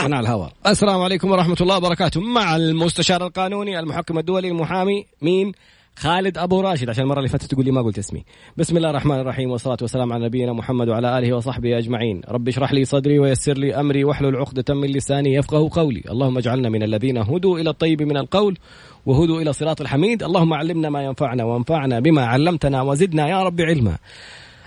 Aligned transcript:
فتحنا 0.00 0.20
الهواء. 0.20 0.52
السلام 0.66 1.00
عليكم 1.00 1.30
ورحمة 1.30 1.56
الله 1.60 1.76
وبركاته. 1.76 2.20
مع 2.20 2.56
المستشار 2.56 3.26
القانوني 3.26 3.78
المحكم 3.78 4.18
الدولي 4.18 4.48
المحامي 4.48 5.06
مين؟ 5.22 5.52
خالد 5.96 6.38
أبو 6.38 6.60
راشد 6.60 6.90
عشان 6.90 7.02
المرة 7.02 7.18
اللي 7.18 7.28
فاتت 7.28 7.44
تقول 7.44 7.64
لي 7.64 7.70
ما 7.70 7.82
قلت 7.82 7.98
اسمي. 7.98 8.24
بسم 8.56 8.76
الله 8.76 8.90
الرحمن 8.90 9.20
الرحيم 9.20 9.50
والصلاة 9.50 9.76
والسلام 9.80 10.12
على 10.12 10.24
نبينا 10.24 10.52
محمد 10.52 10.88
وعلى 10.88 11.18
آله 11.18 11.36
وصحبه 11.36 11.78
أجمعين. 11.78 12.20
رب 12.28 12.48
اشرح 12.48 12.72
لي 12.72 12.84
صدري 12.84 13.18
ويسر 13.18 13.58
لي 13.58 13.74
أمري 13.74 14.04
واحلل 14.04 14.36
عقدة 14.36 14.74
من 14.74 14.88
لساني 14.88 15.34
يفقه 15.34 15.70
قولي. 15.72 16.02
اللهم 16.10 16.38
اجعلنا 16.38 16.68
من 16.68 16.82
الذين 16.82 17.18
هدوا 17.18 17.58
إلى 17.58 17.70
الطيب 17.70 18.02
من 18.02 18.16
القول 18.16 18.58
وهدوا 19.06 19.40
إلى 19.40 19.52
صراط 19.52 19.80
الحميد. 19.80 20.22
اللهم 20.22 20.54
علمنا 20.54 20.90
ما 20.90 21.02
ينفعنا 21.04 21.44
وانفعنا 21.44 22.00
بما 22.00 22.24
علمتنا 22.24 22.82
وزدنا 22.82 23.28
يا 23.28 23.42
رب 23.42 23.60
علما. 23.60 23.98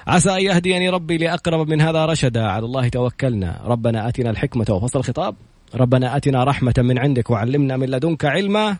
عسى 0.07 0.31
أن 0.31 0.41
يهديني 0.41 0.89
ربي 0.89 1.17
لأقرب 1.17 1.69
من 1.69 1.81
هذا 1.81 2.05
رشدا. 2.05 2.43
على 2.43 2.65
الله 2.65 2.89
توكلنا. 2.89 3.61
ربنا 3.65 4.09
آتنا 4.09 4.29
الحكمة 4.29 4.65
وفصل 4.69 4.99
الخطاب. 4.99 5.35
ربنا 5.75 6.17
آتنا 6.17 6.43
رحمة 6.43 6.73
من 6.77 6.99
عندك 6.99 7.29
وعلمنا 7.29 7.77
من 7.77 7.89
لدنك 7.89 8.25
علما. 8.25 8.77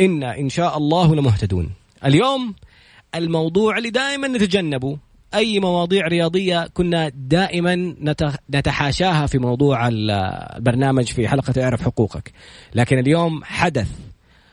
إنا 0.00 0.38
إن 0.38 0.48
شاء 0.48 0.78
الله 0.78 1.14
لمهتدون. 1.14 1.70
اليوم 2.04 2.54
الموضوع 3.14 3.78
اللي 3.78 3.90
دائما 3.90 4.28
نتجنبه 4.28 4.98
أي 5.34 5.60
مواضيع 5.60 6.06
رياضية 6.06 6.66
كنا 6.74 7.08
دائما 7.08 7.94
نتحاشاها 8.50 9.26
في 9.26 9.38
موضوع 9.38 9.88
البرنامج 9.88 11.04
في 11.04 11.28
حلقة 11.28 11.64
اعرف 11.64 11.82
حقوقك. 11.82 12.32
لكن 12.74 12.98
اليوم 12.98 13.44
حدث 13.44 13.90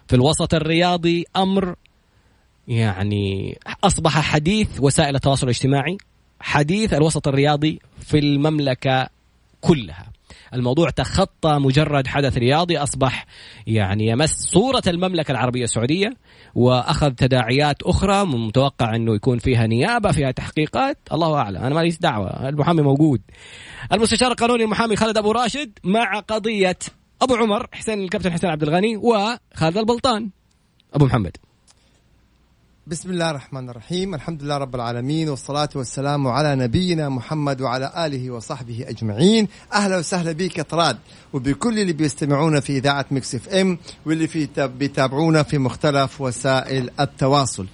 في 0.07 0.15
الوسط 0.15 0.53
الرياضي 0.53 1.25
أمر 1.35 1.75
يعني 2.67 3.57
أصبح 3.83 4.19
حديث 4.19 4.67
وسائل 4.79 5.15
التواصل 5.15 5.43
الاجتماعي. 5.47 5.97
حديث 6.39 6.93
الوسط 6.93 7.27
الرياضي 7.27 7.79
في 7.99 8.19
المملكة 8.19 9.09
كلها. 9.61 10.11
الموضوع 10.53 10.89
تخطى 10.89 11.59
مجرد 11.59 12.07
حدث 12.07 12.37
رياضي 12.37 12.77
أصبح 12.77 13.25
يعني 13.67 14.07
يمس 14.07 14.29
صورة 14.29 14.81
المملكة 14.87 15.31
العربية 15.31 15.63
السعودية 15.63 16.13
وأخذ 16.55 17.11
تداعيات 17.11 17.83
أخرى 17.83 18.25
متوقع 18.25 18.95
أنه 18.95 19.15
يكون 19.15 19.37
فيها 19.39 19.67
نيابة 19.67 20.11
فيها 20.11 20.31
تحقيقات. 20.31 20.97
الله 21.13 21.35
أعلم 21.35 21.57
أنا 21.57 21.75
ماليش 21.75 21.97
دعوة 21.97 22.49
المحامي 22.49 22.81
موجود. 22.81 23.21
المستشار 23.93 24.31
القانوني 24.31 24.63
المحامي 24.63 24.95
خالد 24.95 25.17
أبو 25.17 25.31
راشد 25.31 25.71
مع 25.83 26.19
قضية 26.19 26.77
أبو 27.21 27.35
عمر 27.35 27.67
حسين 27.71 28.03
الكابتن 28.03 28.31
حسين 28.31 28.49
عبد 28.49 28.63
الغني 28.63 28.97
وخالد 28.97 29.77
البلطان. 29.77 30.29
أبو 30.93 31.05
محمد. 31.05 31.37
بسم 32.87 33.09
الله 33.09 33.29
الرحمن 33.29 33.69
الرحيم. 33.69 34.15
الحمد 34.15 34.43
لله 34.43 34.57
رب 34.57 34.75
العالمين 34.75 35.29
والصلاة 35.29 35.69
والسلام 35.75 36.27
على 36.27 36.55
نبينا 36.55 37.09
محمد 37.09 37.61
وعلى 37.61 37.91
آله 38.05 38.31
وصحبه 38.31 38.85
أجمعين. 38.87 39.47
أهلا 39.73 39.97
وسهلا 39.97 40.31
بك 40.31 40.61
طراد. 40.61 40.97
وبكل 41.33 41.79
اللي 41.79 41.93
بيستمعونا 41.93 42.59
في 42.59 42.77
إذاعة 42.77 43.05
Mix 43.11 43.35
FM 43.35 43.77
واللي 44.05 44.27
في 44.27 44.47
بيتابعونا 44.57 45.43
في 45.43 45.57
مختلف 45.57 46.21
وسائل 46.21 46.89
التواصل. 46.99 47.67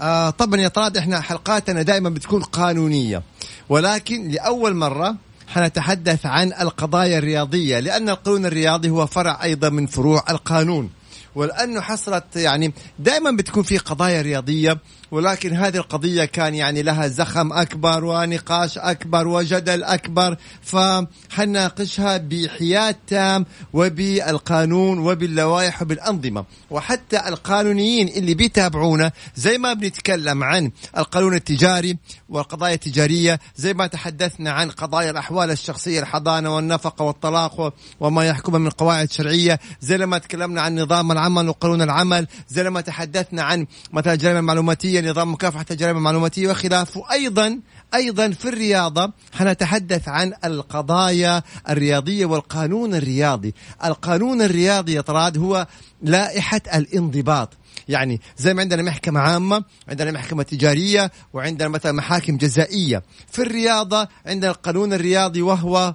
آه 0.00 0.30
طبعا 0.30 0.60
يا 0.60 0.68
طراد 0.68 0.96
إحنا 0.96 1.20
حلقاتنا 1.20 1.82
دائما 1.82 2.10
بتكون 2.10 2.42
قانونية. 2.42 3.22
ولكن 3.68 4.28
لأول 4.28 4.74
مرة 4.74 5.16
حنتحدث 5.48 6.26
عن 6.26 6.52
القضايا 6.52 7.18
الرياضية 7.18 7.80
لأن 7.80 8.08
القانون 8.08 8.46
الرياضي 8.46 8.90
هو 8.90 9.06
فرع 9.06 9.42
أيضا 9.42 9.68
من 9.68 9.86
فروع 9.86 10.24
القانون. 10.30 10.90
ولأنه 11.34 11.80
حصلت 11.80 12.36
يعني 12.36 12.72
دائما 12.98 13.30
بتكون 13.30 13.62
في 13.62 13.78
قضايا 13.78 14.22
رياضية 14.22 14.78
ولكن 15.14 15.56
هذه 15.56 15.76
القضية 15.76 16.24
كان 16.24 16.54
يعني 16.54 16.82
لها 16.82 17.08
زخم 17.08 17.52
أكبر 17.52 18.04
ونقاش 18.04 18.78
أكبر 18.78 19.28
وجدل 19.28 19.84
أكبر. 19.84 20.36
فحناقشها 20.62 22.16
بحياد 22.16 22.96
تام 23.06 23.46
وبالقانون 23.72 24.98
وباللوائح 24.98 25.82
وبالأنظمة. 25.82 26.44
وحتى 26.70 27.28
القانونيين 27.28 28.08
اللي 28.08 28.34
بيتابعونا 28.34 29.12
زي 29.36 29.58
ما 29.58 29.72
بنتكلم 29.72 30.44
عن 30.44 30.70
القانون 30.98 31.34
التجاري 31.34 31.96
والقضايا 32.28 32.74
التجارية 32.74 33.40
زي 33.56 33.74
ما 33.74 33.86
تحدثنا 33.86 34.50
عن 34.50 34.70
قضايا 34.70 35.10
الأحوال 35.10 35.50
الشخصية 35.50 36.00
الحضانة 36.00 36.56
والنفقة 36.56 37.04
والطلاق 37.04 37.74
وما 38.00 38.24
يحكمها 38.24 38.58
من 38.58 38.70
قواعد 38.70 39.12
شرعية. 39.12 39.60
زي 39.80 39.96
لما 39.96 40.18
تكلمنا 40.18 40.62
عن 40.62 40.78
نظام 40.78 41.12
العمل 41.12 41.48
وقانون 41.48 41.82
العمل 41.82 42.26
زي 42.48 42.62
لما 42.62 42.80
تحدثنا 42.80 43.42
عن 43.42 43.66
مثلا 43.92 44.12
الجريمة 44.12 44.38
المعلوماتية 44.38 45.03
نظام 45.04 45.32
مكافحة 45.32 45.66
الجرائم 45.70 45.96
المعلوماتية 45.96 46.48
وخلافه 46.48 47.12
أيضا 47.12 47.60
أيضا 47.94 48.30
في 48.30 48.48
الرياضة 48.48 49.12
حنتحدث 49.32 50.08
عن 50.08 50.32
القضايا 50.44 51.42
الرياضية 51.68 52.26
والقانون 52.26 52.94
الرياضي. 52.94 53.54
القانون 53.84 54.42
الرياضي 54.42 54.92
يا 54.92 55.00
طراد 55.00 55.38
هو 55.38 55.66
لائحة 56.02 56.60
الانضباط. 56.74 57.52
يعني 57.88 58.20
زي 58.36 58.54
ما 58.54 58.60
عندنا 58.60 58.82
محكمة 58.82 59.20
عامة 59.20 59.64
عندنا 59.88 60.10
محكمة 60.10 60.42
تجارية 60.42 61.12
وعندنا 61.32 61.68
مثلا 61.68 61.92
محاكم 61.92 62.36
جزائية. 62.36 63.02
في 63.32 63.42
الرياضة 63.42 64.08
عندنا 64.26 64.50
القانون 64.50 64.92
الرياضي 64.92 65.42
وهو 65.42 65.94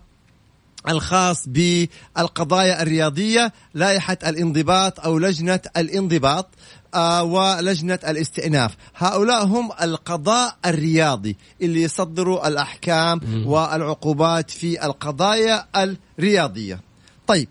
الخاص 0.88 1.48
بالقضايا 1.48 2.81
الرياضية 2.81 3.53
لائحة 3.74 4.18
الانضباط 4.28 5.00
أو 5.00 5.19
لجنة 5.19 5.59
الانضباط. 5.78 6.50
ولجنة 7.22 8.00
الاستئناف. 8.08 8.76
هؤلاء 8.96 9.46
هم 9.46 9.70
القضاء 9.82 10.56
الرياضي 10.66 11.38
اللي 11.62 11.82
يصدروا 11.82 12.48
الأحكام 12.48 13.22
والعقوبات 13.46 14.52
في 14.52 14.86
القضايا 14.86 15.66
الرياضية. 16.20 16.80
طيب 17.28 17.48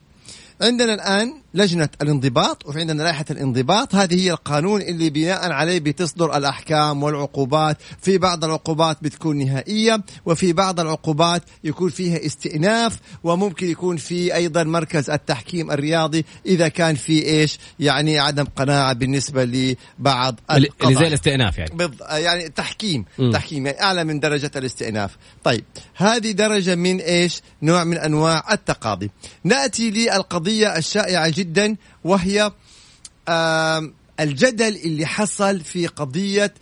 عندنا 0.62 0.94
الآن 0.94 1.43
لجنة 1.54 1.88
الانضباط 2.03 2.66
وفي 2.66 2.81
عندنا 2.81 3.03
لائحة 3.03 3.25
الانضباط. 3.31 3.94
هذه 3.94 4.25
هي 4.25 4.31
القانون 4.31 4.82
اللي 4.82 5.10
بناء 5.10 5.53
عليه 5.53 5.81
بتصدر 5.81 6.36
الأحكام 6.36 7.03
والعقوبات. 7.03 7.76
في 8.03 8.19
بعض 8.19 8.44
العقوبات 8.44 8.98
بتكون 9.03 9.38
نهائية 9.38 10.00
وفي 10.26 10.53
بعض 10.53 10.81
العقوبات 10.81 11.42
يكون 11.64 11.91
فيها 11.91 12.26
استئناف 12.26 12.98
وممكن 13.25 13.70
يكون 13.70 13.97
في 13.97 14.34
أيضا 14.34 14.64
مركز 14.64 15.10
التحكيم 15.10 15.70
الرياضي 15.70 16.25
إذا 16.47 16.69
كان 16.69 16.94
في 16.94 17.25
إيش؟ 17.25 17.59
يعني 17.80 18.19
عدم 18.19 18.44
قناعة 18.44 18.92
بالنسبة 18.92 19.44
لبعض 19.44 20.41
اللي 20.50 20.94
زي 20.94 21.06
الاستئناف 21.06 21.59
يعني. 21.59 21.75
بض... 21.75 21.94
يعني 22.10 22.48
تحكيم 22.48 23.04
م. 23.19 23.30
تحكيم 23.30 23.66
يعني 23.66 23.82
أعلى 23.82 24.04
من 24.04 24.20
درجة 24.20 24.50
الاستئناف. 24.56 25.16
طيب 25.44 25.65
هذه 25.94 26.30
درجة 26.30 26.75
من 26.75 27.00
إيش؟ 27.00 27.42
نوع 27.62 27.84
من 27.84 27.98
أنواع 27.98 28.53
التقاضي. 28.53 29.10
نأتي 29.44 29.91
للقضية 29.91 30.76
الشائعة 30.76 31.28
جدا 31.38 31.76
وهي 32.04 32.53
الجدل 34.21 34.76
اللي 34.76 35.06
حصل 35.06 35.60
في 35.60 35.87
قضية 35.87 36.44
آه، 36.44 36.54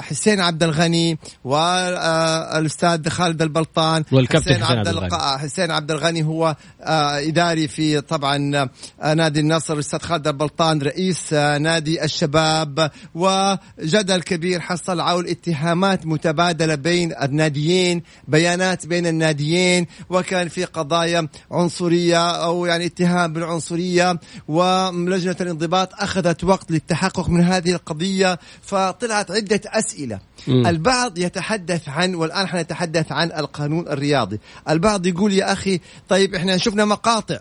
حسين 0.00 0.40
عبد 0.40 0.62
الغني 0.62 1.18
والاستاذ 1.44 3.08
خالد 3.08 3.42
البلطان 3.42 4.04
والكابتن 4.12 4.54
حسين 4.54 4.78
عبد 4.78 4.88
الغني. 4.88 5.38
حسين 5.38 5.70
عبد 5.70 5.90
الغني 5.90 6.22
هو 6.24 6.56
آه، 6.82 7.18
إداري 7.18 7.68
في 7.68 8.00
طبعا 8.00 8.68
آه، 9.02 9.14
نادي 9.14 9.40
النصر 9.40 9.74
الأستاذ 9.74 9.98
خالد 9.98 10.28
البلطان 10.28 10.78
رئيس 10.78 11.32
نادي 11.32 12.04
الشباب 12.04 12.90
وجدل 13.14 14.22
كبير 14.22 14.60
حصل 14.60 15.00
عول 15.00 15.26
اتهامات 15.26 16.06
متبادلة 16.06 16.74
بين 16.74 17.12
الناديين 17.22 18.02
بيانات 18.28 18.86
بين 18.86 19.06
الناديين 19.06 19.86
وكان 20.10 20.48
في 20.48 20.64
قضايا 20.64 21.28
عنصرية 21.50 22.30
أو 22.30 22.66
يعني 22.66 22.86
اتهام 22.86 23.32
بالعنصرية 23.32 24.20
ولجنة 24.48 25.36
الانضباط 25.40 25.94
أخذت 25.94 26.44
وقت 26.44 26.70
للتحقق 26.70 27.28
من 27.28 27.40
هذه 27.40 27.72
القضية 27.72 28.38
فطلعت 28.62 29.30
عدة 29.30 29.47
عدة 29.52 29.60
أسئلة. 29.66 30.18
م. 30.46 30.66
البعض 30.66 31.18
يتحدث 31.18 31.88
عن 31.88 32.14
والآن 32.14 32.46
حنتحدث 32.46 33.12
عن 33.12 33.32
القانون 33.32 33.88
الرياضي. 33.88 34.40
البعض 34.68 35.06
يقول 35.06 35.32
يا 35.32 35.52
أخي 35.52 35.80
طيب 36.08 36.34
إحنا 36.34 36.56
شفنا 36.56 36.84
مقاطع. 36.84 37.38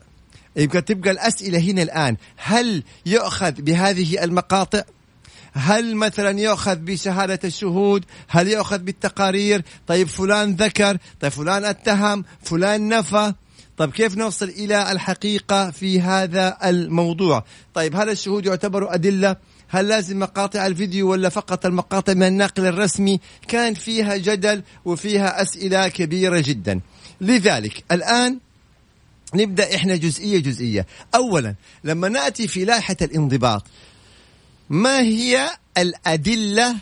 يبقى 0.55 0.81
تبقى 0.81 1.11
الأسئلة 1.11 1.59
هنا 1.59 1.81
الآن. 1.81 2.17
هل 2.37 2.83
يؤخذ 3.05 3.51
بهذه 3.51 4.23
المقاطع؟ 4.23 4.83
هل 5.53 5.95
مثلا 5.95 6.39
يؤخذ 6.39 6.75
بشهادة 6.75 7.39
الشهود؟ 7.43 8.05
هل 8.27 8.47
يؤخذ 8.47 8.77
بالتقارير؟ 8.77 9.61
طيب 9.87 10.07
فلان 10.07 10.55
ذكر 10.55 10.97
طيب 11.21 11.31
فلان 11.31 11.65
اتهم 11.65 12.25
فلان 12.43 12.89
نفى. 12.89 13.33
طيب 13.77 13.91
كيف 13.91 14.17
نوصل 14.17 14.49
إلى 14.49 14.91
الحقيقة 14.91 15.71
في 15.71 16.01
هذا 16.01 16.57
الموضوع؟ 16.63 17.43
طيب 17.73 17.95
هل 17.95 18.09
الشهود 18.09 18.45
يعتبروا 18.45 18.93
أدلة؟ 18.93 19.35
هل 19.69 19.87
لازم 19.87 20.19
مقاطع 20.19 20.67
الفيديو 20.67 21.11
ولا 21.11 21.29
فقط 21.29 21.65
المقاطع 21.65 22.13
من 22.13 22.23
النقل 22.23 22.65
الرسمي؟ 22.65 23.19
كان 23.47 23.73
فيها 23.73 24.17
جدل 24.17 24.63
وفيها 24.85 25.41
أسئلة 25.41 25.87
كبيرة 25.87 26.39
جدا. 26.39 26.79
لذلك 27.21 27.83
الآن 27.91 28.39
نبدأ 29.35 29.75
إحنا 29.75 29.95
جزئية 29.95 30.39
جزئية. 30.39 30.87
أولا 31.15 31.55
لما 31.83 32.09
نأتي 32.09 32.47
في 32.47 32.65
لائحة 32.65 32.97
الانضباط 33.01 33.63
ما 34.69 35.01
هي 35.01 35.49
الأدلة 35.77 36.75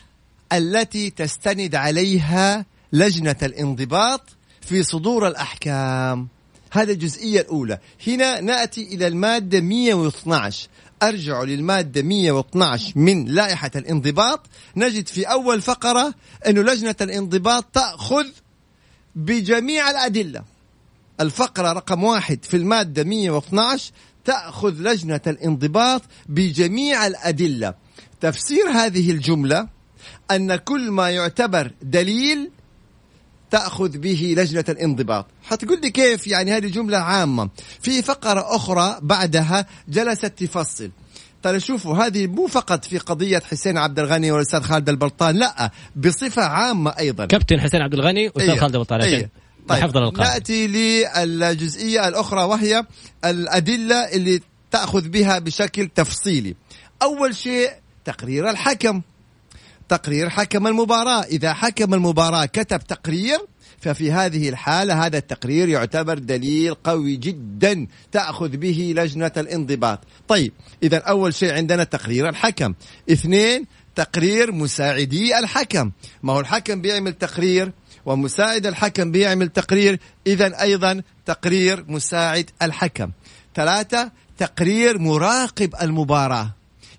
التي 0.53 1.09
تستند 1.09 1.75
عليها 1.75 2.65
لجنة 2.93 3.35
الانضباط 3.43 4.21
في 4.61 4.83
صدور 4.83 5.27
الأحكام؟ 5.27 6.27
هذا 6.71 6.91
الجزئية 6.91 7.41
الأولى. 7.41 7.79
هنا 8.07 8.41
نأتي 8.41 8.83
إلى 8.83 9.07
المادة 9.07 9.61
112 9.61 10.67
أرجع 11.03 11.43
للمادة 11.43 12.01
112 12.01 12.93
من 12.95 13.25
لائحة 13.25 13.71
الانضباط. 13.75 14.47
نجد 14.75 15.07
في 15.07 15.23
أول 15.23 15.61
فقرة 15.61 16.13
أن 16.47 16.59
لجنة 16.59 16.95
الانضباط 17.01 17.65
تأخذ 17.73 18.25
بجميع 19.15 19.91
الأدلة. 19.91 20.43
الفقرة 21.19 21.73
رقم 21.73 22.03
واحد 22.03 22.45
في 22.45 22.57
المادة 22.57 23.03
112 23.03 23.91
تأخذ 24.25 24.73
لجنة 24.73 25.21
الانضباط 25.27 26.01
بجميع 26.25 27.07
الأدلة. 27.07 27.73
تفسير 28.21 28.69
هذه 28.69 29.11
الجملة 29.11 29.67
أن 30.31 30.55
كل 30.55 30.91
ما 30.91 31.09
يعتبر 31.09 31.71
دليل 31.81 32.51
تأخذ 33.55 33.97
به 33.97 34.35
لجنة 34.37 34.65
الانضباط. 34.69 35.25
حتقول 35.43 35.81
لي 35.81 35.89
كيف 35.89 36.27
يعني 36.27 36.51
هذه 36.51 36.67
جملة 36.67 36.97
عامة. 36.97 37.49
في 37.81 38.01
فقرة 38.01 38.55
أخرى 38.55 38.99
بعدها 39.01 39.65
جلست 39.89 40.25
تفصل. 40.25 40.91
ترى 41.43 41.59
شوفوا 41.59 41.95
هذه 41.95 42.27
مو 42.27 42.47
فقط 42.47 42.85
في 42.85 42.97
قضية 42.97 43.39
حسين 43.39 43.77
عبد 43.77 43.99
الغني 43.99 44.31
والأستاذ 44.31 44.61
خالد 44.61 44.89
البلطان 44.89 45.35
لا 45.35 45.71
بصفة 45.95 46.41
عامة 46.41 46.93
أيضا. 46.99 47.25
كابتن 47.25 47.59
حسين 47.59 47.81
عبد 47.81 47.93
الغني 47.93 48.27
واستاذ 48.27 48.49
أيه. 48.49 48.59
خالد 48.59 48.75
البلطان 48.75 49.01
أيه. 49.01 49.29
طيب 49.67 49.83
حفظ 49.83 49.97
نأتي 49.97 50.67
للجزئية 50.67 52.07
الأخرى 52.07 52.43
وهي 52.43 52.85
الأدلة 53.25 53.95
اللي 53.95 54.41
تأخذ 54.71 55.07
بها 55.09 55.39
بشكل 55.39 55.87
تفصيلي. 55.95 56.55
أول 57.01 57.35
شيء 57.35 57.71
تقرير 58.05 58.49
الحكم. 58.49 59.01
تقرير 59.89 60.29
حكم 60.29 60.67
المباراة. 60.67 61.23
إذا 61.23 61.53
حكم 61.53 61.93
المباراة 61.93 62.45
كتب 62.45 62.79
تقرير 62.79 63.39
ففي 63.79 64.11
هذه 64.11 64.49
الحالة 64.49 65.05
هذا 65.05 65.17
التقرير 65.17 65.69
يعتبر 65.69 66.17
دليل 66.17 66.73
قوي 66.73 67.15
جدا 67.15 67.87
تأخذ 68.11 68.49
به 68.49 68.93
لجنة 68.97 69.31
الانضباط. 69.37 69.99
طيب 70.27 70.53
إذا 70.83 70.97
أول 70.97 71.33
شيء 71.33 71.53
عندنا 71.53 71.83
تقرير 71.83 72.29
الحكم. 72.29 72.73
اثنين 73.11 73.65
تقرير 73.95 74.51
مساعدي 74.51 75.39
الحكم. 75.39 75.91
ما 76.23 76.33
هو 76.33 76.39
الحكم 76.39 76.81
بيعمل 76.81 77.13
تقرير؟ 77.13 77.71
ومساعد 78.05 78.65
الحكم 78.65 79.11
بيعمل 79.11 79.47
تقرير. 79.49 79.99
إذا 80.27 80.61
أيضا 80.61 81.01
تقرير 81.25 81.85
مساعد 81.87 82.49
الحكم. 82.61 83.11
ثلاثة 83.55 84.11
تقرير 84.37 84.99
مراقب 84.99 85.75
المباراة. 85.81 86.51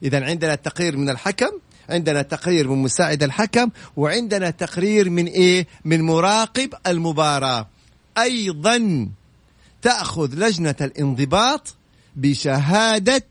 إذا 0.02 0.24
عندنا 0.24 0.54
تقرير 0.54 0.96
من 0.96 1.10
الحكم 1.10 1.50
عندنا 1.88 2.22
تقرير 2.22 2.68
من 2.68 2.82
مساعد 2.82 3.22
الحكم 3.22 3.70
وعندنا 3.96 4.50
تقرير 4.50 5.10
من 5.10 5.26
إيه؟ 5.26 5.66
من 5.84 6.02
مراقب 6.02 6.74
المباراة. 6.86 7.68
أيضا 8.18 9.08
تأخذ 9.82 10.34
لجنة 10.34 10.74
الانضباط 10.80 11.74
بشهادة 12.16 13.26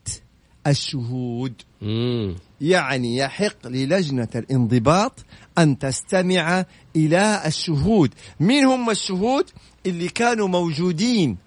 الشهود. 0.68 1.54
مم. 1.82 2.36
يعني 2.62 3.18
يحق 3.18 3.68
للجنة 3.68 4.28
الانضباط 4.36 5.26
أن 5.58 5.80
تستمع 5.80 6.66
إلى 6.96 7.42
الشهود. 7.46 8.14
مين 8.40 8.66
هم 8.66 8.90
الشهود؟ 8.90 9.50
اللي 9.86 10.08
كانوا 10.08 10.48
موجودين 10.48 11.38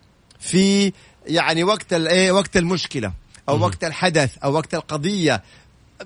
في 0.40 0.92
يعني 1.26 1.64
وقت 1.64 1.92
الايه 1.92 2.32
وقت 2.32 2.56
المشكلة 2.56 3.12
أو 3.48 3.60
وقت 3.60 3.84
الحدث 3.84 4.38
أو 4.38 4.52
وقت 4.52 4.74
القضية. 4.74 5.42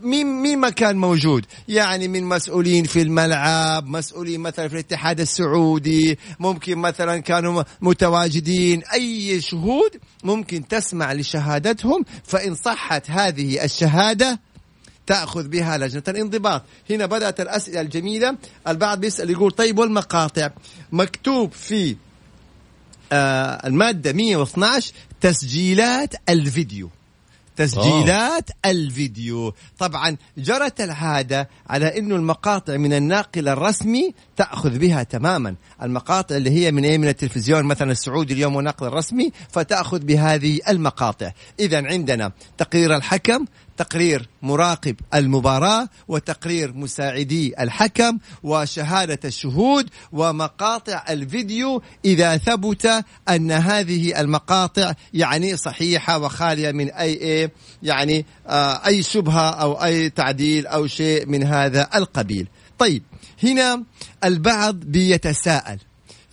مين 0.00 0.26
مين 0.26 0.58
ما 0.58 0.70
كان 0.70 0.96
موجود؟ 0.96 1.46
يعني 1.68 2.08
من 2.08 2.24
مسؤولين 2.24 2.84
في 2.84 3.02
الملعب 3.02 3.86
مسؤولين 3.86 4.40
مثلا 4.40 4.68
في 4.68 4.74
الاتحاد 4.74 5.20
السعودي 5.20 6.18
ممكن 6.40 6.78
مثلا 6.78 7.18
كانوا 7.18 7.62
متواجدين. 7.80 8.82
أي 8.92 9.40
شهود 9.40 9.90
ممكن 10.24 10.68
تسمع 10.68 11.12
لشهادتهم 11.12 12.04
فإن 12.24 12.54
صحت 12.54 13.10
هذه 13.10 13.64
الشهادة 13.64 14.40
تأخذ 15.06 15.48
بها 15.48 15.78
لجنة 15.78 16.02
الانضباط. 16.08 16.62
هنا 16.90 17.06
بدأت 17.06 17.40
الأسئلة 17.40 17.80
الجميلة. 17.80 18.36
البعض 18.68 19.00
بيسأل 19.00 19.30
يقول 19.30 19.50
طيب 19.50 19.78
والمقاطع؟ 19.78 20.50
مكتوب 20.92 21.52
في 21.52 21.96
آه 23.12 23.66
المادة 23.66 24.12
112 24.12 24.92
تسجيلات 25.20 26.14
الفيديو. 26.28 26.90
تسجيلات 27.56 28.50
أوه. 28.50 28.72
الفيديو 28.72 29.54
طبعا 29.78 30.16
جرت 30.38 30.80
العادة 30.80 31.48
على 31.68 31.98
أنه 31.98 32.16
المقاطع 32.16 32.76
من 32.76 32.92
الناقل 32.92 33.48
الرسمي 33.48 34.14
تأخذ 34.36 34.78
بها 34.78 35.02
تماما 35.02 35.54
المقاطع 35.82 36.36
اللي 36.36 36.50
هي 36.50 36.72
من, 36.72 37.00
من 37.00 37.08
التلفزيون 37.08 37.64
مثلا 37.64 37.92
السعودي 37.92 38.34
اليوم 38.34 38.56
ونقل 38.56 38.86
الرسمي 38.86 39.32
فتأخذ 39.50 39.98
بهذه 39.98 40.60
المقاطع 40.68 41.32
إذا 41.60 41.86
عندنا 41.86 42.32
تقرير 42.58 42.96
الحكم 42.96 43.44
تقرير 43.76 44.28
مراقب 44.42 44.96
المباراة 45.14 45.88
وتقرير 46.08 46.72
مساعدي 46.72 47.62
الحكم 47.62 48.18
وشهادة 48.42 49.18
الشهود 49.24 49.90
ومقاطع 50.12 51.04
الفيديو 51.10 51.82
إذا 52.04 52.36
ثبت 52.36 53.04
أن 53.28 53.52
هذه 53.52 54.20
المقاطع 54.20 54.92
يعني 55.14 55.56
صحيحة 55.56 56.18
وخالية 56.18 56.72
من 56.72 56.90
أي 56.90 57.12
إيه 57.12 57.52
يعني 57.82 58.26
آه 58.46 58.86
أي 58.86 59.02
شبهة 59.02 59.50
أو 59.50 59.84
أي 59.84 60.10
تعديل 60.10 60.66
أو 60.66 60.86
شيء 60.86 61.26
من 61.26 61.42
هذا 61.42 61.88
القبيل. 61.94 62.48
طيب 62.78 63.02
هنا 63.42 63.84
البعض 64.24 64.74
بيتساءل. 64.74 65.78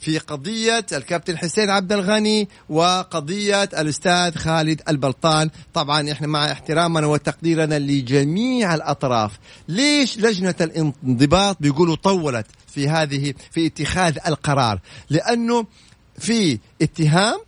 في 0.01 0.17
قضية 0.17 0.85
الكابتن 0.91 1.37
حسين 1.37 1.69
عبد 1.69 1.93
الغني 1.93 2.49
وقضية 2.69 3.63
الأستاذ 3.63 4.35
خالد 4.35 4.81
البلطان. 4.89 5.49
طبعا 5.73 6.11
إحنا 6.11 6.27
مع 6.27 6.51
احترامنا 6.51 7.07
وتقديرنا 7.07 7.79
لجميع 7.79 8.75
الأطراف. 8.75 9.31
ليش 9.67 10.17
لجنة 10.17 10.55
الانضباط 10.61 11.57
بيقولوا 11.59 11.95
طولت 11.95 12.45
في 12.67 12.89
هذه 12.89 13.33
في 13.51 13.65
اتخاذ 13.65 14.17
القرار؟ 14.27 14.79
لأنه 15.09 15.65
في 16.19 16.59
اتهام 16.81 17.39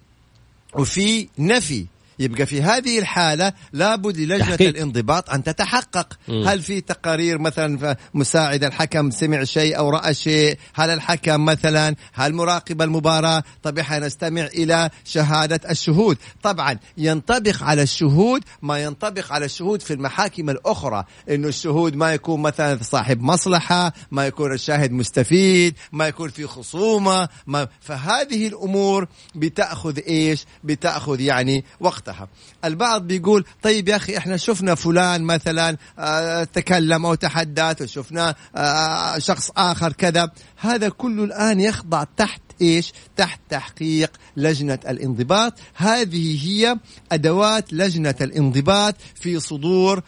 وفي 0.74 1.28
نفي. 1.40 1.86
يبقى 2.22 2.46
في 2.46 2.62
هذه 2.62 3.00
الحالة 3.00 3.54
لابد 3.74 4.18
للجنة 4.18 4.40
تحقيق. 4.40 4.68
الانضباط 4.70 5.30
أن 5.30 5.44
تتحقق. 5.44 6.18
م. 6.28 6.48
هل 6.48 6.62
في 6.62 6.82
تقارير 6.82 7.38
مثلا 7.40 7.98
مساعد 8.14 8.64
الحكم 8.64 9.12
سمع 9.12 9.44
شيء 9.44 9.78
أو 9.78 9.90
رأى 9.90 10.14
شيء؟ 10.14 10.58
هل 10.74 10.90
الحكم 10.90 11.46
مثلا 11.46 11.96
هل 12.14 12.34
مراقب 12.34 12.82
المباراة؟ 12.82 13.44
طب 13.64 13.80
نستمع 13.92 14.46
إلى 14.46 14.90
شهادة 15.06 15.70
الشهود. 15.70 16.18
طبعا 16.44 16.78
ينطبق 16.98 17.64
على 17.64 17.82
الشهود 17.82 18.44
ما 18.62 18.80
ينطبق 18.84 19.34
على 19.34 19.46
الشهود 19.46 19.82
في 19.82 19.94
المحاكم 19.94 20.50
الأخرى 20.50 21.04
إنه 21.30 21.48
الشهود 21.48 21.96
ما 21.96 22.14
يكون 22.14 22.42
مثلا 22.42 22.80
صاحب 22.84 23.22
مصلحة 23.22 23.94
ما 24.12 24.28
يكون 24.28 24.54
الشاهد 24.54 24.92
مستفيد 24.92 25.76
ما 25.92 26.08
يكون 26.08 26.30
في 26.30 26.48
خصومة 26.48 27.30
ما 27.48 27.68
فهذه 27.82 28.48
الأمور 28.48 29.08
بتأخذ 29.36 30.00
إيش؟ 30.08 30.46
بتأخذ 30.64 31.20
يعني 31.20 31.66
وقتها 31.80 32.11
وقتها 32.12 32.28
البعض 32.66 33.08
بيقول 33.08 33.46
طيب 33.62 33.90
يا 33.90 33.96
أخي 33.96 34.18
إحنا 34.18 34.38
شفنا 34.38 34.76
فلان 34.76 35.24
مثلا 35.24 35.78
آه 36.00 36.44
تكلم 36.44 37.06
أو 37.06 37.16
تحدث 37.16 37.82
وشفنا 37.82 38.36
آه 38.56 39.18
شخص 39.18 39.52
آخر 39.58 39.94
كذا 39.94 40.32
هذا 40.58 40.90
كله 40.90 41.24
الآن 41.24 41.60
يخضع 41.60 42.04
تحت 42.18 42.42
إيش؟ 42.62 42.94
تحت 43.18 43.40
تحقيق 43.50 44.12
لجنة 44.38 44.80
الانضباط، 44.90 45.54
هذه 45.76 46.48
هي 46.48 46.78
أدوات 47.12 47.74
لجنة 47.74 48.16
الانضباط 48.22 48.96
في 49.16 49.40
صدور 49.40 50.02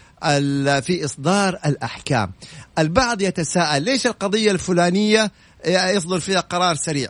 في 0.82 1.06
إصدار 1.06 1.60
الأحكام. 1.66 2.32
البعض 2.80 3.22
يتساءل 3.22 3.84
ليش 3.84 4.08
القضية 4.08 4.52
الفلانية 4.52 5.32
يصدر 5.66 6.20
فيها 6.20 6.40
قرار 6.40 6.76
سريع؟ 6.76 7.10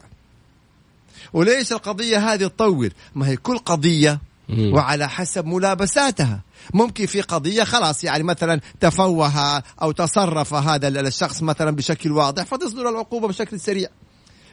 وليش 1.34 1.72
القضية 1.72 2.34
هذه 2.34 2.48
تطول؟ 2.48 2.92
ما 3.16 3.28
هي 3.28 3.38
كل 3.38 3.58
قضية 3.58 4.20
وعلى 4.50 5.10
حسب 5.10 5.46
ملابساتها. 5.46 6.42
ممكن 6.74 7.06
في 7.06 7.22
قضية 7.22 7.64
خلاص 7.64 8.04
يعني 8.04 8.24
مثلا 8.24 8.62
تفوه 8.80 9.64
أو 9.82 9.92
تصرف 9.92 10.54
هذا 10.54 10.88
الشخص 10.88 11.44
مثلا 11.44 11.72
بشكل 11.72 12.12
واضح 12.12 12.44
فتصدر 12.44 12.90
العقوبة 12.90 13.28
بشكل 13.28 13.60
سريع. 13.60 13.90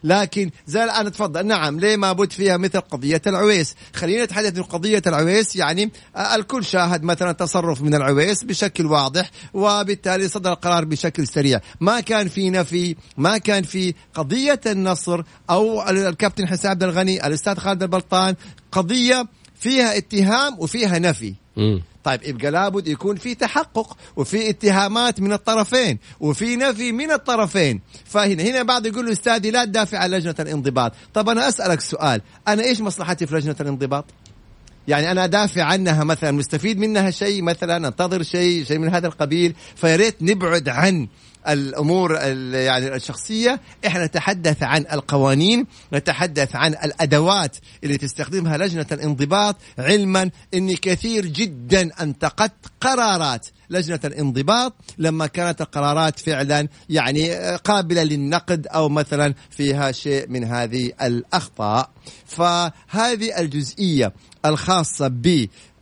لكن 0.05 0.51
زي 0.67 0.85
الآن 0.85 1.13
تفضل. 1.13 1.47
نعم 1.47 1.81
ليه 1.81 1.97
ما 1.97 2.13
بد 2.13 2.33
فيها 2.33 2.57
مثل 2.57 2.81
قضية 2.81 3.23
العويس؟ 3.27 3.75
خلينا 3.95 4.25
نتحدث 4.25 4.59
عن 4.59 4.63
قضية 4.63 5.03
العويس. 5.07 5.57
يعني 5.57 5.91
الكل 6.35 6.65
شاهد 6.65 7.03
مثلا 7.03 7.33
تصرف 7.33 7.83
من 7.83 7.95
العويس 7.95 8.45
بشكل 8.45 8.87
واضح 8.87 9.31
وبالتالي 9.55 10.29
صدر 10.29 10.53
القرار 10.53 10.85
بشكل 10.85 11.29
سريع. 11.29 11.61
ما 11.81 12.01
كان 12.01 12.29
في 12.29 12.51
نفي 12.51 12.97
ما 13.17 13.39
كان 13.39 13.63
في 13.63 13.95
قضية 14.15 14.61
النصر 14.67 15.23
أو 15.51 15.89
الكابتن 15.89 16.49
حسين 16.49 16.71
عبد 16.71 16.83
الغني 16.83 17.27
الأستاذ 17.27 17.55
خالد 17.55 17.83
البلطان 17.83 18.35
قضية 18.73 19.27
فيها 19.61 19.97
اتهام 19.97 20.57
وفيها 20.59 20.99
نفي. 20.99 21.35
طيب 22.05 22.21
يبقى 22.25 22.51
لابد 22.51 22.89
يكون 22.89 23.17
في 23.17 23.35
تحقق 23.35 23.97
وفي 24.17 24.51
اتهامات 24.51 25.21
من 25.21 25.33
الطرفين 25.33 25.99
وفي 26.21 26.57
نفي 26.57 26.93
من 26.93 27.11
الطرفين. 27.11 27.81
فهنا 28.05 28.43
هنا 28.43 28.63
بعض 28.63 28.87
يقول 28.87 29.07
له 29.07 29.13
أستاذي 29.13 29.51
لا 29.51 29.65
تدافع 29.65 29.99
عن 29.99 30.11
لجنة 30.11 30.35
الانضباط. 30.41 30.93
طب 31.15 31.29
أنا 31.29 31.49
أسألك 31.49 31.81
سؤال 31.81 32.21
أنا 32.49 32.63
إيش 32.63 32.81
مصلحتي 32.81 33.27
في 33.27 33.35
لجنة 33.35 33.57
الانضباط؟ 33.61 34.05
يعني 34.89 35.11
أنا 35.11 35.25
أدافع 35.25 35.63
عنها 35.63 36.05
مثلا 36.05 36.31
مستفيد 36.31 36.79
منها 36.79 37.11
شيء 37.11 37.43
مثلا 37.43 37.89
أنتظر 37.89 38.23
شيء 38.23 38.65
شيء 38.65 38.79
من 38.79 38.89
هذا 38.89 39.07
القبيل 39.07 39.55
فياريت 39.77 40.23
نبعد 40.23 40.69
عن 40.69 41.09
الأمور 41.49 42.15
يعني 42.55 42.95
الشخصية. 42.95 43.61
إحنا 43.87 44.07
نتحدث 44.07 44.63
عن 44.63 44.87
القوانين 44.93 45.67
نتحدث 45.93 46.57
عن 46.57 46.73
الأدوات 46.73 47.57
اللي 47.85 47.97
تستخدمها 47.97 48.57
لجنة 48.57 48.87
الانضباط 48.93 49.57
علما. 49.79 50.31
اني 50.55 50.77
كثير 50.77 51.27
جدا 51.27 51.91
أنتقدت 52.03 52.67
قرارات 52.81 53.47
لجنة 53.71 54.01
الانضباط. 54.05 54.75
لما 54.99 55.27
كانت 55.27 55.61
القرارات 55.61 56.19
فعلا 56.21 56.69
يعني 56.89 57.35
قابلة 57.57 58.03
للنقد 58.03 58.67
أو 58.67 58.89
مثلا 58.89 59.35
فيها 59.51 59.93
شيء 59.93 60.29
من 60.29 60.45
هذه 60.45 60.93
الأخطاء. 61.03 61.91
فهذه 62.27 63.39
الجزئية 63.39 64.13
الخاصة 64.45 65.09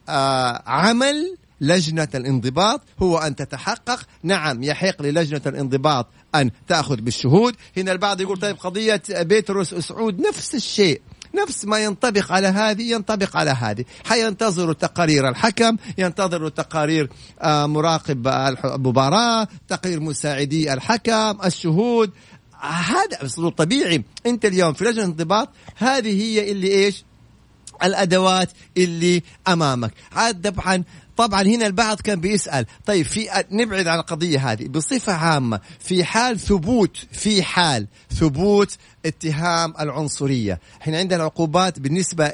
بعمل 0.07 1.37
لجنة 1.61 2.09
الانضباط 2.15 2.81
هو 3.03 3.19
أن 3.19 3.37
تتحقق. 3.37 4.01
نعم 4.23 4.63
يحق 4.63 5.03
للجنة 5.03 5.43
الانضباط 5.47 6.07
أن 6.35 6.51
تأخذ 6.69 6.97
بالشهود. 6.97 7.55
هنا 7.77 7.93
البعض 7.93 8.21
يقول 8.21 8.37
طيب 8.37 8.57
قضية 8.57 9.03
بيتروس 9.11 9.75
أسعود 9.75 10.21
نفس 10.21 10.55
الشيء. 10.55 11.01
نفس 11.35 11.65
ما 11.65 11.79
ينطبق 11.79 12.33
على 12.33 12.47
هذه 12.47 12.83
ينطبق 12.83 13.37
على 13.37 13.51
هذه. 13.51 13.85
حينتظروا 14.05 14.75
تقارير 14.75 15.29
الحكم 15.29 15.77
ينتظروا 15.99 16.49
تقارير 16.49 17.11
آه، 17.41 17.67
مراقب 17.67 18.29
المباراة 18.29 19.49
تقرير 19.69 20.01
مساعدي 20.01 20.73
الحكم 20.73 21.39
الشهود. 21.45 22.11
هذا 22.61 23.25
أسلوب 23.25 23.53
طبيعي. 23.53 24.05
أنت 24.27 24.45
اليوم 24.45 24.73
في 24.73 24.85
لجنة 24.85 25.05
الانضباط 25.05 25.49
هذه 25.77 26.23
هي 26.23 26.53
اللي 26.53 26.69
إيش؟ 26.69 27.05
الأدوات 27.83 28.51
اللي 28.77 29.23
أمامك. 29.49 29.93
هذا 30.13 30.51
طبعا 30.51 30.85
طبعا 31.17 31.43
هنا 31.43 31.67
البعض 31.67 32.01
كان 32.01 32.21
بيسأل 32.21 32.67
طيب 32.87 33.07
في 33.07 33.45
نبعد 33.51 33.87
عن 33.87 33.99
القضية 33.99 34.53
هذه 34.53 34.69
بصفة 34.69 35.13
عامة. 35.13 35.61
في 35.81 36.05
حال 36.05 36.41
ثبوت 36.41 36.97
في 37.13 37.43
حال 37.43 37.87
ثبوت 38.15 38.77
اتهام 39.07 39.75
العنصرية. 39.81 40.61
إحنا 40.83 40.99
عندنا 40.99 41.25
عقوبات 41.25 41.79
بالنسبة 41.79 42.33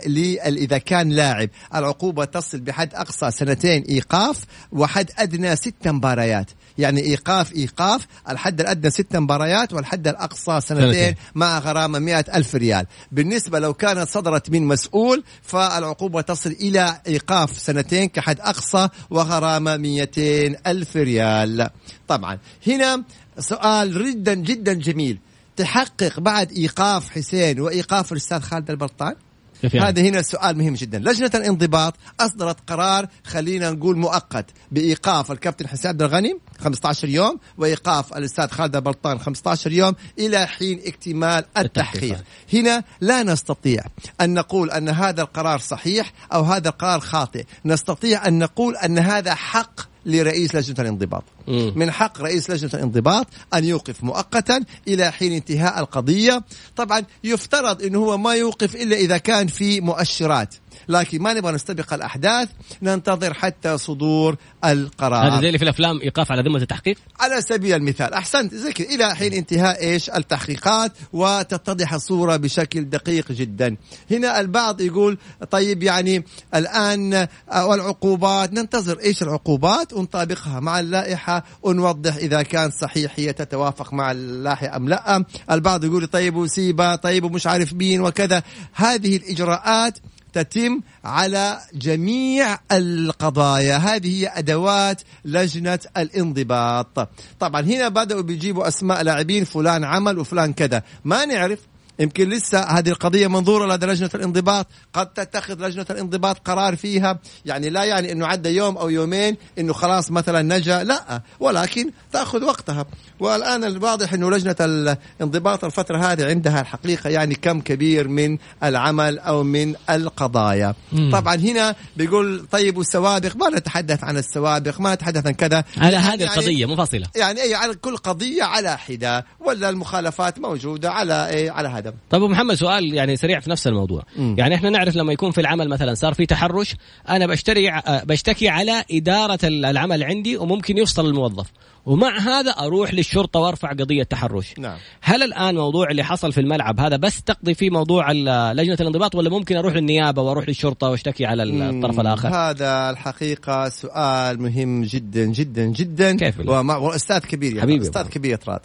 إذا 0.57 0.79
كان 0.79 1.11
لاعب. 1.11 1.51
العقوبة 1.75 2.25
تصل 2.25 2.61
بحد 2.61 2.95
أقصى 2.95 3.31
سنتين 3.31 3.83
إيقاف 3.83 4.45
وحد 4.73 5.11
أدنى 5.19 5.57
ست 5.57 5.89
مباريات. 5.89 6.51
يعني 6.79 7.01
إيقاف 7.01 7.53
إيقاف 7.53 8.07
الحد 8.29 8.61
الأدنى 8.61 8.91
ست 8.91 9.17
مباريات 9.17 9.73
والحد 9.73 10.09
الأقصى 10.09 10.61
سنتين 10.61 11.15
مع 11.35 11.59
غرامة 11.59 11.99
مئة 11.99 12.37
ألف 12.37 12.55
ريال. 12.55 12.87
بالنسبة 13.13 13.59
لو 13.59 13.75
كانت 13.75 14.09
صدرت 14.09 14.51
من 14.51 14.67
مسؤول 14.67 15.25
فالعقوبة 15.43 16.21
تصل 16.21 16.51
إلى 16.51 17.01
إيقاف 17.07 17.59
سنتين 17.59 18.09
كحد 18.09 18.41
أقصى 18.41 18.89
وغرامة 19.11 19.77
200 19.77 20.57
ألف 20.67 20.97
ريال. 20.97 21.71
طبعا 22.09 22.39
هنا 22.67 23.03
سؤال 23.39 24.13
جدا 24.13 24.35
جدا 24.35 24.73
جميل. 24.73 25.19
تحقق 25.57 26.21
بعد 26.21 26.53
إيقاف 26.53 27.11
حسين 27.11 27.61
وإيقاف 27.61 28.13
الأستاذ 28.13 28.41
خالد 28.41 28.71
البلطان 28.71 29.15
يعني؟ 29.63 29.89
هذا 29.89 30.03
هنا 30.03 30.23
سؤال 30.23 30.59
مهم 30.59 30.75
جدا. 30.75 30.99
لجنة 30.99 31.31
الانضباط 31.35 31.95
أصدرت 32.21 32.71
قرار 32.71 33.09
خلينا 33.25 33.71
نقول 33.71 33.99
مؤقت 33.99 34.47
بإيقاف 34.73 35.33
الكابتن 35.33 35.69
حسين 35.69 35.89
عبد 35.89 36.03
الغني. 36.03 36.39
15 36.59 37.09
يوم 37.09 37.39
وإيقاف 37.59 38.17
الأستاذ 38.17 38.49
خالد 38.49 38.77
البلطان 38.77 39.19
15 39.19 39.73
يوم 39.73 39.95
إلى 40.19 40.47
حين 40.47 40.81
اكتمال 40.87 41.45
التحقيق. 41.59 42.25
هنا 42.53 42.85
لا 43.01 43.23
نستطيع 43.23 43.83
أن 44.21 44.35
نقول 44.35 44.71
أن 44.71 44.89
هذا 44.89 45.23
القرار 45.23 45.59
صحيح 45.59 46.13
أو 46.33 46.43
هذا 46.43 46.69
القرار 46.69 47.01
خاطئ. 47.01 47.45
نستطيع 47.65 48.29
أن 48.29 48.39
نقول 48.39 48.77
أن 48.77 48.99
هذا 48.99 49.35
حق 49.35 49.81
لرئيس 50.07 50.55
لجنة 50.55 50.77
الانضباط. 50.79 51.25
من 51.49 51.91
حق 51.91 52.21
رئيس 52.21 52.51
لجنة 52.51 52.71
الانضباط 52.75 53.27
أن 53.55 53.65
يوقف 53.65 54.05
مؤقتا 54.05 54.65
إلى 54.89 55.13
حين 55.13 55.33
انتهاء 55.33 55.81
القضية. 55.81 56.45
طبعا 56.77 57.03
يفترض 57.25 57.83
أنه 57.83 57.99
هو 57.99 58.19
ما 58.19 58.35
يوقف 58.35 58.77
إلا 58.77 58.97
إذا 58.97 59.19
كان 59.19 59.47
في 59.47 59.81
مؤشرات. 59.81 60.55
لكن 60.89 61.23
ما 61.23 61.33
نبغى 61.33 61.53
نستبق 61.53 61.95
الأحداث 61.95 62.49
ننتظر 62.83 63.35
حتى 63.35 63.79
صدور 63.79 64.37
القرار. 64.65 65.29
هذا 65.29 65.41
زي 65.41 65.47
اللي 65.47 65.59
في 65.59 65.65
الأفلام 65.65 66.01
إيقاف 66.01 66.33
على 66.33 66.43
ذمة 66.43 66.63
التحقيق؟ 66.63 66.97
على 67.21 67.41
سبيل 67.41 67.75
المثال 67.75 68.15
أحسنت 68.15 68.55
زي 68.55 68.73
كذا 68.73 68.87
إلى 68.87 69.15
حين 69.15 69.33
انتهاء 69.33 69.81
إيش؟ 69.83 70.11
التحقيقات 70.11 70.93
وتتضح 71.13 71.95
الصورة 71.95 72.37
بشكل 72.37 72.85
دقيق 72.85 73.33
جدا. 73.33 73.77
هنا 74.11 74.41
البعض 74.41 74.81
يقول 74.81 75.19
طيب 75.51 75.83
يعني 75.83 76.25
الآن 76.55 77.27
والعقوبات 77.57 78.53
ننتظر 78.53 78.99
إيش 78.99 79.23
العقوبات؟ 79.23 79.93
ونطابقها 79.93 80.61
مع 80.61 80.81
اللائحة 80.81 81.45
ونوضح 81.63 82.17
إذا 82.17 82.43
كان 82.43 82.71
صحيح 82.71 83.13
هي 83.17 83.33
تتوافق 83.33 83.93
مع 83.93 84.11
اللائحة 84.11 84.77
أم 84.77 84.89
لا. 84.89 85.25
البعض 85.51 85.85
يقول 85.85 86.07
طيب 86.07 86.37
وسيبة 86.37 86.97
طيب 86.97 87.25
ومش 87.25 87.47
عارف 87.47 87.73
مين 87.73 88.01
وكذا. 88.01 88.43
هذه 88.73 89.17
الإجراءات 89.17 89.99
تتم 90.35 90.81
على 91.05 91.61
جميع 91.75 92.59
القضايا. 92.73 93.77
هذه 93.77 94.21
هي 94.21 94.29
أدوات 94.29 95.03
لجنة 95.25 95.79
الانضباط. 95.97 97.09
طبعا 97.41 97.61
هنا 97.61 97.89
بدأوا 97.89 98.23
بيجيبوا 98.23 98.69
أسماء 98.69 99.03
لاعبين 99.03 99.45
فلان 99.45 99.85
عمل 99.85 100.19
وفلان 100.19 100.53
كذا. 100.53 100.83
ما 101.05 101.25
نعرف 101.25 101.59
يمكن 101.99 102.29
لسه 102.29 102.61
هذه 102.61 102.89
القضية 102.89 103.27
منظورة 103.27 103.75
لدى 103.75 103.87
لجنة 103.87 104.11
الانضباط 104.15 104.67
قد 104.93 105.07
تتخذ 105.07 105.67
لجنة 105.67 105.87
الانضباط 105.91 106.39
قرار 106.39 106.77
فيها. 106.77 107.19
يعني 107.45 107.71
لا 107.71 107.85
يعني 107.85 108.13
أنه 108.13 108.27
عدى 108.27 108.49
يوم 108.49 108.77
أو 108.77 108.89
يومين 108.91 109.37
أنه 109.59 109.73
خلاص 109.73 110.11
مثلا 110.11 110.43
نجا 110.43 110.85
لا. 110.85 111.23
ولكن 111.41 111.91
تأخذ 112.13 112.45
وقتها. 112.45 112.85
والآن 113.21 113.65
الواضح 113.65 114.13
أنه 114.13 114.31
لجنة 114.31 114.57
الانضباط 114.61 115.65
الفترة 115.65 115.99
هذه 115.99 116.27
عندها 116.27 116.61
الحقيقة 116.61 117.11
يعني 117.11 117.35
كم 117.35 117.61
كبير 117.61 118.09
من 118.09 118.39
العمل 118.63 119.19
أو 119.19 119.43
من 119.43 119.75
القضايا. 119.91 120.75
مم. 120.93 121.11
طبعا 121.13 121.35
هنا 121.35 121.75
بيقول 121.97 122.47
طيب 122.51 122.77
والسوابق 122.77 123.37
ما 123.37 123.49
نتحدث 123.49 124.05
عن 124.05 124.17
السوابق 124.17 124.81
ما 124.81 124.95
نتحدث 124.95 125.27
عن 125.27 125.33
كذا. 125.33 125.65
على 125.79 125.97
هذه 125.97 126.11
يعني 126.11 126.25
القضية 126.25 126.67
منفصلة 126.67 127.07
يعني 127.17 127.43
أي 127.43 127.55
على 127.55 127.75
كل 127.75 127.97
قضية 127.97 128.43
على 128.43 128.79
حدة. 128.79 129.27
ولا 129.41 129.69
المخالفات 129.69 130.39
موجودة 130.39 130.91
على 130.91 131.29
إيه 131.29 131.51
على 131.51 131.69
هذا. 131.69 131.84
طيب 131.91 132.23
أبو 132.23 132.29
محمد 132.33 132.55
سؤال 132.55 132.95
يعني 132.95 133.17
سريع 133.17 133.41
في 133.41 133.51
نفس 133.51 133.67
الموضوع. 133.67 134.03
م. 134.17 134.35
يعني 134.39 134.55
إحنا 134.55 134.71
نعرف 134.71 134.97
لما 134.97 135.13
يكون 135.13 135.31
في 135.31 135.41
العمل 135.41 135.69
مثلا 135.69 135.95
صار 135.95 136.15
في 136.15 136.27
تحرش 136.27 136.77
أنا 137.09 137.27
بشتري 137.27 137.73
بشتكي 138.05 138.49
على 138.49 138.85
إدارة 138.91 139.39
العمل 139.45 140.05
عندي 140.05 140.37
وممكن 140.37 140.79
يفصل 140.79 141.07
الموظف. 141.07 141.47
ومع 141.87 142.19
هذا 142.19 142.51
أروح 142.51 142.95
للشرطة 142.95 143.41
وأرفع 143.41 143.71
قضية 143.71 144.03
تحرش. 144.03 144.55
نعم. 144.59 144.77
هل 145.01 145.23
الآن 145.23 145.55
موضوع 145.55 145.91
اللي 145.91 146.05
حصل 146.05 146.33
في 146.33 146.41
الملعب 146.41 146.81
هذا 146.81 146.97
بس 146.97 147.23
تقضي 147.23 147.55
فيه 147.55 147.71
موضوع 147.71 148.13
لجنة 148.53 148.77
الانضباط 148.81 149.15
ولا 149.15 149.31
ممكن 149.31 149.57
أروح 149.57 149.75
للنيابة 149.75 150.23
وأروح 150.23 150.49
للشرطة 150.49 150.91
وأشتكي 150.91 151.27
على 151.27 151.43
الطرف 151.43 152.01
الآخر؟ 152.01 152.29
هذا 152.29 152.91
الحقيقة 152.91 153.69
سؤال 153.69 154.43
مهم 154.43 154.83
جدا 154.83 155.25
جدا 155.25 155.67
جدا. 155.67 156.17
كيف 156.17 156.49
وأستاذ 156.49 157.19
كبير 157.19 157.51
يعني 157.51 157.63
حبيبي 157.63 157.87
أستاذ 157.87 158.09
كبير 158.09 158.39
راد 158.49 158.61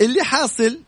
اللي 0.00 0.22
حاصل 0.22 0.78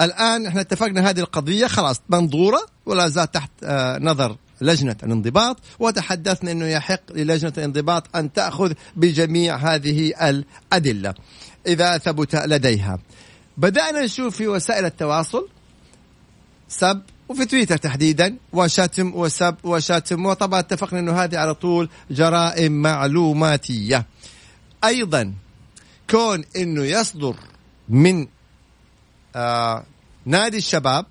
الآن 0.00 0.46
إحنا 0.46 0.60
اتفقنا 0.60 1.10
هذه 1.10 1.20
القضية 1.20 1.66
خلاص 1.66 2.00
منظورة 2.08 2.66
ولا 2.86 3.08
زالت 3.08 3.34
تحت 3.34 3.50
آه، 3.64 3.98
نظر 3.98 4.36
لجنة 4.60 4.96
الانضباط 5.02 5.56
وتحدثنا 5.78 6.52
أنه 6.52 6.66
يحق 6.66 7.12
للجنة 7.12 7.52
الانضباط 7.58 8.16
أن 8.16 8.32
تأخذ 8.32 8.72
بجميع 8.96 9.56
هذه 9.56 10.12
الأدلة. 10.22 11.14
إذا 11.66 11.98
ثبت 11.98 12.36
لديها. 12.36 12.98
بدأنا 13.56 14.04
نشوف 14.04 14.36
في 14.36 14.48
وسائل 14.48 14.84
التواصل 14.84 15.48
سب 16.68 17.02
وفي 17.28 17.44
تويتر 17.44 17.76
تحديدا 17.76 18.36
وشتم 18.52 19.14
وسب 19.14 19.56
وشتم 19.64 20.26
وطبعا 20.26 20.60
اتفقنا 20.60 21.00
إنه 21.00 21.12
هذه 21.12 21.38
على 21.38 21.54
طول 21.54 21.88
جرائم 22.10 22.72
معلوماتية. 22.72 24.06
أيضا 24.84 25.34
كون 26.10 26.44
إنه 26.56 26.84
يصدر 26.84 27.36
من 27.88 28.26
آه 29.36 29.84
نادي 30.26 30.56
الشباب 30.56 31.06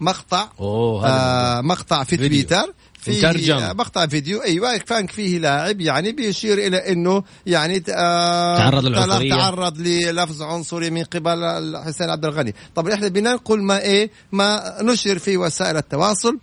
مقطع 0.00 0.48
أوه 0.60 1.06
آه 1.08 1.60
مقطع 1.60 2.04
في 2.04 2.16
فيديو. 2.16 2.28
تويتر 2.28 2.72
في 3.00 3.18
مترجم. 3.18 3.56
مقطع 3.76 4.06
فيديو. 4.06 4.42
أيوه 4.42 4.76
كان 4.76 5.06
فيه 5.06 5.38
لاعب 5.38 5.80
يعني 5.80 6.12
بيشير 6.12 6.58
إلى 6.58 6.92
إنه 6.92 7.22
يعني 7.46 7.82
آه 7.88 8.58
تعرض 8.58 8.84
للعنصرية. 8.84 9.30
تعرض 9.34 9.78
للفظ 9.78 10.42
عنصري 10.42 10.90
من 10.90 11.04
قبل 11.04 11.82
حسين 11.86 12.10
عبد 12.10 12.24
الغني. 12.24 12.54
طبعا 12.74 12.94
إحنا 12.94 13.08
بننقل 13.08 13.62
ما 13.62 13.78
إيه 13.80 14.10
ما 14.32 14.76
نشر 14.82 15.18
في 15.18 15.36
وسائل 15.36 15.76
التواصل. 15.76 16.38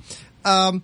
آه 0.45 0.81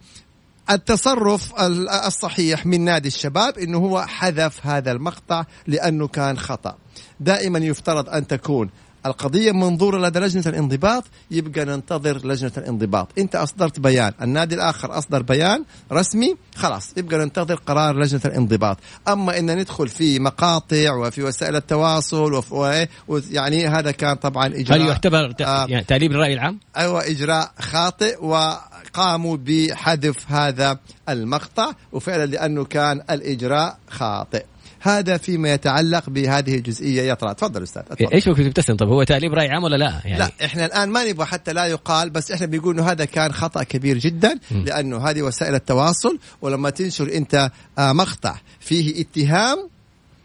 التصرف 0.69 1.61
ال- 1.61 1.89
الصحيح 1.89 2.65
من 2.65 2.81
نادي 2.81 3.07
الشباب 3.07 3.57
إنه 3.57 3.77
هو 3.77 4.01
حذف 4.01 4.65
هذا 4.67 4.91
المقطع 4.91 5.43
لأنه 5.67 6.07
كان 6.07 6.38
خطأ. 6.39 6.75
دائما 7.19 7.59
يفترض 7.59 8.09
أن 8.09 8.27
تكون 8.27 8.69
القضية 9.05 9.51
منظورة 9.51 10.08
لدى 10.08 10.20
لجنة 10.20 10.43
الانضباط 10.48 11.03
يبقى 11.31 11.65
ننتظر 11.65 12.27
لجنة 12.27 12.51
الانضباط 12.58 13.08
أنت 13.17 13.36
أصدرت 13.36 13.79
بيان 13.79 14.13
النادي 14.22 14.55
الآخر 14.55 14.98
أصدر 14.98 15.22
بيان 15.22 15.63
رسمي 15.91 16.36
خلاص 16.55 16.93
يبقى 16.98 17.17
ننتظر 17.17 17.55
قرار 17.55 18.00
لجنة 18.00 18.22
الانضباط 18.25 18.77
أما 19.08 19.39
أن 19.39 19.58
ندخل 19.60 19.88
في 19.88 20.20
مقاطع 20.20 20.93
وفي 20.93 21.24
وسائل 21.24 21.55
التواصل 21.55 22.34
وفي 22.34 22.55
وإيه، 22.55 22.89
يعني 23.31 23.67
هذا 23.67 23.91
كان 23.91 24.15
طبعا 24.15 24.48
إجراء 24.48 24.79
هل 24.79 24.88
يعتبر 24.88 25.34
آه. 25.41 25.65
يعني 25.70 25.84
تأليب 25.84 26.12
الرأي 26.12 26.34
العام؟ 26.34 26.60
أيوه 26.77 27.08
إجراء 27.08 27.51
خاطئ 27.60 28.25
وقاموا 28.25 29.38
بحذف 29.38 30.31
هذا 30.31 30.79
المقطع 31.10 31.72
وفعلا 31.91 32.25
لأنه 32.25 32.65
كان 32.65 33.01
الإجراء 33.10 33.77
خاطئ 33.89 34.46
هذا 34.81 35.17
فيما 35.17 35.53
يتعلق 35.53 36.09
بهذه 36.09 36.55
الجزئية 36.55 37.01
يا 37.01 37.13
طلال 37.13 37.35
تفضل 37.35 37.63
أستاذ 37.63 37.81
اتفضل. 37.91 38.13
إيش 38.13 38.25
كنت 38.29 38.41
تبتسم 38.41 38.75
طب 38.75 38.88
هو 38.88 39.03
تأليب 39.03 39.33
رأي 39.33 39.47
عام 39.50 39.63
ولا 39.63 39.75
لا؟ 39.75 40.01
يعني 40.05 40.19
لا 40.19 40.31
إحنا 40.45 40.65
الآن 40.65 40.89
ما 40.89 41.09
نبغى 41.09 41.25
حتى 41.25 41.53
لا 41.53 41.65
يقال 41.65 42.09
بس 42.09 42.31
إحنا 42.31 42.45
بنقول 42.45 42.75
إنه 42.75 42.91
هذا 42.91 43.05
كان 43.05 43.33
خطأ 43.33 43.63
كبير 43.63 43.97
جدا 43.97 44.39
لأنه 44.51 45.09
هذه 45.09 45.21
وسائل 45.21 45.55
التواصل 45.55 46.19
ولما 46.41 46.69
تنشر 46.69 47.13
أنت 47.13 47.51
آه، 47.79 47.93
مقطع 47.93 48.35
فيه 48.59 49.01
اتهام 49.01 49.69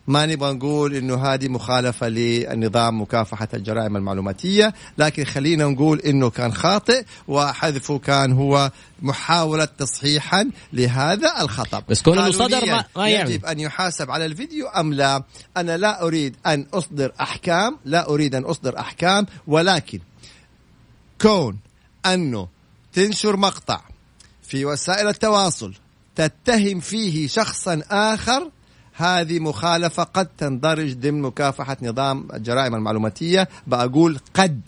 ما 0.09 0.27
نبغى 0.27 0.53
نقول 0.53 0.95
إنه 0.95 1.27
هذه 1.27 1.49
مخالفة 1.49 2.09
للنظام 2.09 3.01
مكافحة 3.03 3.49
الجرائم 3.55 3.97
المعلوماتية 3.97 4.75
لكن 4.99 5.25
خلينا 5.25 5.65
نقول 5.65 6.01
إنه 6.01 6.31
كان 6.31 6.53
خاطئ 6.55 7.05
وحذفه 7.29 7.99
كان 7.99 8.33
هو 8.33 8.71
محاولة 9.03 9.65
تصحيحا 9.65 10.51
لهذا 10.73 11.41
الخطأ 11.41 11.83
بس 11.89 12.03
كون 12.03 12.19
إنه 12.19 12.33
قانونياً 12.33 12.59
صدر 12.61 12.67
ما- 12.71 12.85
ما 12.97 13.09
يعني. 13.09 13.31
يجب 13.31 13.45
أن 13.47 13.61
يحاسب 13.61 14.11
على 14.11 14.27
الفيديو 14.27 14.69
أم 14.69 14.93
لا 14.95 15.23
أنا 15.57 15.77
لا 15.77 16.03
أريد 16.03 16.37
أن 16.47 16.67
أصدر 16.75 17.13
أحكام 17.21 17.79
لا 17.85 18.09
أريد 18.09 18.35
أن 18.35 18.43
أصدر 18.45 18.79
أحكام 18.79 19.27
ولكن 19.47 20.01
كون 21.23 21.59
أنه 22.07 22.49
تنشر 22.93 23.37
مقطع 23.37 23.81
في 24.43 24.65
وسائل 24.65 25.09
التواصل 25.09 25.75
تتهم 26.17 26.81
فيه 26.81 27.29
شخصا 27.29 27.83
آخر 27.91 28.51
هذه 28.97 29.39
مخالفة 29.39 30.03
قد 30.03 30.27
تندرج 30.39 30.93
ضمن 30.95 31.23
مكافحة 31.23 31.77
نظام 31.83 32.29
الجرائم 32.35 32.75
المعلوماتية. 32.75 33.49
بقول 33.67 34.19
قد 34.35 34.61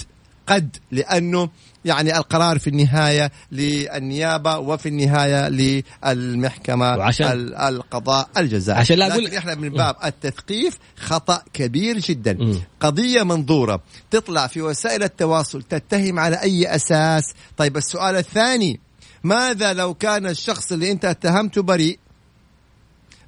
قد 0.47 0.77
لأنه 0.91 1.49
يعني 1.85 2.17
القرار 2.19 2.59
في 2.59 2.71
النهاية 2.71 3.33
للنيابة 3.53 4.59
وفي 4.59 4.89
النهاية 4.89 5.49
للمحكمة 5.49 6.97
وعشان- 6.97 7.33
ال- 7.33 7.55
القضاء 7.55 8.29
الجزائي. 8.37 8.79
عشان 8.81 8.99
لا 8.99 9.09
أقول- 9.15 9.21
لكن 9.25 9.37
إحنا 9.37 9.55
من 9.55 9.69
باب 9.69 9.97
التثقيف 10.05 10.79
خطأ 10.97 11.43
كبير 11.53 11.99
جدا. 11.99 12.33
مم. 12.41 12.61
قضية 12.81 13.23
منظورة 13.23 13.81
تطلع 14.11 14.47
في 14.47 14.63
وسائل 14.63 15.03
التواصل 15.03 15.63
تتهم 15.63 16.19
على 16.19 16.37
أي 16.43 16.75
أساس؟ 16.75 17.25
طيب 17.57 17.77
السؤال 17.77 18.17
الثاني 18.17 18.81
ماذا 19.25 19.73
لو 19.73 19.95
كان 19.95 20.27
الشخص 20.27 20.73
اللي 20.73 20.91
أنت 20.93 21.05
اتهمته 21.05 21.63
بريء؟ 21.63 21.99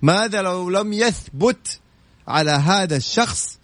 ماذا 0.02 0.42
لو 0.42 0.70
لم 0.70 0.92
يثبت 0.92 1.80
على 2.28 2.50
هذا 2.50 2.96
الشخص 2.96 3.58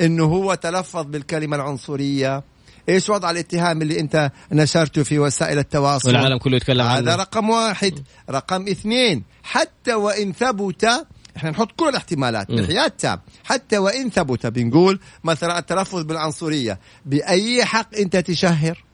إنه 0.00 0.24
هو 0.24 0.54
تلفظ 0.54 1.06
بالكلمة 1.06 1.56
العنصرية؟ 1.56 2.42
إيش 2.88 3.10
وضع 3.10 3.30
الاتهام 3.30 3.82
اللي 3.82 4.00
أنت 4.00 4.30
نشرته 4.52 5.02
في 5.02 5.18
وسائل 5.18 5.58
التواصل؟ 5.58 6.08
والعالم 6.08 6.38
كله 6.38 6.56
يتكلم 6.56 6.86
هذا 6.86 7.12
عنه. 7.12 7.22
رقم 7.22 7.50
واحد. 7.50 8.02
رقم 8.30 8.68
اثنين 8.68 9.24
حتى 9.42 9.94
وإن 9.94 10.32
ثبت 10.32 11.06
إحنا 11.36 11.50
نحط 11.50 11.72
كل 11.76 11.88
الاحتمالات. 11.88 12.52
بحياة 12.52 12.88
تام 12.88 13.20
حتى 13.44 13.78
وإن 13.78 14.10
ثبت 14.10 14.46
بنقول 14.46 15.00
مثلا 15.24 15.58
التلفظ 15.58 16.02
بالعنصرية 16.02 16.78
بأي 17.06 17.64
حق 17.64 17.94
أنت 17.96 18.16
تشهر؟ 18.16 18.84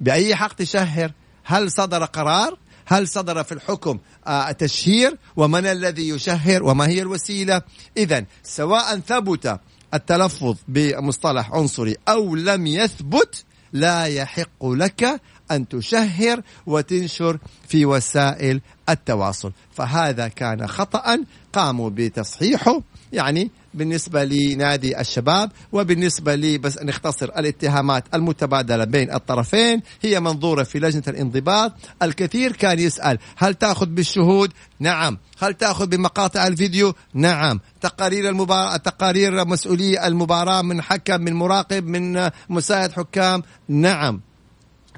بأي 0.00 0.36
حق 0.36 0.52
تشهر؟ 0.52 1.12
هل 1.44 1.70
صدر 1.70 2.04
قرار؟ 2.04 2.58
هل 2.86 3.08
صدر 3.08 3.44
في 3.44 3.52
الحكم 3.52 3.98
آه 4.26 4.50
تشهير 4.50 5.16
ومن 5.36 5.66
الذي 5.66 6.08
يشهر 6.08 6.62
وما 6.62 6.88
هي 6.88 7.02
الوسيلة؟ 7.02 7.62
إذا 7.96 8.24
سواء 8.42 8.98
ثبت 8.98 9.60
التلفظ 9.94 10.56
بمصطلح 10.68 11.52
عنصري 11.52 11.96
أو 12.08 12.34
لم 12.34 12.66
يثبت 12.66 13.44
لا 13.72 14.04
يحق 14.04 14.66
لك 14.66 15.20
أن 15.50 15.68
تشهر 15.68 16.42
وتنشر 16.66 17.38
في 17.68 17.86
وسائل 17.86 18.60
التواصل. 18.88 19.52
فهذا 19.72 20.28
كان 20.28 20.66
خطأ 20.66 21.18
قاموا 21.52 21.90
بتصحيحه 21.90 22.80
يعني 23.12 23.50
بالنسبة 23.76 24.24
لنادي 24.24 25.00
الشباب 25.00 25.50
وبالنسبة 25.72 26.34
لي 26.34 26.58
بس 26.58 26.78
نختصر 26.82 27.26
الاتهامات 27.26 28.04
المتبادلة 28.14 28.84
بين 28.84 29.14
الطرفين 29.14 29.82
هي 30.02 30.20
منظورة 30.20 30.62
في 30.62 30.78
لجنة 30.78 31.02
الانضباط. 31.08 31.72
الكثير 32.02 32.52
كان 32.52 32.78
يسأل 32.78 33.18
هل 33.36 33.54
تأخذ 33.54 33.86
بالشهود؟ 33.86 34.52
نعم. 34.80 35.18
هل 35.38 35.54
تأخذ 35.54 35.86
بمقاطع 35.86 36.46
الفيديو؟ 36.46 36.94
نعم. 37.14 37.60
تقارير 37.80 38.28
المباراة 38.28 38.76
تقارير 38.76 39.44
مسؤولية 39.44 40.06
المباراة 40.06 40.62
من 40.62 40.82
حكم 40.82 41.20
من 41.20 41.32
مراقب 41.32 41.86
من 41.86 42.30
مساعد 42.48 42.92
حكام؟ 42.92 43.42
نعم. 43.68 44.20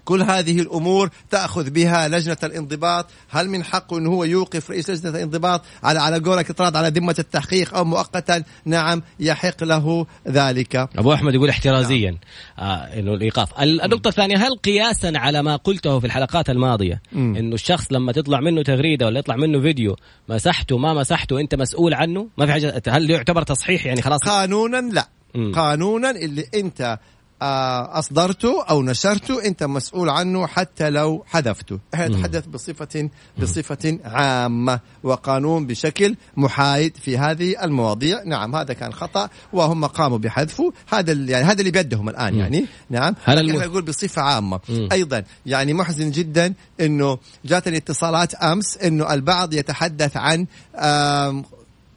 كل 0.09 0.23
هذه 0.23 0.61
الأمور 0.61 1.11
تأخذ 1.31 1.71
بها 1.71 2.09
لجنة 2.09 2.37
الانضباط، 2.45 3.07
هل 3.31 3.49
من 3.49 3.65
حقه 3.65 3.99
انه 3.99 4.11
هو 4.11 4.25
يوقف 4.25 4.71
رئيس 4.71 4.91
لجنة 4.91 5.11
الانضباط 5.11 5.63
على 5.83 5.99
على 6.01 6.19
قولك 6.19 6.51
اطراد 6.51 6.77
على 6.77 6.89
ذمة 6.89 7.15
التحقيق 7.19 7.75
أو 7.77 7.85
مؤقتا؟ 7.85 8.43
نعم 8.65 9.03
يحق 9.21 9.65
له 9.65 10.07
ذلك. 10.29 10.77
أبو 10.77 11.13
أحمد 11.13 11.35
يقول 11.35 11.49
احترازيا 11.49 12.17
آه 12.59 12.63
إنه 12.99 13.15
الإيقاف 13.15 13.61
ال- 13.61 13.81
النقطة 13.83 14.09
الثانية 14.09 14.37
هل 14.37 14.57
قياسا 14.65 15.13
على 15.15 15.43
ما 15.43 15.57
قلته 15.57 15.99
في 16.01 16.07
الحلقات 16.07 16.51
الماضية 16.51 17.03
مم. 17.13 17.37
إنه 17.37 17.55
الشخص 17.55 17.93
لما 17.93 18.13
تطلع 18.13 18.41
منه 18.41 18.63
تغريدة 18.63 19.07
ولا 19.07 19.19
يطلع 19.19 19.37
منه 19.37 19.61
فيديو 19.61 19.97
مسحته 20.29 20.79
ما 20.79 20.95
مسحته 20.95 21.41
أنت 21.41 21.55
مسؤول 21.55 21.95
عنه 21.95 22.29
ما 22.39 22.47
في 22.47 22.53
حاجة 22.53 22.83
هل 22.89 23.11
يعتبر 23.11 23.43
تصحيح 23.43 23.87
يعني 23.87 24.03
خلاص 24.03 24.21
قانونا 24.21 24.77
لا 24.93 25.09
مم. 25.35 25.53
قانونا 25.55 26.11
اللي 26.11 26.45
أنت 26.55 26.99
أصدرته 27.43 28.65
أو 28.65 28.83
نشرته 28.83 29.45
أنت 29.45 29.63
مسؤول 29.63 30.11
عنه 30.11 30.47
حتى 30.47 30.91
لو 30.91 31.25
حذفته. 31.27 31.79
إحنا. 31.95 32.09
نتحدث 32.09 32.47
بصفة 32.47 33.11
بصفة 33.39 33.99
عامة 34.05 34.81
وقانون 35.03 35.67
بشكل 35.67 36.17
محايد 36.37 36.97
في 36.97 37.19
هذه 37.19 37.65
المواضيع. 37.65 38.23
نعم 38.27 38.57
هذا 38.57 38.75
كان 38.75 38.93
خطأ 38.93 39.29
وهم 39.53 39.85
قاموا 39.85 40.19
بحذفه. 40.19 40.73
هذا 40.89 41.13
اللي 41.13 41.33
يعني 41.33 41.45
هذا 41.45 41.61
اللي 41.61 41.71
بيدهم 41.71 42.09
الآن. 42.09 42.35
يعني. 42.35 42.67
نعم. 42.91 43.15
هل 43.25 43.37
لكن 43.37 43.47
الم- 43.49 43.57
إحنا 43.57 43.71
نقول 43.71 43.83
بصفة 43.83 44.23
عامة. 44.23 44.61
أيضا 44.93 45.23
يعني 45.47 45.75
محزن 45.75 46.11
جدا 46.11 46.55
إنه 46.81 47.19
جاتني 47.45 47.77
اتصالات 47.77 48.35
أمس 48.35 48.77
إنه 48.79 49.15
البعض 49.15 49.55
يتحدث 49.55 50.17
عن 50.17 50.47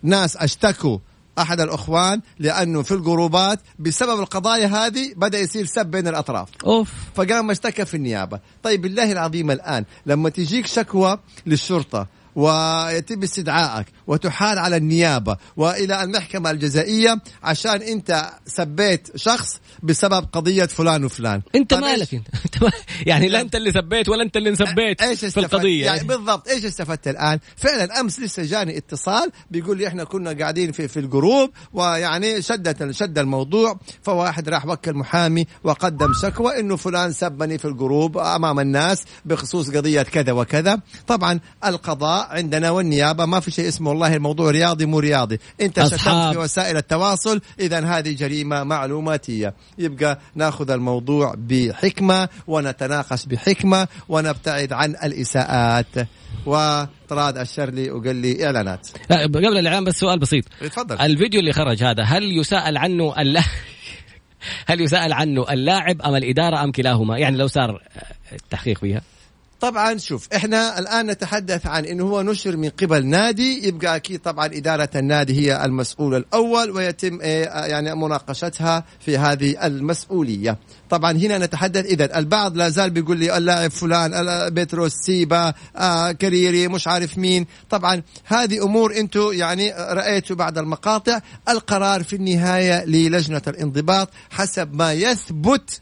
ناس 0.03 0.37
أشتكوا 0.37 0.97
أحد 1.41 1.61
الأخوان 1.61 2.21
لأنه 2.39 2.81
في 2.81 2.91
الجروبات 2.91 3.59
بسبب 3.79 4.19
القضايا 4.19 4.67
هذه 4.67 5.13
بدأ 5.15 5.39
يصير 5.39 5.65
سب 5.65 5.85
بين 5.85 6.07
الأطراف. 6.07 6.49
أوف. 6.65 6.91
فقام 7.15 7.51
اشتكى 7.51 7.85
في 7.85 7.97
النيابة. 7.97 8.39
طيب 8.63 8.81
بالله 8.81 9.11
العظيم 9.11 9.51
الآن 9.51 9.85
لما 10.05 10.29
تجيك 10.29 10.67
شكوى 10.67 11.17
للشرطة 11.45 12.07
ويتم 12.35 13.23
استدعائك 13.23 13.87
وتحال 14.07 14.59
على 14.59 14.77
النيابة 14.77 15.37
وإلى 15.57 16.03
المحكمة 16.03 16.51
الجزائية 16.51 17.21
عشان 17.43 17.81
أنت 17.81 18.29
سبيت 18.45 19.07
شخص 19.17 19.59
بسبب 19.83 20.27
قضية 20.33 20.65
فلان 20.65 21.05
وفلان. 21.05 21.41
إيش- 21.73 21.81
مالك 21.81 22.13
أنت؟ 22.13 22.27
أنت 22.45 22.73
يعني 23.05 23.27
لا 23.29 23.41
أنت 23.41 23.55
اللي 23.55 23.71
سبيت 23.71 24.09
ولا 24.09 24.23
أنت 24.23 24.37
اللي 24.37 24.49
انسبيت 24.49 25.01
إيش 25.01 25.19
في 25.19 25.27
استفدت؟ 25.27 25.53
القضية 25.53 25.85
يعني 25.85 26.03
بالضبط 26.07 26.47
إيش 26.47 26.65
استفدت 26.65 27.07
الآن؟ 27.07 27.39
فعلا 27.57 27.99
أمس 27.99 28.19
لسه 28.19 28.43
جاني 28.43 28.77
اتصال 28.77 29.31
بيقول 29.51 29.77
لي 29.77 29.87
إحنا 29.87 30.03
كنا 30.03 30.31
قاعدين 30.39 30.71
في 30.71 30.87
في 30.87 30.99
ال 30.99 31.08
group 31.08 31.49
ويعني 31.73 32.41
شدت 32.41 32.91
شد 32.91 33.19
الموضوع 33.19 33.79
فواحد 34.03 34.49
راح 34.49 34.65
وكل 34.65 34.93
محامي 34.93 35.47
وقدم 35.63 36.13
شكوى 36.21 36.59
إنه 36.59 36.75
فلان 36.75 37.11
سبني 37.13 37.57
في 37.57 37.65
ال 37.65 37.74
group 37.74 38.17
أمام 38.17 38.59
الناس 38.59 39.03
بخصوص 39.25 39.69
قضية 39.69 40.01
كذا 40.01 40.31
وكذا، 40.31 40.79
طبعا 41.07 41.39
القضاء 41.65 42.20
عندنا 42.29 42.69
والنيابة 42.69 43.25
ما 43.25 43.39
في 43.39 43.51
شيء 43.51 43.67
اسمه 43.67 43.89
والله 43.89 44.15
الموضوع 44.15 44.51
رياضي 44.51 44.85
مو 44.85 44.99
رياضي، 44.99 45.39
انت 45.61 45.85
شتمت. 45.85 46.33
في 46.33 46.37
وسائل 46.37 46.77
التواصل 46.77 47.41
اذا 47.59 47.85
هذه 47.85 48.11
جريمة 48.11 48.63
معلوماتية، 48.63 49.53
يبقى 49.77 50.19
ناخذ 50.35 50.71
الموضوع 50.71 51.35
بحكمة 51.37 52.29
ونتناقش 52.47 53.25
بحكمة 53.25 53.87
ونبتعد 54.09 54.73
عن 54.73 54.89
الإساءات. 54.91 56.07
وطراد 56.45 57.37
الشرلي 57.37 57.91
وقال 57.91 58.15
لي 58.15 58.45
إعلانات. 58.45 58.87
لا 59.09 59.23
قبل 59.23 59.57
الإعلان 59.57 59.83
بس 59.83 59.95
سؤال 59.95 60.19
بسيط. 60.19 60.45
تفضل. 60.61 61.01
الفيديو 61.01 61.39
اللي 61.39 61.53
خرج 61.53 61.83
هذا 61.83 62.03
هل 62.03 62.37
يسأل 62.39 62.77
عنه 62.77 63.21
اللا 63.21 63.43
هل 64.69 64.81
يسأل 64.81 65.13
عنه 65.13 65.51
اللاعب 65.51 66.01
أم 66.01 66.15
الإدارة 66.15 66.63
أم 66.63 66.71
كلاهما؟ 66.71 67.17
يعني 67.17 67.37
لو 67.37 67.47
صار 67.47 67.81
التحقيق 68.33 68.77
فيها. 68.77 69.01
طبعا 69.61 69.97
شوف 69.97 70.27
إحنا 70.35 70.79
الآن 70.79 71.07
نتحدث 71.07 71.65
عن 71.67 71.85
إنه 71.85 72.03
هو 72.03 72.21
نشر 72.21 72.57
من 72.57 72.69
قبل 72.69 73.05
نادي 73.05 73.67
يبقى 73.67 73.95
أكيد 73.95 74.19
طبعا 74.19 74.45
إدارة 74.45 74.89
النادي 74.95 75.33
هي 75.33 75.65
المسؤول 75.65 76.15
الأول 76.15 76.71
ويتم 76.71 77.21
إيه، 77.21 77.45
يعني 77.45 77.95
مناقشتها 77.95 78.83
في 78.99 79.17
هذه 79.17 79.65
المسؤولية. 79.67 80.57
طبعا 80.89 81.11
هنا 81.11 81.37
نتحدث 81.37 81.85
اذا 81.85 82.19
البعض 82.19 82.57
لا 82.57 82.69
زال 82.69 82.89
بيقول 82.89 83.17
لي 83.17 83.37
اللاعب 83.37 83.71
فلان 83.71 84.49
بيتروس 84.49 84.91
سيبا 85.05 85.53
آه 85.75 86.11
كريري 86.11 86.67
مش 86.67 86.87
عارف 86.87 87.17
مين. 87.17 87.45
طبعا 87.69 88.01
هذه 88.25 88.63
أمور 88.63 88.97
أنتم 88.97 89.33
يعني 89.33 89.73
رأيتوا 89.73 90.35
بعد 90.35 90.57
المقاطع. 90.57 91.19
القرار 91.49 92.03
في 92.03 92.15
النهاية 92.15 92.85
للجنة 92.85 93.41
الانضباط 93.47 94.09
حسب 94.29 94.73
ما 94.73 94.93
يثبت 94.93 95.81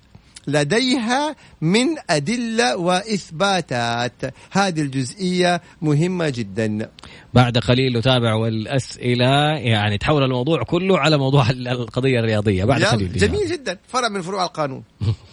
لديها 0.51 1.35
من 1.61 1.87
أدلة 2.09 2.77
وإثباتات. 2.77 4.13
هذه 4.51 4.81
الجزئية 4.81 5.61
مهمة 5.81 6.29
جدا. 6.29 6.89
بعد 7.33 7.57
قليل 7.57 7.97
نتابع 7.97 8.33
والأسئلة 8.33 9.57
يعني 9.57 9.97
تحول 9.97 10.23
الموضوع 10.23 10.63
كله 10.63 10.99
على 10.99 11.17
موضوع 11.17 11.49
القضية 11.49 12.19
الرياضية. 12.19 12.65
بعد 12.65 12.83
قليل. 12.83 13.13
جميل 13.13 13.51
جدا. 13.51 13.77
فرع 13.87 14.09
من 14.09 14.21
فروع 14.21 14.45
القانون. 14.45 14.83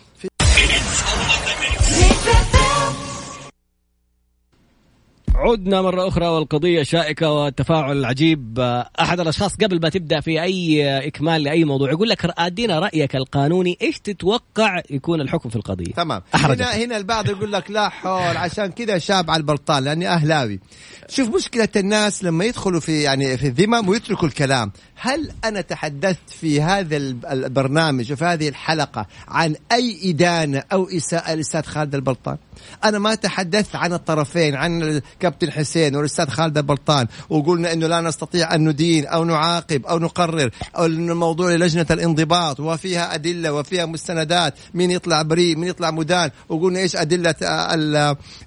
عدنا 5.39 5.83
مرة 5.83 6.09
أخرى 6.09 6.27
والقضية 6.27 6.83
شائكة 6.83 7.33
والتفاعل 7.33 7.99
العجيب 7.99 8.59
أحد 9.01 9.21
الأشخاص 9.21 9.55
قبل 9.55 9.81
ما 9.81 9.89
تبدأ 9.89 10.21
في 10.21 10.43
أي 10.43 11.07
إكمال 11.07 11.43
لأي 11.43 11.65
موضوع 11.65 11.91
يقول 11.91 12.09
لك 12.09 12.39
أدينا 12.39 12.79
رأيك 12.79 13.17
القانوني 13.17 13.79
إيش 13.83 13.99
تتوقع 13.99 14.83
يكون 14.91 15.21
الحكم 15.21 15.49
في 15.49 15.57
القضية؟ 15.57 15.93
تمام. 15.93 16.23
هنا 16.35 16.75
هنا 16.75 16.97
البعض 16.97 17.29
يقول 17.29 17.53
لك 17.53 17.71
لا 17.71 17.89
حول 17.89 18.37
عشان 18.37 18.67
كذا 18.67 18.99
شاب 18.99 19.31
على 19.31 19.41
البلطان 19.41 19.85
لأني 19.85 20.09
أهلاوي. 20.09 20.61
شوف 21.09 21.35
مشكلة 21.35 21.69
الناس 21.77 22.25
لما 22.25 22.45
يدخلوا 22.45 22.81
في 22.81 23.03
يعني 23.03 23.37
في 23.37 23.47
الذمم 23.47 23.89
ويتركوا 23.89 24.29
الكلام. 24.29 24.73
هل 24.97 25.31
أنا 25.45 25.61
تحدثت 25.61 26.31
في 26.31 26.63
هذا 26.63 26.97
البرنامج 27.33 28.13
وفي 28.13 28.25
هذه 28.25 28.49
الحلقة 28.49 29.07
عن 29.29 29.57
أي 29.73 30.11
إدانة 30.11 30.63
أو 30.73 30.89
إساءة 30.89 31.35
للأستاذ 31.35 31.63
خالد 31.63 31.95
البلطان؟ 31.95 32.37
أنا 32.85 32.99
ما 32.99 33.15
تحدثت 33.15 33.77
عن 33.77 33.93
الطرفين 33.93 34.55
عن 34.55 35.01
الكابتن 35.27 35.53
حسين 35.53 35.97
والأستاذ 35.97 36.29
خالد 36.29 36.59
البلطان 36.59 37.07
وقلنا 37.31 37.73
أنه 37.73 37.87
لا 37.87 38.01
نستطيع 38.01 38.55
أن 38.55 38.69
ندين 38.69 39.07
أو 39.07 39.25
نعاقب 39.25 39.87
أو 39.87 39.99
نقرر 39.99 40.51
أو 40.77 40.87
الموضوع 40.87 41.51
للجنة 41.51 41.87
الانضباط 41.91 42.61
وفيها 42.61 43.15
أدلة 43.15 43.53
وفيها 43.53 43.87
مستندات 43.87 44.55
مين 44.75 44.91
يطلع 44.91 45.23
بريء 45.23 45.57
مين 45.57 45.69
يطلع 45.69 45.91
مدان 45.91 46.31
وقلنا 46.49 46.79
إيش 46.79 46.97
أدلة 46.97 47.35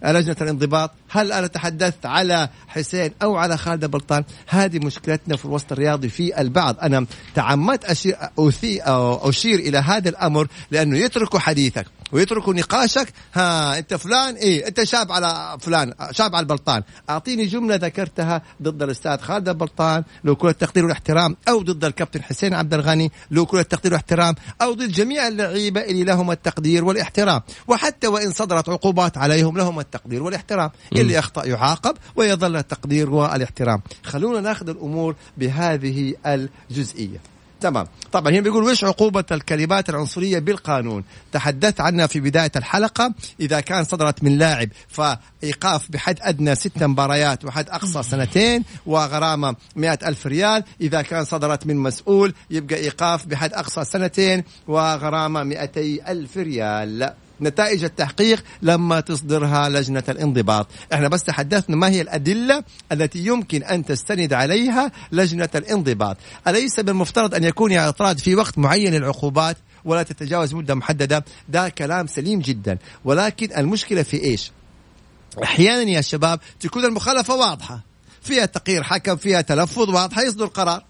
لجنة 0.04 0.36
الانضباط؟ 0.42 0.92
هل 1.10 1.32
أنا 1.32 1.48
تحدثت 1.48 2.06
على 2.06 2.50
حسين 2.68 3.12
أو 3.24 3.36
على 3.36 3.58
خالد 3.58 3.84
البلطان 3.84 4.24
هذه 4.48 4.80
مشكلتنا 4.80 5.38
في 5.38 5.46
الوسط 5.46 5.72
الرياضي 5.72 6.10
في 6.10 6.42
البعض. 6.42 6.76
أنا 6.82 7.06
تعمدت 7.36 7.86
أشير 7.86 8.18
أشير 9.30 9.60
إلى 9.60 9.78
هذا 9.78 10.10
الأمر 10.10 10.48
لأنه 10.72 10.98
يتركوا 10.98 11.40
حديثك 11.40 11.86
ويتركوا 12.12 12.54
نقاشك. 12.54 13.14
ها 13.34 13.78
أنت 13.78 13.94
فلان؟ 13.94 14.36
إيه 14.36 14.68
أنت 14.68 14.84
شاب 14.84 15.12
على 15.12 15.58
فلان 15.60 15.94
شاب 16.12 16.36
على 16.36 16.44
البلطان. 16.44 16.84
أعطيني 17.10 17.46
جملة 17.46 17.76
ذكرتها 17.76 18.42
ضد 18.62 18.84
الأستاذ 18.84 19.18
خالد 19.18 19.50
البلطان 19.50 20.04
لو 20.24 20.36
كل 20.36 20.48
التقدير 20.48 20.84
والاحترام 20.84 21.36
أو 21.48 21.62
ضد 21.62 21.86
الكابتن 21.86 22.24
حسين 22.24 22.54
عبد 22.54 22.74
الغني 22.74 23.12
لو 23.32 23.46
كل 23.46 23.60
التقدير 23.60 23.92
والاحترام 23.92 24.36
أو 24.62 24.74
ضد 24.74 24.92
جميع 24.92 25.28
اللعيبة 25.28 25.82
اللي 25.82 26.04
لهم 26.04 26.32
التقدير 26.32 26.86
والاحترام. 26.86 27.42
وحتى 27.68 28.08
وإن 28.08 28.32
صدرت 28.32 28.70
عقوبات 28.70 29.18
عليهم 29.18 29.58
لهم 29.58 29.80
التقدير 29.80 30.24
والاحترام. 30.24 30.70
اللي 31.02 31.14
يخطا 31.14 31.46
يعاقب 31.46 31.98
ويظل 32.16 32.56
التقدير 32.56 33.10
والاحترام 33.10 33.82
خلونا 34.04 34.40
ناخذ 34.40 34.70
الأمور 34.70 35.16
بهذه 35.38 36.14
الجزئية. 36.26 37.20
تمام. 37.62 37.88
طبعا 38.12 38.32
هنا 38.32 38.42
بيقول 38.42 38.64
وش 38.64 38.84
عقوبة 38.84 39.24
الكلمات 39.32 39.90
العنصرية 39.90 40.40
بالقانون؟ 40.40 41.04
تحدثت 41.32 41.82
عنها 41.82 42.08
في 42.08 42.20
بداية 42.20 42.52
الحلقة. 42.56 43.14
إذا 43.40 43.60
كان 43.60 43.84
صدرت 43.84 44.24
من 44.24 44.38
لاعب 44.38 44.70
فإيقاف 44.88 45.92
بحد 45.92 46.18
أدنى 46.22 46.56
ست 46.56 46.84
مباريات 46.84 47.46
وحد 47.46 47.70
أقصى 47.70 48.04
سنتين 48.04 48.64
وغرامة 48.86 49.56
مئة 49.76 50.08
ألف 50.08 50.28
ريال. 50.28 50.64
إذا 50.82 51.02
كان 51.02 51.26
صدرت 51.26 51.68
من 51.68 51.78
مسؤول 51.78 52.34
يبقى 52.50 52.76
إيقاف 52.76 53.26
بحد 53.26 53.54
أقصى 53.54 53.84
سنتين 53.84 54.44
وغرامة 54.68 55.44
مئتي 55.44 56.12
ألف 56.12 56.38
ريال. 56.38 57.14
نتائج 57.42 57.84
التحقيق 57.84 58.44
لما 58.62 59.00
تصدرها 59.00 59.70
لجنة 59.70 60.04
الانضباط. 60.10 60.68
إحنا 60.94 61.08
بس 61.08 61.24
تحدثنا 61.24 61.76
ما 61.76 61.90
هي 61.90 62.02
الأدلة 62.02 62.64
التي 62.92 63.20
يمكن 63.20 63.64
أن 63.64 63.86
تستند 63.86 64.34
عليها 64.34 64.92
لجنة 65.12 65.50
الانضباط. 65.56 66.18
أليس 66.48 66.80
بالمفترض 66.80 67.36
أن 67.36 67.44
يكون 67.44 67.74
اعتراض 67.74 68.18
في 68.18 68.36
وقت 68.36 68.58
معين 68.58 68.94
للعقوبات 68.94 69.58
ولا 69.86 70.04
تتجاوز 70.04 70.54
مدة 70.54 70.76
محددة. 70.76 71.26
ده 71.50 71.70
كلام 71.70 72.08
سليم 72.08 72.40
جدا. 72.40 72.78
ولكن 73.06 73.58
المشكلة 73.58 74.04
في 74.04 74.24
إيش؟ 74.24 74.52
أحيانا 75.44 75.92
يا 75.92 76.02
شباب 76.02 76.40
تكون 76.60 76.86
المخالفة 76.86 77.36
واضحة. 77.36 77.80
فيها 78.22 78.46
تقرير 78.46 78.84
حكم 78.84 79.16
فيها 79.16 79.42
تلفظ 79.42 79.90
واضحة 79.90 80.22
يصدر 80.22 80.46
قرار. 80.46 80.89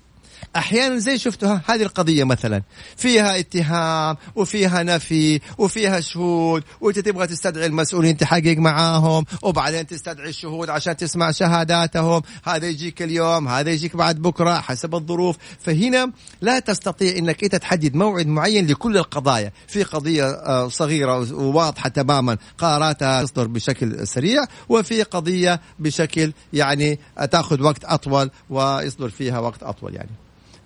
أحيانا 0.56 0.98
زي 0.98 1.18
شفتوا 1.18 1.60
هذه 1.66 1.84
القضية 1.84 2.24
مثلا. 2.24 2.64
فيها 2.98 3.40
اتهام 3.40 4.18
وفيها 4.36 4.84
نفي 4.84 5.40
وفيها 5.58 6.00
شهود 6.00 6.64
وانت 6.82 7.00
تبغى 7.00 7.28
تستدعي 7.28 7.66
المسؤولين 7.66 8.18
تحقق 8.18 8.58
معاهم 8.58 9.26
وبعدين 9.42 9.88
تستدعي 9.88 10.30
الشهود 10.30 10.70
عشان 10.70 10.98
تسمع 10.98 11.32
شهاداتهم. 11.32 12.22
هذا 12.44 12.68
يجيك 12.68 13.02
اليوم 13.02 13.48
هذا 13.48 13.70
يجيك 13.70 13.96
بعد 13.96 14.22
بكرة 14.22 14.60
حسب 14.60 14.96
الظروف. 14.96 15.38
فهنا 15.60 16.12
لا 16.42 16.60
تستطيع 16.60 17.18
إنك 17.18 17.44
إنت 17.44 17.56
تحدد 17.56 17.96
موعد 17.96 18.28
معين 18.28 18.68
لكل 18.68 18.98
القضايا. 18.98 19.52
في 19.68 19.84
قضية 19.84 20.30
آه، 20.30 20.68
صغيرة 20.68 21.34
وواضحة 21.34 21.90
تماما 21.90 22.38
قراراتها 22.58 23.24
تصدر 23.24 23.48
بشكل 23.48 24.08
سريع 24.08 24.46
وفي 24.70 25.04
قضية 25.04 25.62
بشكل 25.80 26.34
يعني 26.54 27.00
تأخذ 27.32 27.62
وقت 27.62 27.86
أطول 27.86 28.32
ويصدر 28.50 29.10
فيها 29.10 29.40
وقت 29.40 29.64
أطول 29.64 29.96
يعني. 29.96 30.10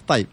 طيب. 0.08 0.28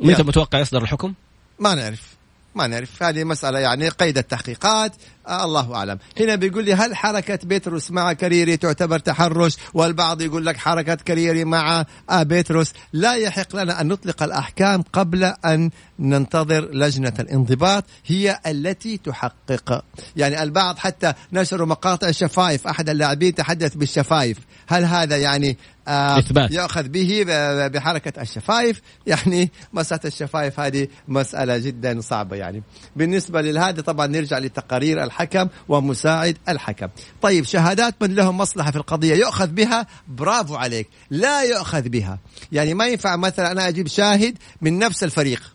متى 0.00 0.22
متوقع 0.22 0.58
يصدر 0.58 0.82
الحكم؟ 0.82 1.14
ما 1.58 1.74
نعرف. 1.74 2.14
ما 2.54 2.66
نعرف. 2.66 3.02
هذه 3.02 3.24
مسألة 3.24 3.58
يعني 3.58 3.88
قيد 3.88 4.18
التحقيقات. 4.18 4.92
آه 5.28 5.44
الله 5.44 5.74
أعلم. 5.74 5.98
هنا 6.20 6.34
بيقول 6.34 6.64
لي 6.64 6.74
هل 6.74 6.96
حركة 6.96 7.38
بيتروس 7.42 7.90
مع 7.90 8.12
كريري 8.12 8.56
تعتبر 8.56 8.98
تحرش؟ 8.98 9.56
والبعض 9.74 10.22
يقول 10.22 10.46
لك 10.46 10.56
حركة 10.56 10.94
كريري 10.94 11.44
مع 11.44 11.84
آه 12.10 12.22
بيتروس. 12.22 12.72
لا 12.92 13.14
يحق 13.14 13.56
لنا 13.56 13.80
أن 13.80 13.88
نطلق 13.88 14.22
الأحكام 14.22 14.82
قبل 14.92 15.24
أن 15.24 15.70
ننتظر 15.98 16.74
لجنة 16.74 17.14
الانضباط 17.20 17.84
هي 18.06 18.40
التي 18.46 18.96
تحقق. 18.96 19.84
يعني 20.16 20.42
البعض 20.42 20.78
حتى 20.78 21.12
نشروا 21.32 21.66
مقاطع 21.66 22.08
الشفايف 22.08 22.66
أحد 22.66 22.88
اللاعبين 22.88 23.34
تحدث 23.34 23.74
بالشفايف. 23.74 24.38
هل 24.66 24.84
هذا 24.84 25.16
يعني 25.16 25.58
آه 25.88 26.18
إثبات. 26.18 26.50
يأخذ 26.50 26.88
به 26.88 27.24
بحركة 27.68 28.22
الشفايف. 28.22 28.80
يعني 29.06 29.50
مسألة 29.72 30.00
الشفايف 30.04 30.60
هذه 30.60 30.88
مسألة 31.08 31.58
جدا 31.58 32.00
صعبة 32.00 32.36
يعني. 32.36 32.62
بالنسبة 32.96 33.40
لهذا 33.40 33.82
طبعا 33.82 34.06
نرجع 34.06 34.38
لتقارير 34.38 35.04
الحكم 35.04 35.48
ومساعد 35.68 36.36
الحكم. 36.48 36.88
طيب 37.22 37.44
شهادات 37.44 37.94
من 38.00 38.14
لهم 38.14 38.38
مصلحة 38.38 38.70
في 38.70 38.76
القضية. 38.76 39.14
يؤخذ 39.14 39.46
بها؟ 39.46 39.86
برافو 40.08 40.54
عليك. 40.54 40.88
لا 41.10 41.42
يؤخذ 41.42 41.88
بها. 41.88 42.18
يعني 42.52 42.74
ما 42.74 42.86
ينفع 42.86 43.16
مثلا 43.16 43.52
أنا 43.52 43.68
أجيب 43.68 43.88
شاهد 43.88 44.38
من 44.60 44.78
نفس 44.78 45.04
الفريق. 45.04 45.53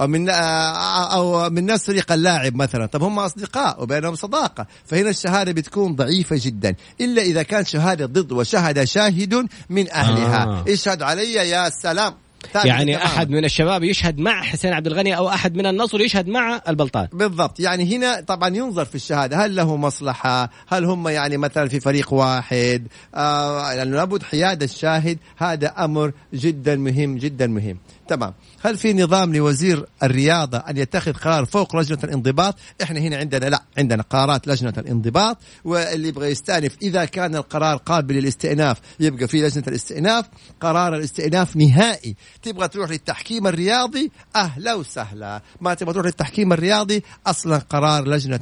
أو 0.00 0.06
من 0.06 0.28
أو 0.30 1.50
من 1.50 1.66
نفس 1.66 1.86
فريق 1.86 2.12
اللاعب 2.12 2.54
مثلا. 2.54 2.86
طب 2.86 3.02
هم 3.02 3.18
أصدقاء 3.18 3.82
وبينهم 3.82 4.14
صداقة. 4.14 4.66
فهنا 4.84 5.10
الشهادة 5.10 5.52
بتكون 5.52 5.96
ضعيفة 5.96 6.36
جدا. 6.40 6.74
إلا 7.00 7.22
إذا 7.22 7.42
كان 7.42 7.64
شهادة 7.64 8.06
ضد 8.06 8.32
وشهد 8.32 8.84
شاهد 8.84 9.48
من 9.70 9.90
أهلها. 9.90 10.44
آه. 10.44 10.64
اشهد 10.68 11.02
علي 11.02 11.32
يا 11.32 11.70
سلام. 11.70 12.14
يعني 12.54 12.94
تمام. 12.94 13.06
أحد 13.06 13.30
من 13.30 13.44
الشباب 13.44 13.84
يشهد 13.84 14.18
مع 14.18 14.42
حسين 14.42 14.72
عبد 14.72 14.86
الغني 14.86 15.16
أو 15.16 15.28
أحد 15.28 15.54
من 15.54 15.66
النصر 15.66 16.00
يشهد 16.00 16.28
مع 16.28 16.60
البلطان. 16.68 17.08
بالضبط. 17.12 17.60
يعني 17.60 17.96
هنا 17.96 18.20
طبعا 18.20 18.56
ينظر 18.56 18.84
في 18.84 18.94
الشهادة. 18.94 19.44
هل 19.44 19.56
له 19.56 19.76
مصلحة؟ 19.76 20.50
هل 20.68 20.84
هم 20.84 21.08
يعني 21.08 21.36
مثلا 21.36 21.68
في 21.68 21.80
فريق 21.80 22.12
واحد؟ 22.12 22.86
آه 23.14 23.74
لأنه 23.74 23.96
لابد 23.96 24.22
حياد 24.22 24.62
الشاهد. 24.62 25.18
هذا 25.36 25.68
أمر 25.78 26.12
جدا 26.34 26.76
مهم 26.76 27.18
جدا 27.18 27.46
مهم. 27.46 27.78
تمام. 28.10 28.34
هل 28.62 28.78
في 28.78 28.92
نظام 28.92 29.34
لوزير 29.34 29.86
الرياضة 30.02 30.58
أن 30.58 30.76
يتخذ 30.76 31.12
قرار 31.12 31.44
فوق 31.44 31.76
لجنة 31.76 31.98
الانضباط؟ 32.04 32.54
إحنا 32.82 33.00
هنا 33.00 33.16
عندنا 33.16 33.46
لا 33.46 33.62
عندنا 33.78 34.02
قرارات 34.02 34.48
لجنة 34.48 34.74
الانضباط 34.78 35.38
واللي 35.64 36.08
يبغى 36.08 36.30
يستأنف 36.30 36.76
إذا 36.82 37.04
كان 37.04 37.36
القرار 37.36 37.76
قابل 37.76 38.14
للاستئناف 38.14 38.78
يبقى 39.00 39.28
في 39.28 39.42
لجنة 39.42 39.64
الاستئناف 39.68 40.24
قرار 40.60 40.96
الاستئناف 40.96 41.56
نهائي. 41.56 42.16
تبغى 42.42 42.68
تروح 42.68 42.90
للتحكيم 42.90 43.46
الرياضي؟ 43.46 44.10
أهلا 44.36 44.74
وسهلا. 44.74 45.42
ما 45.60 45.74
تبغى 45.74 45.92
تروح 45.92 46.06
للتحكيم 46.06 46.52
الرياضي؟ 46.52 47.02
أصلا 47.26 47.58
قرار 47.58 48.08
لجنة 48.08 48.40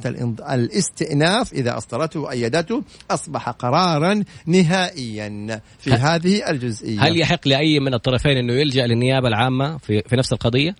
الاستئناف 0.49 1.53
إذا 1.53 1.77
أصدرته 1.77 2.19
وأيدته 2.19 2.83
أصبح 3.11 3.49
قرارا 3.49 4.23
نهائيا 4.45 5.61
في 5.79 5.91
هذه 5.91 6.49
الجزئية. 6.49 7.01
هل 7.01 7.19
يحق 7.19 7.47
لأي 7.47 7.79
من 7.79 7.93
الطرفين 7.93 8.37
أنه 8.37 8.53
يلجأ 8.53 8.87
للنيابة 8.87 9.27
العامة؟ 9.27 9.58
في, 9.77 10.01
في 10.01 10.15
نفس 10.15 10.33
القضية؟ 10.33 10.75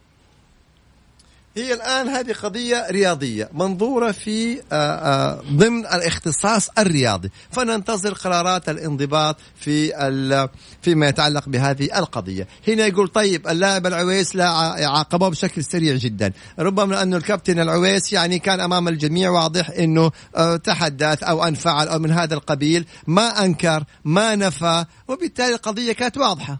هي 1.57 1.73
الآن 1.73 2.07
هذه 2.07 2.33
قضية 2.33 2.87
رياضية 2.89 3.49
منظورة 3.53 4.11
في 4.11 4.61
آه، 4.71 4.75
آه، 4.75 5.41
ضمن 5.51 5.79
الاختصاص 5.79 6.69
الرياضي. 6.77 7.29
فننتظر 7.51 8.13
قرارات 8.13 8.69
الانضباط 8.69 9.37
في 9.55 10.49
فيما 10.81 11.07
يتعلق 11.07 11.49
بهذه 11.49 11.99
القضية. 11.99 12.47
هنا 12.67 12.85
يقول 12.85 13.07
طيب 13.07 13.47
اللاعب 13.47 13.87
العويس 13.87 14.35
لا 14.35 14.49
عاقبه 14.89 15.29
بشكل 15.29 15.63
سريع 15.63 15.95
جدا. 15.95 16.31
ربما 16.59 16.95
لأنه 16.95 17.17
الكابتن 17.17 17.59
العويس 17.59 18.13
يعني 18.13 18.39
كان 18.39 18.59
أمام 18.59 18.87
الجميع 18.87 19.29
واضح 19.29 19.69
أنه 19.69 20.11
آه، 20.35 20.55
تحدث 20.55 21.23
أو 21.23 21.43
أنفعل 21.43 21.87
أو 21.87 21.99
من 21.99 22.11
هذا 22.11 22.33
القبيل. 22.33 22.85
ما 23.07 23.45
أنكر 23.45 23.83
ما 24.05 24.35
نفى 24.35 24.85
وبالتالي 25.07 25.53
القضية 25.53 25.91
كانت 25.93 26.17
واضحة. 26.17 26.59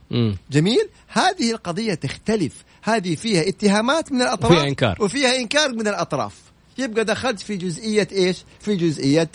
جميل؟ 0.51 0.89
هذه 1.09 1.51
القضية 1.51 1.93
تختلف. 1.93 2.53
هذه 2.83 3.15
فيها 3.15 3.47
اتهامات 3.47 4.11
من 4.11 4.21
الأطراف 4.21 4.51
وفيها 4.51 4.67
إنكار. 4.67 4.97
وفيها 4.99 5.35
إنكار 5.35 5.73
من 5.73 5.87
الأطراف. 5.87 6.33
يبقى 6.77 7.05
دخلت 7.05 7.39
في 7.39 7.57
جزئية 7.57 8.07
إيش؟ 8.11 8.43
في 8.59 8.75
جزئية 8.75 9.29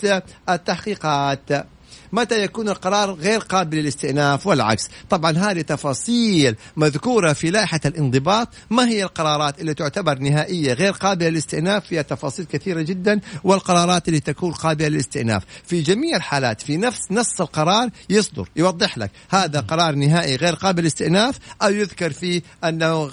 التحقيقات. 0.49 1.67
متى 2.11 2.43
يكون 2.43 2.69
القرار 2.69 3.11
غير 3.13 3.39
قابل 3.39 3.77
للاستئناف 3.77 4.47
والعكس. 4.47 4.89
طبعا 5.09 5.31
هذه 5.31 5.61
تفاصيل 5.61 6.55
مذكورة 6.77 7.33
في 7.33 7.49
لائحة 7.49 7.79
الانضباط. 7.85 8.47
ما 8.69 8.87
هي 8.87 9.03
القرارات 9.03 9.61
اللي 9.61 9.73
تعتبر 9.73 10.19
نهائية 10.19 10.73
غير 10.73 10.91
قابلة 10.91 11.29
للاستئناف؟ 11.29 11.85
فيها 11.85 12.01
تفاصيل 12.01 12.45
كثيرة 12.45 12.81
جدا. 12.81 13.19
والقرارات 13.43 14.07
اللي 14.07 14.19
تكون 14.19 14.51
قابلة 14.51 14.87
للاستئناف. 14.87 15.43
في 15.63 15.81
جميع 15.81 16.17
الحالات 16.17 16.61
في 16.61 16.77
نفس 16.77 17.11
نص 17.11 17.41
القرار 17.41 17.89
يصدر 18.09 18.49
يوضح 18.55 18.97
لك 18.97 19.11
هذا 19.29 19.59
قرار 19.59 19.95
نهائي 19.95 20.35
غير 20.35 20.55
قابل 20.55 20.81
للاستئناف 20.81 21.39
أو 21.61 21.69
يذكر 21.69 22.13
فيه 22.13 22.41
أنه 22.63 23.11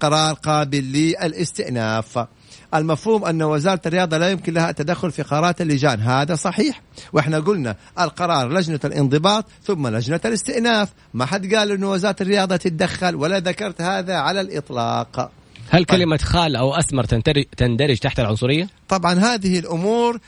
قرار 0.00 0.34
قابل 0.34 0.84
للاستئناف. 0.84 2.26
المفهوم 2.74 3.24
أن 3.24 3.42
وزارة 3.42 3.80
الرياضة 3.86 4.18
لا 4.18 4.30
يمكن 4.30 4.52
لها 4.52 4.70
التدخل 4.70 5.10
في 5.10 5.22
قرارات 5.22 5.60
اللجان 5.60 6.00
هذا 6.00 6.34
صحيح 6.34 6.82
وإحنا 7.12 7.38
قلنا 7.38 7.76
القرار 8.00 8.52
لجنة 8.52 8.80
الانضباط 8.84 9.44
ثم 9.64 9.86
لجنة 9.88 10.20
الاستئناف 10.24 10.88
ما 11.14 11.26
حد 11.26 11.54
قال 11.54 11.72
أن 11.72 11.84
وزارة 11.84 12.16
الرياضة 12.20 12.56
تتدخل 12.56 13.14
ولا 13.14 13.38
ذكرت 13.38 13.82
هذا 13.82 14.14
على 14.14 14.40
الإطلاق 14.40 15.30
هل 15.70 15.84
طيب. 15.84 15.98
كلمة 15.98 16.16
خال 16.16 16.56
أو 16.56 16.74
أسمر 16.74 17.04
تندرج 17.56 17.98
تحت 17.98 18.20
العنصرية؟ 18.20 18.68
طبعا 18.88 19.14
هذه 19.14 19.58
الأمور 19.58 20.18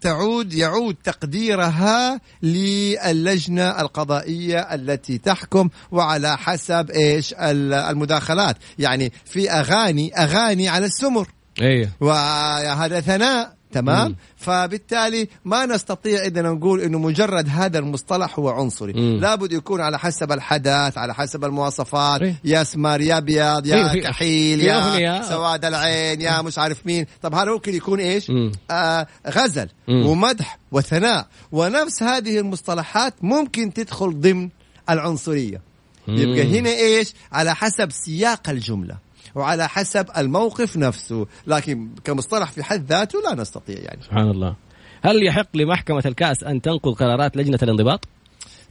تعود 0.00 0.54
يعود 0.54 0.96
تقديرها 1.04 2.20
للجنة 2.42 3.80
القضائية 3.80 4.58
التي 4.58 5.18
تحكم 5.18 5.68
وعلى 5.92 6.36
حسب 6.38 6.90
إيش؟ 6.90 7.34
المداخلات. 7.38 8.56
يعني 8.78 9.12
في 9.24 9.50
أغاني 9.50 10.14
أغاني 10.18 10.68
على 10.68 10.86
السمر. 10.86 11.28
إيه. 11.60 11.90
وهذا 12.00 13.00
ثناء. 13.00 13.54
تمام؟ 13.74 14.08
مم. 14.08 14.16
فبالتالي 14.36 15.28
ما 15.44 15.66
نستطيع 15.66 16.24
إذا 16.24 16.42
نقول 16.42 16.80
إنه 16.80 16.98
مجرد 16.98 17.48
هذا 17.48 17.78
المصطلح 17.78 18.38
هو 18.38 18.48
عنصري. 18.48 18.92
مم. 18.92 19.20
لابد 19.20 19.52
يكون 19.52 19.80
على 19.80 19.98
حسب 19.98 20.32
الحدث 20.32 20.98
على 20.98 21.14
حسب 21.14 21.44
المواصفات. 21.44 22.22
إيه؟ 22.22 22.34
يا 22.44 22.62
اسمر 22.62 23.00
يا 23.00 23.18
ابيض 23.18 23.66
يا 23.66 23.92
إيه 23.94 24.02
كحيل 24.02 24.60
يا, 24.60 24.96
يا 24.96 25.22
سواد 25.22 25.64
العين 25.64 26.20
يا 26.20 26.42
مش 26.42 26.58
عارف 26.58 26.86
مين. 26.86 27.06
طب 27.22 27.34
هذا 27.34 27.52
ممكن 27.52 27.74
يكون 27.74 28.00
إيش؟ 28.00 28.32
آه 28.70 29.06
غزل 29.28 29.68
مم. 29.88 30.06
ومدح 30.06 30.58
وثناء. 30.72 31.26
ونفس 31.52 32.02
هذه 32.02 32.38
المصطلحات 32.38 33.14
ممكن 33.22 33.72
تدخل 33.72 34.20
ضمن 34.20 34.48
العنصرية. 34.90 35.60
يبقى 36.08 36.58
هنا 36.58 36.70
إيش؟ 36.70 37.14
على 37.32 37.54
حسب 37.54 37.90
سياق 37.90 38.50
الجملة. 38.50 38.96
وعلى 39.34 39.68
حسب 39.68 40.06
الموقف 40.16 40.76
نفسه. 40.76 41.26
لكن 41.46 41.88
كمصطلح 42.04 42.52
في 42.52 42.62
حد 42.62 42.86
ذاته 42.86 43.18
لا 43.20 43.34
نستطيع 43.34 43.78
يعني. 43.78 44.02
سبحان 44.02 44.30
الله. 44.30 44.56
هل 45.04 45.26
يحق 45.26 45.46
لمحكمة 45.54 46.02
الكأس 46.06 46.44
أن 46.44 46.62
تنقض 46.62 46.94
قرارات 46.94 47.36
لجنة 47.36 47.58
الانضباط؟ 47.62 48.08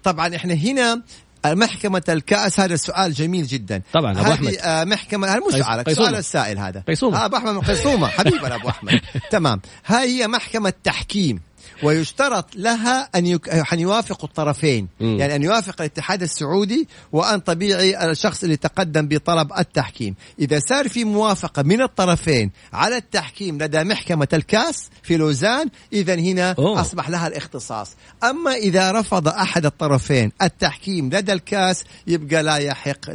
طبعا 0.04 0.36
إحنا 0.36 0.54
هنا 0.54 1.02
محكمة 1.46 2.04
الكأس 2.10 2.60
هذا 2.60 2.74
السؤال 2.74 3.14
جميل 3.14 3.48
جدا. 3.48 3.82
طبعا 3.94 4.12
أبو 4.12 4.32
أحمد. 4.32 4.54
آه، 4.54 4.84
محكمة 4.84 5.40
مش 5.54 5.62
على 5.62 5.84
السؤال 5.88 6.16
السائل 6.16 6.58
هذا. 6.58 6.84
قيصومة. 6.88 7.26
أبو 7.26 7.36
أحمد 7.36 7.64
قيصومة. 7.64 8.08
حبيبنا 8.08 8.56
أبو 8.56 8.70
أحمد. 8.70 9.00
تمام. 9.32 9.62
هاي 9.86 10.22
هي 10.22 10.28
محكمة 10.28 10.74
تحكيم 10.84 11.40
ويشترط 11.84 12.56
لها 12.56 13.10
أن 13.16 13.26
يك... 13.26 13.50
أن 13.50 13.80
يوافق 13.80 14.24
الطرفين 14.24 14.88
م. 15.00 15.06
يعني 15.06 15.36
أن 15.36 15.44
يوافق 15.44 15.82
الاتحاد 15.82 16.22
السعودي 16.24 16.88
وأن 17.12 17.40
طبيعي 17.40 18.12
الشخص 18.12 18.44
اللي 18.44 18.58
تقدم 18.58 19.08
بطلب 19.08 19.52
التحكيم 19.60 20.16
إذا 20.40 20.60
صار 20.60 20.90
في 20.90 21.04
موافقة 21.04 21.62
من 21.64 21.82
الطرفين 21.82 22.52
على 22.74 22.98
التحكيم 22.98 23.58
لدى 23.64 23.84
محكمة 23.84 24.28
الكاس 24.34 24.90
في 25.04 25.18
لوزان 25.18 25.70
اذا 25.94 26.16
هنا 26.16 26.56
أوه. 26.60 26.82
أصبح 26.82 27.10
لها 27.10 27.28
الاختصاص 27.28 27.92
أما 28.24 28.54
إذا 28.54 28.92
رفض 28.92 29.28
أحد 29.28 29.66
الطرفين 29.66 30.32
التحكيم 30.42 31.10
لدى 31.10 31.34
الكاس 31.34 31.84
يبقى 32.08 32.44
لا 32.44 32.58
يحق 32.58 33.12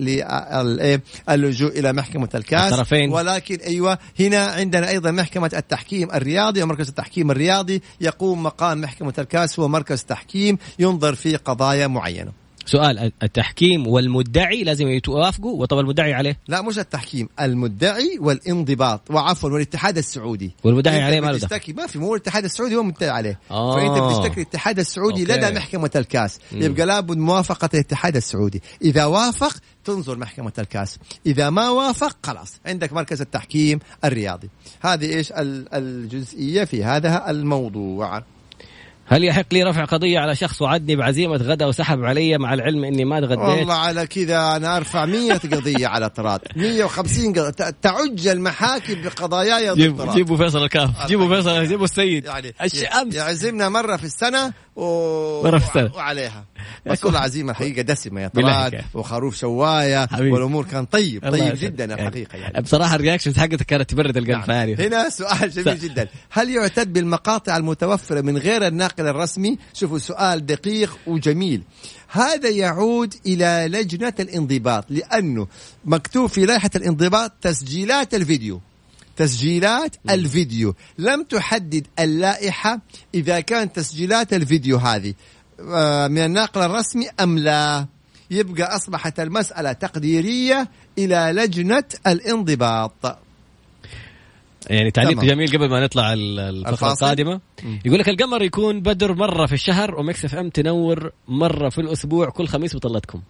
للجوء 1.28 1.78
إلى 1.78 1.92
محكمة 1.92 2.28
الكاس 2.34 2.72
الطرفين. 2.72 3.12
ولكن 3.12 3.56
أيوه 3.56 3.98
هنا 4.20 4.46
عندنا 4.46 4.88
أيضا 4.88 5.10
محكمة 5.10 5.50
التحكيم 5.54 6.10
الرياضي 6.10 6.62
ومركز 6.62 6.88
التحكيم 6.88 7.30
الرياضي 7.30 7.82
يقوم 8.00 8.42
مقام 8.48 8.80
محكمة 8.80 9.14
الكاس 9.18 9.60
هو 9.60 9.68
مركز 9.68 10.04
تحكيم 10.04 10.58
ينظر 10.78 11.14
في 11.14 11.36
قضايا 11.36 11.86
معينة. 11.86 12.32
سؤال 12.66 13.12
التحكيم 13.22 13.86
والمدعي 13.86 14.64
لازم 14.64 14.88
يتوافقوا 14.88 15.60
وطبعا 15.60 15.80
المدعي 15.80 16.14
عليه؟ 16.14 16.38
لا 16.48 16.62
مش 16.62 16.78
التحكيم 16.78 17.28
المدعي 17.40 18.18
والانضباط 18.20 19.10
وعفوا 19.10 19.50
والاتحاد 19.50 19.98
السعودي. 19.98 20.52
والمدعي 20.64 21.02
عليه 21.02 21.20
ما 21.20 21.32
بتشتكي 21.32 21.72
ما 21.72 21.86
في 21.86 21.98
مو 21.98 22.14
الاتحاد 22.14 22.44
السعودي 22.44 22.76
هو 22.76 22.82
مدعي 22.82 23.10
عليه. 23.10 23.38
آه. 23.50 23.74
فأنت 23.74 24.02
بتشتكي 24.02 24.40
الاتحاد 24.40 24.78
السعودي 24.78 25.22
أوكي. 25.22 25.32
لدى 25.32 25.50
محكمة 25.56 25.90
الكاس. 25.96 26.38
م. 26.52 26.62
يبقى 26.62 26.86
لابد 26.86 27.16
موافقة 27.16 27.68
الاتحاد 27.74 28.16
السعودي. 28.16 28.62
إذا 28.82 29.04
وافق 29.04 29.56
تنظر 29.84 30.18
محكمة 30.18 30.52
الكاس. 30.58 30.98
إذا 31.26 31.50
ما 31.50 31.68
وافق 31.70 32.16
خلاص 32.22 32.60
عندك 32.66 32.92
مركز 32.92 33.20
التحكيم 33.20 33.78
الرياضي. 34.04 34.48
هذه 34.80 35.16
إيش 35.16 35.32
الجزئية 35.74 36.64
في 36.64 36.84
هذا 36.84 37.30
الموضوع. 37.30 38.22
هل 39.10 39.24
يحق 39.24 39.44
لي 39.52 39.62
رفع 39.62 39.84
قضية 39.84 40.18
على 40.18 40.34
شخص 40.36 40.62
وعدني 40.62 40.96
بعزيمة 40.96 41.36
غدا 41.36 41.66
وسحب 41.66 42.04
علي 42.04 42.38
مع 42.38 42.54
العلم 42.54 42.84
إني 42.84 43.04
ما 43.04 43.20
تغديت؟ 43.20 43.38
والله 43.38 43.74
على 43.74 44.06
كذا 44.06 44.56
أنا 44.56 44.76
أرفع 44.76 45.04
100 45.04 45.32
قضية 45.32 45.86
على 45.86 46.10
طراد. 46.10 46.40
150 46.56 47.32
قضية. 47.32 47.70
تعج 47.82 48.26
المحاكم 48.26 49.02
بقضاياي 49.02 49.74
جيبوا 49.74 50.14
جيبوا 50.14 50.36
فيصل 50.36 50.64
الكاف. 50.64 51.06
جيبوا 51.06 51.36
فيصل 51.36 51.66
جيبوا 51.66 51.84
السيد. 51.84 52.24
يعني 52.24 53.14
يعزمنا 53.14 53.68
مرة 53.68 53.96
في 53.96 54.04
السنة. 54.04 54.52
و... 54.78 55.42
وعليها. 55.94 56.44
بس 56.86 57.04
والله 57.04 57.20
عزيمة 57.20 57.50
الحقيقة 57.50 57.82
دسمة 57.82 58.20
يا 58.20 58.28
طراد 58.28 58.84
وخروف 58.94 59.36
شواية 59.36 60.06
حبيب. 60.06 60.32
والأمور 60.32 60.64
كان 60.64 60.84
طيب 60.84 61.30
طيب 61.30 61.54
جدا 61.56 61.94
الحقيقة 61.94 62.38
يعني 62.38 62.60
بصراحة 62.62 62.94
الرياكشنز 62.94 63.38
حقتك 63.38 63.62
كانت 63.62 63.90
تبرد 63.90 64.16
القلب 64.16 64.50
نعم. 64.50 64.68
هنا 64.68 65.08
سؤال 65.08 65.50
جميل 65.50 65.78
جدا. 65.78 66.08
هل 66.30 66.50
يعتد 66.50 66.92
بالمقاطع 66.92 67.56
المتوفرة 67.56 68.20
من 68.20 68.38
غير 68.38 68.66
الناقل 68.66 69.06
الرسمي؟ 69.06 69.58
شوفوا 69.74 69.98
سؤال 69.98 70.46
دقيق 70.46 70.98
وجميل. 71.06 71.62
هذا 72.08 72.48
يعود 72.48 73.14
إلى 73.26 73.66
لجنة 73.68 74.14
الانضباط 74.20 74.84
لأنه 74.90 75.46
مكتوب 75.84 76.26
في 76.26 76.46
لائحة 76.46 76.70
الانضباط 76.76 77.32
تسجيلات 77.40 78.14
الفيديو. 78.14 78.60
تسجيلات 79.18 79.96
الفيديو. 80.10 80.74
لم 80.98 81.22
تحدد 81.22 81.86
اللائحة 81.98 82.80
إذا 83.14 83.40
كانت 83.40 83.76
تسجيلات 83.76 84.32
الفيديو 84.32 84.76
هذه. 84.76 85.14
آه، 85.60 86.08
من 86.08 86.18
الناقل 86.18 86.60
الرسمي 86.60 87.08
أم 87.20 87.38
لا؟ 87.38 87.86
يبقى 88.30 88.76
أصبحت 88.76 89.20
المسألة 89.20 89.72
تقديرية 89.72 90.68
إلى 90.98 91.32
لجنة 91.34 91.84
الانضباط. 92.06 93.18
يعني 94.70 94.90
تعليق 94.90 95.20
جميل 95.24 95.48
قبل 95.48 95.70
ما 95.70 95.84
نطلع 95.84 96.12
الفقره 96.12 96.92
القادمة. 96.92 97.40
يقول 97.84 97.98
لك 97.98 98.08
القمر 98.08 98.42
يكون 98.42 98.80
بدر 98.80 99.14
مرة 99.14 99.46
في 99.46 99.52
الشهر 99.52 99.94
و 99.94 100.24
Mix 100.24 100.34
FM 100.34 100.48
تنور 100.50 101.12
مرة 101.28 101.68
في 101.68 101.80
الأسبوع 101.80 102.30
كل 102.30 102.46
خميس 102.46 102.76
بطلتكم. 102.76 103.22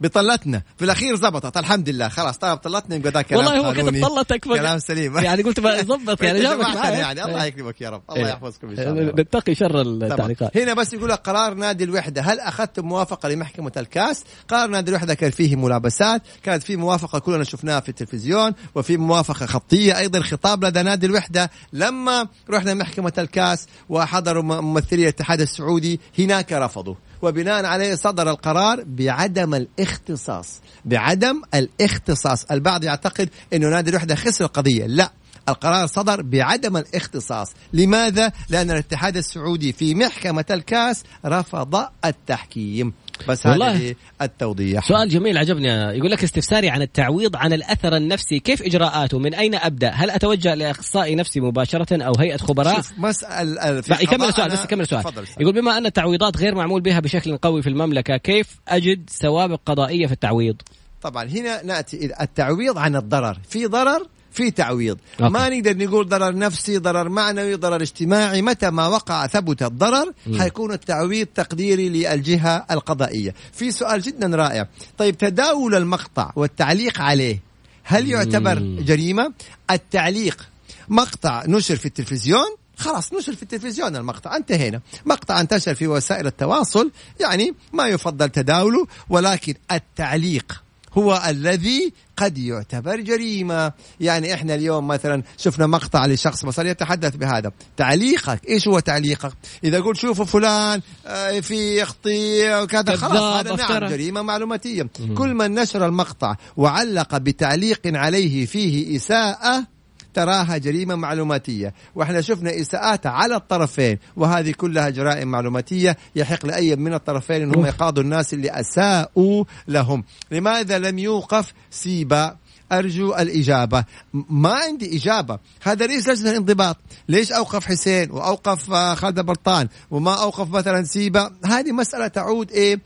بطلتنا. 0.00 0.62
في 0.78 0.84
الأخير 0.84 1.16
زبطت. 1.16 1.56
الحمد 1.56 1.88
لله 1.88 2.08
خلاص 2.08 2.38
طيب 2.38 2.56
طلتنا 2.56 2.96
يبقى 2.96 3.24
كلام 3.24 3.46
والله 3.46 3.68
هو 3.68 3.90
كده. 3.90 4.08
طلتك. 4.08 4.44
كلام 4.44 4.78
سليم. 4.78 5.18
يعني 5.18 5.42
قلت 5.42 5.60
بظبط 5.60 6.22
يعني 6.22 6.38
يعني. 6.98 7.24
الله 7.24 7.44
يكرمك 7.44 7.80
يا 7.80 7.90
رب. 7.90 8.02
الله 8.10 8.26
إيه. 8.26 8.32
يحفظكم 8.32 8.68
إن 8.68 8.76
شاء 8.76 8.88
الله 8.90 9.02
نتقي 9.02 9.54
شر. 9.54 9.80
التعليقات. 9.80 10.56
هنا 10.56 10.74
بس 10.74 10.92
يقول 10.92 11.10
لك 11.10 11.18
قرار 11.18 11.54
نادي 11.54 11.84
الوحدة. 11.84 12.22
هل 12.22 12.40
أخذتم 12.40 12.84
موافقة 12.84 13.28
لمحكمة 13.28 13.72
الكاس؟ 13.76 14.24
قرار 14.48 14.70
نادي 14.70 14.90
الوحدة 14.90 15.14
كان 15.14 15.30
فيه 15.30 15.56
ملابسات، 15.56 16.22
كانت 16.42 16.62
فيه 16.62 16.76
موافقة 16.76 17.18
كلنا 17.18 17.44
شفناها 17.44 17.80
في 17.80 17.88
التلفزيون 17.88 18.52
وفي 18.74 18.96
موافقة 18.96 19.46
خطية 19.46 19.98
أيضا 19.98 20.20
خطاب 20.20 20.64
لدى 20.64 20.82
نادي 20.82 21.06
الوحدة. 21.06 21.50
لما 21.72 22.28
رحنا 22.50 22.74
محكمة 22.74 23.12
الكاس 23.18 23.66
وحضروا 23.88 24.42
ممثلي 24.42 25.02
الاتحاد 25.02 25.40
السعودي 25.40 26.00
هناك 26.18 26.52
رفضوا. 26.52 26.94
وبناء 27.22 27.64
عليه 27.64 27.94
صدر 27.94 28.30
القرار 28.30 28.84
بعدم 28.86 29.54
الاختصاص. 29.54 30.60
بعدم 30.84 31.42
الاختصاص. 31.54 32.44
البعض 32.44 32.84
يعتقد 32.84 33.28
إنه 33.52 33.68
نادي 33.68 33.90
الوحدة 33.90 34.14
خسر 34.14 34.44
القضية. 34.44 34.86
لا 34.86 35.12
القرار 35.48 35.86
صدر 35.86 36.22
بعدم 36.22 36.76
الاختصاص. 36.76 37.52
لماذا؟ 37.72 38.32
لأن 38.48 38.70
الاتحاد 38.70 39.16
السعودي 39.16 39.72
في 39.72 39.94
محكمة 39.94 40.44
الكاس 40.50 41.02
رفض 41.26 41.86
التحكيم. 42.04 42.92
بس 43.28 43.46
والله. 43.46 43.70
هذه 43.70 43.94
التوضيح. 44.22 44.88
سؤال 44.88 45.08
جميل 45.08 45.38
عجبني. 45.38 45.68
يقول 45.68 46.10
لك 46.10 46.24
استفساري 46.24 46.70
عن 46.70 46.82
التعويض 46.82 47.36
عن 47.36 47.52
الأثر 47.52 47.96
النفسي. 47.96 48.38
كيف 48.38 48.62
إجراءاته؟ 48.62 49.18
من 49.18 49.34
أين 49.34 49.54
أبدأ؟ 49.54 49.90
هل 49.90 50.10
أتوجه 50.10 50.54
لإخصائي 50.54 51.14
نفسي 51.14 51.40
مباشرة 51.40 52.02
أو 52.02 52.12
هيئة 52.18 52.36
خبراء؟ 52.36 52.80
مسأل 52.98 53.82
يكمل 54.02 54.24
السؤال 54.24 54.50
بس 54.50 54.64
يكمل 54.64 54.80
السؤال. 54.80 55.04
يقول 55.40 55.54
بما 55.54 55.78
أن 55.78 55.86
التعويضات 55.86 56.36
غير 56.36 56.54
معمول 56.54 56.80
بها 56.80 57.00
بشكل 57.00 57.36
قوي 57.36 57.62
في 57.62 57.68
المملكة 57.68 58.16
كيف 58.16 58.60
أجد 58.68 59.10
سوابق 59.10 59.60
قضائيه 59.66 60.06
في 60.06 60.12
التعويض؟ 60.12 60.56
طبعا 61.02 61.24
هنا 61.24 61.62
نأتي 61.62 62.12
التعويض 62.20 62.78
عن 62.78 62.96
الضرر. 62.96 63.38
في 63.48 63.66
ضرر 63.66 64.06
في 64.32 64.50
تعويض. 64.50 64.98
أوكي. 65.20 65.32
ما 65.32 65.48
نقدر 65.48 65.76
نقول 65.76 66.08
ضرر 66.08 66.36
نفسي 66.36 66.78
ضرر 66.78 67.08
معنوي 67.08 67.54
ضرر 67.54 67.82
اجتماعي. 67.82 68.42
متى 68.42 68.70
ما 68.70 68.86
وقع 68.86 69.26
ثبت 69.26 69.62
الضرر 69.62 70.12
حيكون 70.38 70.72
التعويض 70.72 71.26
تقديري 71.26 71.88
للجهة 71.88 72.66
القضائية. 72.70 73.34
في 73.52 73.70
سؤال 73.70 74.00
جدا 74.02 74.36
رائع. 74.36 74.68
طيب 74.98 75.18
تداول 75.18 75.74
المقطع 75.74 76.30
والتعليق 76.36 77.00
عليه 77.00 77.40
هل 77.82 78.08
يعتبر 78.08 78.58
جريمة؟ 78.58 79.32
التعليق 79.70 80.48
مقطع 80.88 81.44
نشر 81.46 81.76
في 81.76 81.86
التلفزيون؟ 81.86 82.46
خلاص 82.76 83.12
نشر 83.12 83.34
في 83.34 83.42
التلفزيون 83.42 83.96
المقطع 83.96 84.36
انتهينا. 84.36 84.80
مقطع 85.06 85.40
انتشر 85.40 85.74
في 85.74 85.86
وسائل 85.86 86.26
التواصل 86.26 86.90
يعني 87.20 87.54
ما 87.72 87.88
يفضل 87.88 88.28
تداوله 88.28 88.86
ولكن 89.08 89.54
التعليق 89.72 90.62
هو 90.94 91.22
الذي 91.28 91.92
قد 92.16 92.38
يعتبر 92.38 93.00
جريمة. 93.00 93.72
يعني 94.00 94.34
إحنا 94.34 94.54
اليوم 94.54 94.88
مثلا 94.88 95.22
شفنا 95.36 95.66
مقطع 95.66 96.06
لشخص 96.06 96.44
مثلا 96.44 96.70
يتحدث 96.70 97.16
بهذا. 97.16 97.52
تعليقك 97.76 98.48
إيش 98.48 98.68
هو 98.68 98.78
تعليقك؟ 98.78 99.32
إذا 99.64 99.80
قلت 99.80 99.96
شوفوا 99.96 100.24
فلان 100.24 100.80
آه، 101.06 101.40
في 101.40 101.80
يخطي 101.80 102.54
وكذا 102.62 102.96
خلاص 102.96 103.46
هذا 103.46 103.56
نعم. 103.56 103.90
جريمة 103.90 104.22
معلوماتية. 104.22 104.88
كل 105.18 105.34
من 105.34 105.54
نشر 105.54 105.86
المقطع 105.86 106.34
وعلق 106.56 107.16
بتعليق 107.16 107.80
عليه 107.86 108.46
فيه 108.46 108.96
إساءة 108.96 109.66
تراها 110.14 110.56
جريمة 110.56 110.94
معلوماتية. 110.94 111.74
وإحنا 111.94 112.20
شفنا 112.20 112.60
إساءات 112.60 113.06
على 113.06 113.36
الطرفين 113.36 113.98
وهذه 114.16 114.52
كلها 114.52 114.90
جرائم 114.90 115.28
معلوماتية 115.28 115.96
يحق 116.16 116.46
لأي 116.46 116.76
من 116.76 116.94
الطرفين 116.94 117.42
أنهم 117.42 117.66
يقاضوا 117.66 118.02
الناس 118.02 118.34
اللي 118.34 118.50
أساءوا 118.50 119.44
لهم. 119.68 120.04
لماذا 120.30 120.78
لم 120.78 120.98
يوقف 120.98 121.52
سيبا؟ 121.70 122.36
أرجو 122.72 123.14
الإجابة. 123.14 123.84
م- 124.14 124.42
ما 124.42 124.54
عندي 124.54 124.96
إجابة. 124.96 125.38
هذا 125.62 125.86
رئيس 125.86 126.08
لجنة 126.08 126.30
الانضباط. 126.30 126.76
ليش 127.08 127.32
أوقف 127.32 127.66
حسين؟ 127.66 128.10
وأوقف 128.10 128.70
آه، 128.72 128.94
خالد 128.94 129.20
برطان؟ 129.20 129.68
وما 129.90 130.22
أوقف 130.22 130.48
مثلا 130.50 130.84
سيبا؟ 130.84 131.30
هذه 131.44 131.72
مسألة 131.72 132.06
تعود 132.08 132.52
آه، 132.52 132.78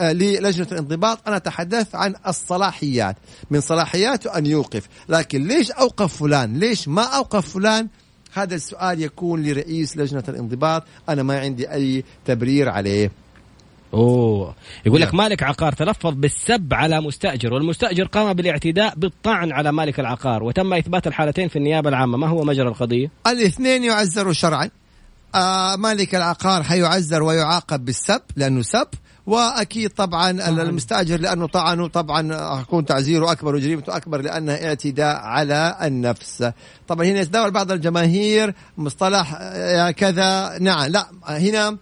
للجنة 0.00 0.66
الانضباط. 0.72 1.28
أنا 1.28 1.36
أتحدث 1.36 1.94
عن 1.94 2.14
الصلاحيات. 2.26 3.16
من 3.50 3.60
صلاحياته 3.60 4.38
أن 4.38 4.46
يوقف. 4.46 4.88
لكن 5.08 5.46
ليش 5.46 5.70
أوقف 5.70 6.16
فلان؟ 6.16 6.58
ليش 6.58 6.88
ما 6.88 7.02
أوقف 7.02 7.48
فلان؟ 7.48 7.88
هذا 8.32 8.54
السؤال 8.54 9.02
يكون 9.02 9.42
لرئيس 9.42 9.96
لجنة 9.96 10.24
الانضباط. 10.28 10.84
أنا 11.08 11.22
ما 11.22 11.40
عندي 11.40 11.72
أي 11.72 12.04
تبرير 12.24 12.68
عليه. 12.68 13.10
أوه. 13.94 14.54
يقول 14.86 15.00
لك. 15.00 15.14
مالك 15.14 15.42
عقار 15.42 15.72
تلفظ 15.72 16.14
بالسب 16.14 16.74
على 16.74 17.00
مستأجر 17.00 17.54
والمستأجر 17.54 18.04
قام 18.04 18.32
بالاعتداء 18.32 18.94
بالطعن 18.96 19.52
على 19.52 19.72
مالك 19.72 20.00
العقار 20.00 20.42
وتم 20.42 20.74
إثبات 20.74 21.06
الحالتين 21.06 21.48
في 21.48 21.56
النيابة 21.56 21.88
العامة. 21.88 22.18
ما 22.18 22.28
هو 22.28 22.44
مجرى 22.44 22.68
القضية؟ 22.68 23.10
الاثنين 23.26 23.84
يعزروا 23.84 24.32
شرعا. 24.32 24.70
آه 25.34 25.76
مالك 25.76 26.14
العقار 26.14 26.62
حيعزر 26.62 27.22
ويعاقب 27.22 27.84
بالسب 27.84 28.20
لأنه 28.36 28.62
سب. 28.62 28.88
وأكيد 29.30 29.90
طبعا 29.90 30.30
المستأجر 30.30 31.20
لأنه 31.20 31.46
طعنه 31.46 31.88
طبعا 31.88 32.60
يكون 32.60 32.84
تعزيره 32.84 33.32
أكبر 33.32 33.54
وجريمته 33.54 33.96
أكبر 33.96 34.20
لانها 34.20 34.66
اعتداء 34.68 35.16
على 35.16 35.76
النفس. 35.82 36.50
طبعا 36.88 37.06
هنا 37.06 37.20
يتداول 37.20 37.50
بعض 37.50 37.72
الجماهير 37.72 38.54
مصطلح 38.78 39.38
آه، 39.40 39.90
كذا 39.90 40.58
نعم 40.60 40.86
لا 40.86 41.06
هنا 41.26 41.76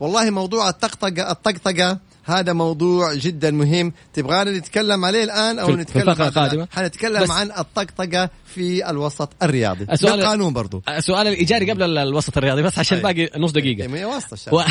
والله 0.00 0.30
موضوع 0.30 0.68
الطقطقة 0.68 1.30
الطقطقة 1.30 1.98
هذا 2.24 2.52
موضوع 2.52 3.14
جدا 3.14 3.50
مهم. 3.50 3.92
تبغانا 4.12 4.50
نتكلم 4.58 5.04
عليه 5.04 5.24
الآن 5.24 5.58
أو 5.58 5.66
في- 5.66 5.72
في 5.72 5.78
نتكلم 5.80 6.04
بعد- 6.14 6.20
القادمة. 6.20 6.68
حنتكلم 6.72 7.32
عن 7.32 7.50
الطقطقة 7.58 8.30
في 8.46 8.90
الوسط 8.90 9.32
الرياضي. 9.42 9.86
السؤال- 9.92 10.16
بالقانون 10.16 10.52
برضو. 10.52 10.82
السؤال 10.88 11.26
الإيجاري 11.26 11.70
قبل 11.70 11.82
ال- 11.82 11.98
الوسط 11.98 12.36
الرياضي 12.36 12.62
بس 12.62 12.78
عشان 12.78 12.96
أي. 12.98 13.02
باقي 13.14 13.30
نص 13.40 13.52
دقيقة. 13.52 13.94
إيه، 13.94 14.18
الشارع 14.32 14.56
و... 14.58 14.62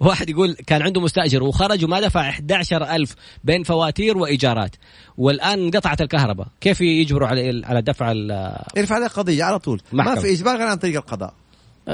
واحد 0.08 0.30
يقول 0.30 0.52
كان 0.66 0.82
عنده 0.82 1.00
مستأجر 1.00 1.42
وخرج 1.42 1.84
وما 1.84 2.00
دفع 2.00 2.28
11000 2.28 3.14
بين 3.44 3.62
فواتير 3.62 4.18
وإيجارات 4.18 4.76
والآن 5.18 5.58
انقطعت 5.58 6.00
الكهرباء. 6.00 6.46
كيف 6.60 6.80
يجبروا 6.80 7.28
على 7.28 7.62
على 7.66 7.82
دفع 7.82 8.12
ال... 8.12 8.30
ارفع 8.78 8.94
عليه 8.94 9.06
قضية 9.06 9.44
على 9.44 9.58
طول. 9.58 9.80
محكمة. 9.92 10.14
ما 10.14 10.20
في 10.20 10.32
إجبار 10.32 10.56
غير 10.56 10.66
عن 10.66 10.76
طريق 10.76 10.96
القضاء. 10.96 11.34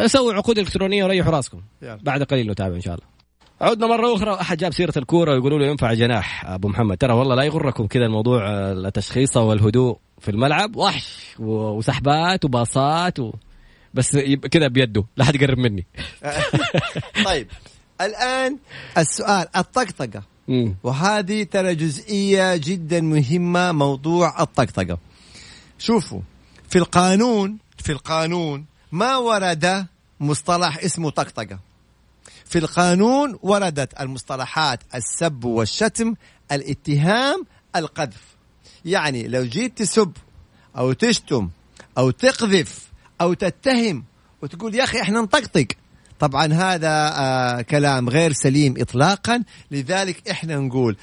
سووا 0.06 0.32
عقود 0.34 0.58
إلكترونية 0.58 1.04
وريحوا 1.04 1.32
راسكم. 1.32 1.60
يلا. 1.82 1.98
بعد 2.02 2.22
قليل 2.22 2.50
نتابع 2.50 2.74
إن 2.76 2.80
شاء 2.80 2.94
الله. 2.94 3.19
عدنا 3.60 3.86
مرة 3.86 4.16
أخرى. 4.16 4.34
أحد 4.40 4.56
جاب 4.56 4.72
سيرة 4.74 4.92
الكورة 4.96 5.32
ويقولوا 5.32 5.58
له 5.58 5.66
ينفع 5.66 5.94
جناح 5.94 6.44
أبو 6.46 6.68
محمد. 6.68 6.96
ترى 6.96 7.12
والله 7.12 7.34
لا 7.34 7.42
يغركم 7.42 7.86
كذا 7.86 8.06
الموضوع 8.06 8.48
آه، 8.48 8.72
التشخيصة 8.72 9.42
والهدوء 9.42 9.98
في 10.20 10.30
الملعب. 10.30 10.76
وحش. 10.76 11.34
وسحبات 11.38 12.44
وباصات 12.44 13.20
و... 13.20 13.32
بس 13.94 14.16
كذا 14.50 14.68
بيده. 14.68 15.04
لا 15.16 15.24
حد 15.24 15.34
يقرب 15.34 15.58
مني. 15.58 15.86
طيب. 17.26 17.46
الآن 18.00 18.58
السؤال 18.98 19.46
الطقطقة. 19.56 20.22
مم. 20.48 20.76
وهذه 20.82 21.42
ترى 21.42 21.74
جزئية 21.74 22.56
جدا 22.56 23.00
مهمة 23.00 23.72
موضوع 23.72 24.42
الطقطقة. 24.42 24.98
شوفوا 25.78 26.20
في 26.68 26.78
القانون 26.78 27.58
في 27.78 27.92
القانون 27.92 28.64
ما 28.92 29.16
ورد 29.16 29.86
مصطلح 30.20 30.78
اسمه 30.84 31.10
طقطقة. 31.10 31.69
في 32.50 32.58
القانون 32.58 33.38
وردت 33.42 34.00
المصطلحات 34.00 34.80
السب 34.94 35.44
والشتم 35.44 36.14
الاتهام 36.52 37.46
القذف. 37.76 38.22
يعني 38.84 39.28
لو 39.28 39.44
جيت 39.44 39.78
تسب 39.78 40.12
أو 40.76 40.92
تشتم 40.92 41.50
أو 41.98 42.10
تقذف 42.10 42.88
أو 43.20 43.34
تتهم 43.34 44.04
وتقول 44.42 44.74
يا 44.74 44.84
أخي 44.84 45.00
إحنا 45.00 45.20
نطقطق. 45.20 45.66
طبعا 46.20 46.52
هذا 46.52 47.12
آه 47.16 47.62
كلام 47.62 48.08
غير 48.08 48.32
سليم 48.32 48.74
اطلاقا. 48.78 49.42
لذلك 49.70 50.28
إحنا 50.28 50.56
نقول 50.56 50.96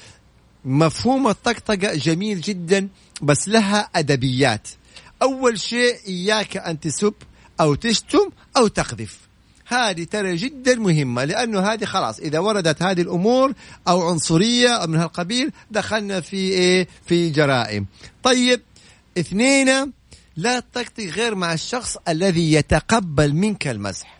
مفهوم 0.64 1.28
الطقطقة 1.28 1.94
جميل 1.94 2.40
جدا 2.40 2.88
بس 3.22 3.48
لها 3.48 3.88
أدبيات. 3.96 4.68
أول 5.22 5.60
شيء 5.60 5.96
إياك 6.06 6.56
أن 6.56 6.80
تسب 6.80 7.14
أو 7.60 7.74
تشتم 7.74 8.30
أو 8.56 8.66
تقذف. 8.66 9.27
هذه 9.68 10.04
ترى 10.04 10.36
جدا 10.36 10.74
مهمة 10.74 11.24
لأنه 11.24 11.60
هذه 11.60 11.84
خلاص 11.84 12.20
إذا 12.20 12.38
وردت 12.38 12.82
هذه 12.82 13.00
الأمور 13.00 13.52
أو 13.88 14.08
عنصرية 14.08 14.68
أو 14.68 14.86
من 14.86 14.98
هالقبيل 14.98 15.52
دخلنا 15.70 16.20
في 16.20 16.36
إيه؟ 16.36 16.88
في 17.06 17.30
جرائم. 17.30 17.86
طيب 18.22 18.60
اثنين 19.18 19.92
لا 20.36 20.60
تقطي 20.60 21.10
غير 21.10 21.34
مع 21.34 21.52
الشخص 21.52 21.96
الذي 22.08 22.52
يتقبل 22.52 23.34
منك 23.34 23.68
المزح. 23.68 24.18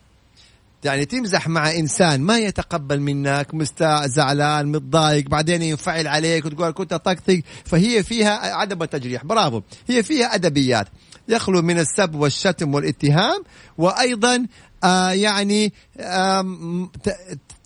يعني 0.85 1.05
تمزح 1.05 1.49
مع 1.49 1.71
إنسان 1.71 2.21
ما 2.21 2.39
يتقبل 2.39 3.01
منك 3.01 3.55
مستاء 3.55 4.07
زعلان 4.07 4.67
متضايق 4.67 5.29
بعدين 5.29 5.63
ينفعل 5.63 6.07
عليك 6.07 6.45
وتقول 6.45 6.71
كنت 6.71 6.95
طقطق 6.95 7.41
فهي 7.65 8.03
فيها 8.03 8.55
عدم 8.55 8.83
التجريح 8.83 9.25
برافو. 9.25 9.63
هي 9.89 10.03
فيها 10.03 10.35
أدبيات. 10.35 10.89
يخلو 11.29 11.63
من 11.63 11.79
السب 11.79 12.15
والشتم 12.15 12.75
والاتهام 12.75 13.43
وأيضا 13.79 14.47
آه 14.85 15.11
يعني 15.11 15.73
آه 15.99 16.89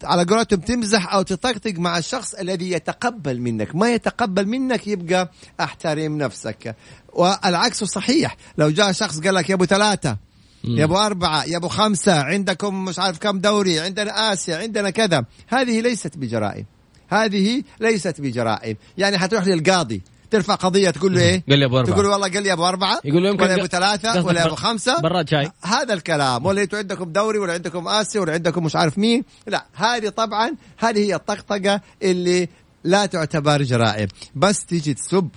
على 0.05 0.25
قولتهم 0.25 0.61
تمزح 0.61 1.15
أو 1.15 1.23
تطقطق 1.23 1.75
مع 1.79 1.99
الشخص 1.99 2.35
الذي 2.35 2.71
يتقبل 2.71 3.41
منك. 3.41 3.75
ما 3.77 3.91
يتقبل 3.95 4.47
منك 4.47 4.87
يبقى 4.87 5.31
أحترم 5.61 6.19
نفسك. 6.19 6.77
والعكس 7.13 7.85
صحيح. 7.85 8.37
لو 8.59 8.71
جاء 8.71 8.93
شخص 8.93 9.21
قال 9.21 9.35
لك 9.35 9.51
يا 9.51 9.55
أبو 9.55 9.65
ثلاثة 9.65 10.17
يا 10.65 10.85
أبو 10.85 10.97
أربعة 10.97 11.45
يا 11.45 11.57
أبو 11.57 11.69
خمسة 11.69 12.23
عندكم 12.23 12.85
مش 12.85 12.99
عارف 12.99 13.19
كم 13.19 13.39
دوري 13.39 13.81
عندنا 13.81 14.33
آسيا 14.33 14.57
عندنا 14.57 14.91
كذا. 14.91 15.25
هذه 15.49 15.81
ليست 15.81 16.17
بجرائم. 16.17 16.67
هذه 17.09 17.63
ليست 17.81 18.21
بجرائم. 18.21 18.77
يعني 18.99 19.19
حتروح 19.19 19.47
للقاضي. 19.47 20.03
ترفع 20.33 20.55
قضية 20.55 20.91
تقول 20.91 21.15
له 21.15 21.21
إيه؟ 21.21 21.45
قال 21.49 21.59
لي 21.59 21.65
أبو 21.65 21.79
أربعة. 21.79 21.95
تقول 21.95 22.07
والله 22.07 22.29
قال 22.29 22.43
لي 22.43 22.53
أبو 22.53 22.69
أربعة 22.69 23.01
يقول 23.05 23.23
له 23.23 23.29
يمكن 23.29 23.45
ولا 23.45 23.55
أبو 23.55 23.67
ثلاثة 23.67 24.25
ولا 24.25 24.47
أبو 24.47 24.55
خمسة. 24.55 25.01
براد 25.01 25.29
شاي. 25.29 25.51
هذا 25.65 25.95
الكلام. 25.95 26.47
ولا 26.47 26.63
أنتم 26.63 26.77
عندكم 26.77 27.13
دوري 27.13 27.39
ولا 27.39 27.53
عندكم 27.53 27.89
آسيا 27.89 28.21
ولا 28.21 28.33
عندكم 28.33 28.65
مش 28.65 28.77
عارف 28.77 28.99
مين. 28.99 29.25
لا 29.47 29.67
هذه 29.75 30.09
طبعا 30.09 30.57
هذه 30.79 30.99
هي 30.99 31.15
الطقطقة 31.15 31.81
اللي 32.03 32.49
لا 32.85 33.07
تعتبر 33.07 33.63
جرائم. 33.63 34.09
بس 34.35 34.65
تيجي 34.65 34.95
تسب 34.95 35.29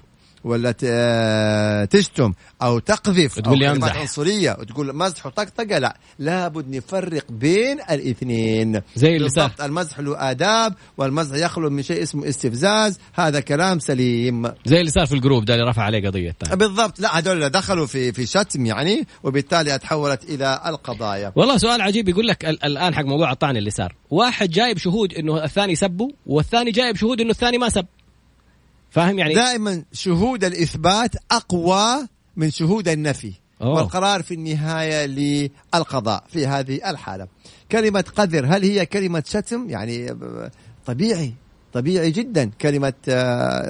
ولا 0.45 0.71
تشتم 1.91 2.33
أو 2.61 2.79
تقذف 2.79 3.39
تقول 3.39 3.63
أو 3.63 3.71
امزح 3.71 3.97
عنصرية 3.97 4.57
وتقول 4.59 4.95
مزح 4.95 5.25
وطقطقة 5.25 5.77
لا. 5.77 5.97
لابد 6.19 6.75
نفرق 6.75 7.23
بين 7.29 7.79
الاثنين. 7.81 8.81
زي 8.95 9.07
اللي 9.07 9.19
بالضبط. 9.19 9.61
المزح 9.61 9.99
له 9.99 10.31
آداب 10.31 10.73
والمزح 10.97 11.45
يخلو 11.45 11.69
من 11.69 11.83
شيء 11.83 12.03
اسمه 12.03 12.29
استفزاز. 12.29 12.99
هذا 13.13 13.39
كلام 13.39 13.79
سليم. 13.79 14.51
زي 14.65 14.79
اللي 14.79 14.91
صار 14.91 15.05
في 15.05 15.15
الجروب 15.15 15.45
ده 15.45 15.53
اللي 15.53 15.69
رفع 15.69 15.83
عليه 15.83 16.07
قضية. 16.07 16.35
طيب. 16.39 16.57
بالضبط. 16.57 16.99
لا 16.99 17.17
هذول 17.17 17.49
دخلوا 17.49 17.85
في 17.85 18.11
في 18.11 18.25
شتم 18.25 18.65
يعني 18.65 19.07
وبالتالي 19.23 19.77
تحولت 19.77 20.23
إلى 20.23 20.61
القضايا. 20.65 21.31
والله 21.35 21.57
سؤال 21.57 21.81
عجيب 21.81 22.09
يقول 22.09 22.27
لك 22.27 22.45
الآن 22.45 22.95
حق 22.95 23.05
موضوع 23.05 23.31
الطعن 23.31 23.57
اللي 23.57 23.69
صار. 23.69 23.95
واحد 24.09 24.49
جايب 24.49 24.77
شهود 24.77 25.13
إنه 25.13 25.43
الثاني 25.43 25.75
سبه 25.75 26.07
والثاني 26.25 26.71
جايب 26.71 26.95
شهود 26.95 27.21
إنه 27.21 27.29
الثاني 27.31 27.57
ما 27.57 27.69
سب. 27.69 27.85
فاهم 28.95 29.19
يعني 29.19 29.33
دائما 29.33 29.83
شهود 29.93 30.43
الإثبات 30.43 31.15
أقوى 31.31 32.07
من 32.35 32.51
شهود 32.51 32.87
النفي. 32.87 33.33
أوه. 33.61 33.73
والقرار 33.75 34.23
في 34.23 34.33
النهاية 34.33 35.05
للقضاء 35.05 36.23
في 36.29 36.47
هذه 36.47 36.89
الحالة. 36.89 37.27
كلمة 37.71 38.05
قذر 38.15 38.45
هل 38.45 38.63
هي 38.63 38.85
كلمة 38.85 39.23
شتم؟ 39.27 39.69
يعني 39.69 40.17
طبيعي 40.85 41.33
طبيعي 41.73 42.11
جدا. 42.11 42.51
كلمة 42.61 42.93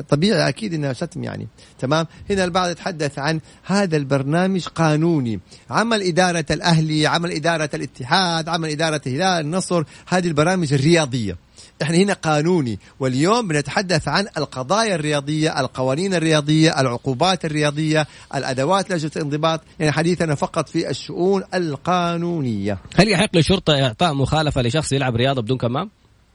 طبيعي 0.09 0.49
أكيد 0.49 0.73
إنها 0.73 0.93
شتم 0.93 1.23
يعني. 1.23 1.47
تمام؟ 1.79 2.07
هنا 2.29 2.43
البعض 2.43 2.69
يتحدث 2.69 3.19
عن 3.19 3.39
هذا 3.63 3.97
البرنامج 3.97 4.67
قانوني. 4.67 5.39
عمل 5.69 6.01
إدارة 6.01 6.45
الأهلي 6.51 7.07
عمل 7.07 7.31
إدارة 7.31 7.69
الاتحاد 7.73 8.49
عمل 8.49 8.69
إدارة 8.69 9.01
هلال 9.05 9.45
النصر 9.45 9.83
هذه 10.07 10.27
البرامج 10.27 10.73
الرياضية. 10.73 11.44
إحنا 11.81 11.97
هنا 11.97 12.13
قانوني 12.13 12.79
واليوم 12.99 13.47
بنتحدث 13.47 14.07
عن 14.07 14.27
القضايا 14.37 14.95
الرياضية، 14.95 15.59
القوانين 15.59 16.13
الرياضية، 16.13 16.79
العقوبات 16.81 17.45
الرياضية، 17.45 18.07
الأدوات 18.35 18.91
لجنة 18.91 19.11
الانضباط، 19.15 19.61
يعني 19.79 19.91
حديثنا 19.91 20.35
فقط 20.35 20.69
في 20.69 20.89
الشؤون 20.89 21.43
القانونية. 21.53 22.77
هل 22.95 23.09
يحق 23.09 23.29
للشرطه 23.35 23.83
إعطاء 23.83 24.13
مخالفة 24.13 24.61
لشخص 24.61 24.91
يلعب 24.91 25.15
رياضة 25.15 25.41
بدون 25.41 25.57
كمام؟ 25.57 25.89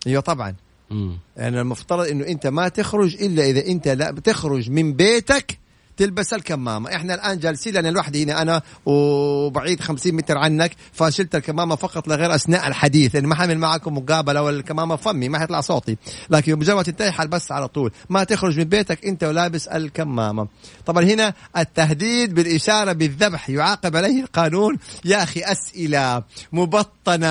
أيوه 0.06 0.20
طبعا. 0.20 0.54
مم. 0.90 1.18
يعني 1.36 1.60
المفترض 1.60 2.06
إنه 2.06 2.26
أنت 2.26 2.46
ما 2.46 2.68
تخرج 2.68 3.22
إلا 3.22 3.44
إذا 3.44 3.66
أنت 3.66 3.88
لا 3.88 4.10
بتخرج 4.10 4.70
من 4.70 4.92
بيتك 4.92 5.58
تلبس 6.00 6.34
الكمامة. 6.34 6.94
إحنا 6.96 7.14
الآن 7.14 7.38
جالسين 7.38 7.74
لأن 7.74 7.86
لوحدي 7.86 8.24
هنا 8.24 8.42
أنا 8.42 8.62
وبعيد 8.86 9.80
50 9.80 10.14
متر 10.14 10.38
عنك 10.38 10.72
فشلت 10.92 11.34
الكمامة 11.34 11.76
فقط 11.76 12.08
لغير 12.08 12.34
أثناء 12.34 12.68
الحديث. 12.68 13.14
لأن 13.14 13.26
ما 13.26 13.34
حامل 13.34 13.58
معكم 13.58 13.98
مقابلة 13.98 14.42
ولا 14.42 14.56
الكمامه 14.56 14.96
فمي 14.96 15.28
ما 15.28 15.38
حيطلع 15.38 15.60
صوتي. 15.60 15.96
لكن 16.30 16.54
بمجرد 16.54 16.84
تنتهي 16.84 17.12
حلبس 17.12 17.52
على 17.52 17.68
طول. 17.68 17.92
ما 18.08 18.24
تخرج 18.24 18.58
من 18.58 18.64
بيتك 18.64 19.04
أنت 19.04 19.24
ولابس 19.24 19.68
الكمامة. 19.68 20.48
طبعا 20.86 21.04
هنا 21.04 21.34
التهديد 21.56 22.34
بالإشارة 22.34 22.92
بالذبح 22.92 23.50
يعاقب 23.50 23.96
عليه 23.96 24.22
القانون. 24.22 24.78
يا 25.04 25.22
أخي 25.22 25.40
أسئلة 25.40 26.22
مبطنة 26.52 27.26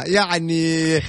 يعني 0.00 1.00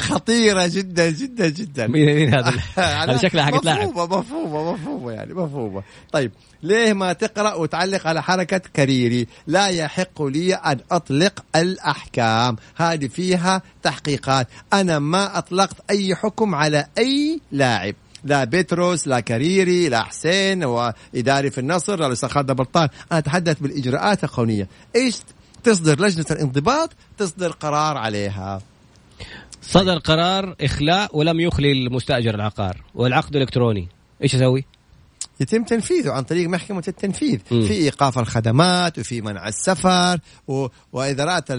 خطيرة 0.00 0.66
جدا 0.66 1.10
جدا 1.10 1.48
جدا. 1.48 1.86
مين 1.86 2.14
مين 2.14 2.34
هذا؟ 2.34 2.52
هذا 3.02 3.16
شكله 3.16 3.44
حق 3.44 3.64
لاعب 3.64 3.88
مفهومة 3.88 4.18
مفهومة 4.18 4.72
مفهومة 4.72 5.12
يعني 5.12 5.34
مفهومة. 5.34 5.82
طيب 6.12 6.32
ليه 6.62 6.92
ما 6.92 7.12
تقرأ 7.12 7.54
وتعلق 7.54 8.06
على 8.06 8.22
حركة 8.22 8.58
كريري؟ 8.58 9.26
لا 9.46 9.66
يحق 9.66 10.22
لي 10.22 10.54
أن 10.54 10.78
أطلق 10.90 11.44
الأحكام. 11.56 12.56
هذه 12.76 13.06
فيها 13.08 13.62
تحقيقات. 13.82 14.48
أنا 14.72 14.98
ما 14.98 15.38
أطلقت 15.38 15.76
أي 15.90 16.14
حكم 16.14 16.54
على 16.54 16.86
أي 16.98 17.40
لاعب. 17.52 17.94
لا 18.24 18.44
بيتروس 18.44 19.08
لا 19.08 19.20
كريري 19.20 19.88
لا 19.88 20.02
حسين 20.02 20.64
وإداري 20.64 21.50
في 21.50 21.58
النصر 21.58 22.08
لا 22.08 22.28
خالد 22.28 22.52
بلطان. 22.52 22.88
أنا 23.12 23.18
أتحدث 23.18 23.60
بالإجراءات 23.60 24.24
القانونية. 24.24 24.68
إيش 24.96 25.16
تصدر 25.64 26.00
لجنة 26.00 26.26
الانضباط؟ 26.30 26.90
تصدر 27.18 27.50
قرار 27.50 27.96
عليها. 27.96 28.62
صدر 29.62 29.98
قرار 29.98 30.56
إخلاء 30.60 31.16
ولم 31.16 31.40
يخلي 31.40 31.72
المستأجر 31.72 32.34
العقار 32.34 32.82
والعقد 32.94 33.36
الإلكتروني. 33.36 33.88
إيش 34.22 34.34
أسوي؟ 34.34 34.64
يتم 35.40 35.64
تنفيذه 35.64 36.12
عن 36.12 36.22
طريق 36.22 36.48
محكمة 36.48 36.82
التنفيذ. 36.88 37.38
م. 37.50 37.66
في 37.66 37.72
إيقاف 37.72 38.18
الخدمات 38.18 38.98
وفي 38.98 39.20
منع 39.20 39.48
السفر 39.48 40.18
و... 40.48 40.66
وإذا 40.92 41.24
رأت 41.24 41.52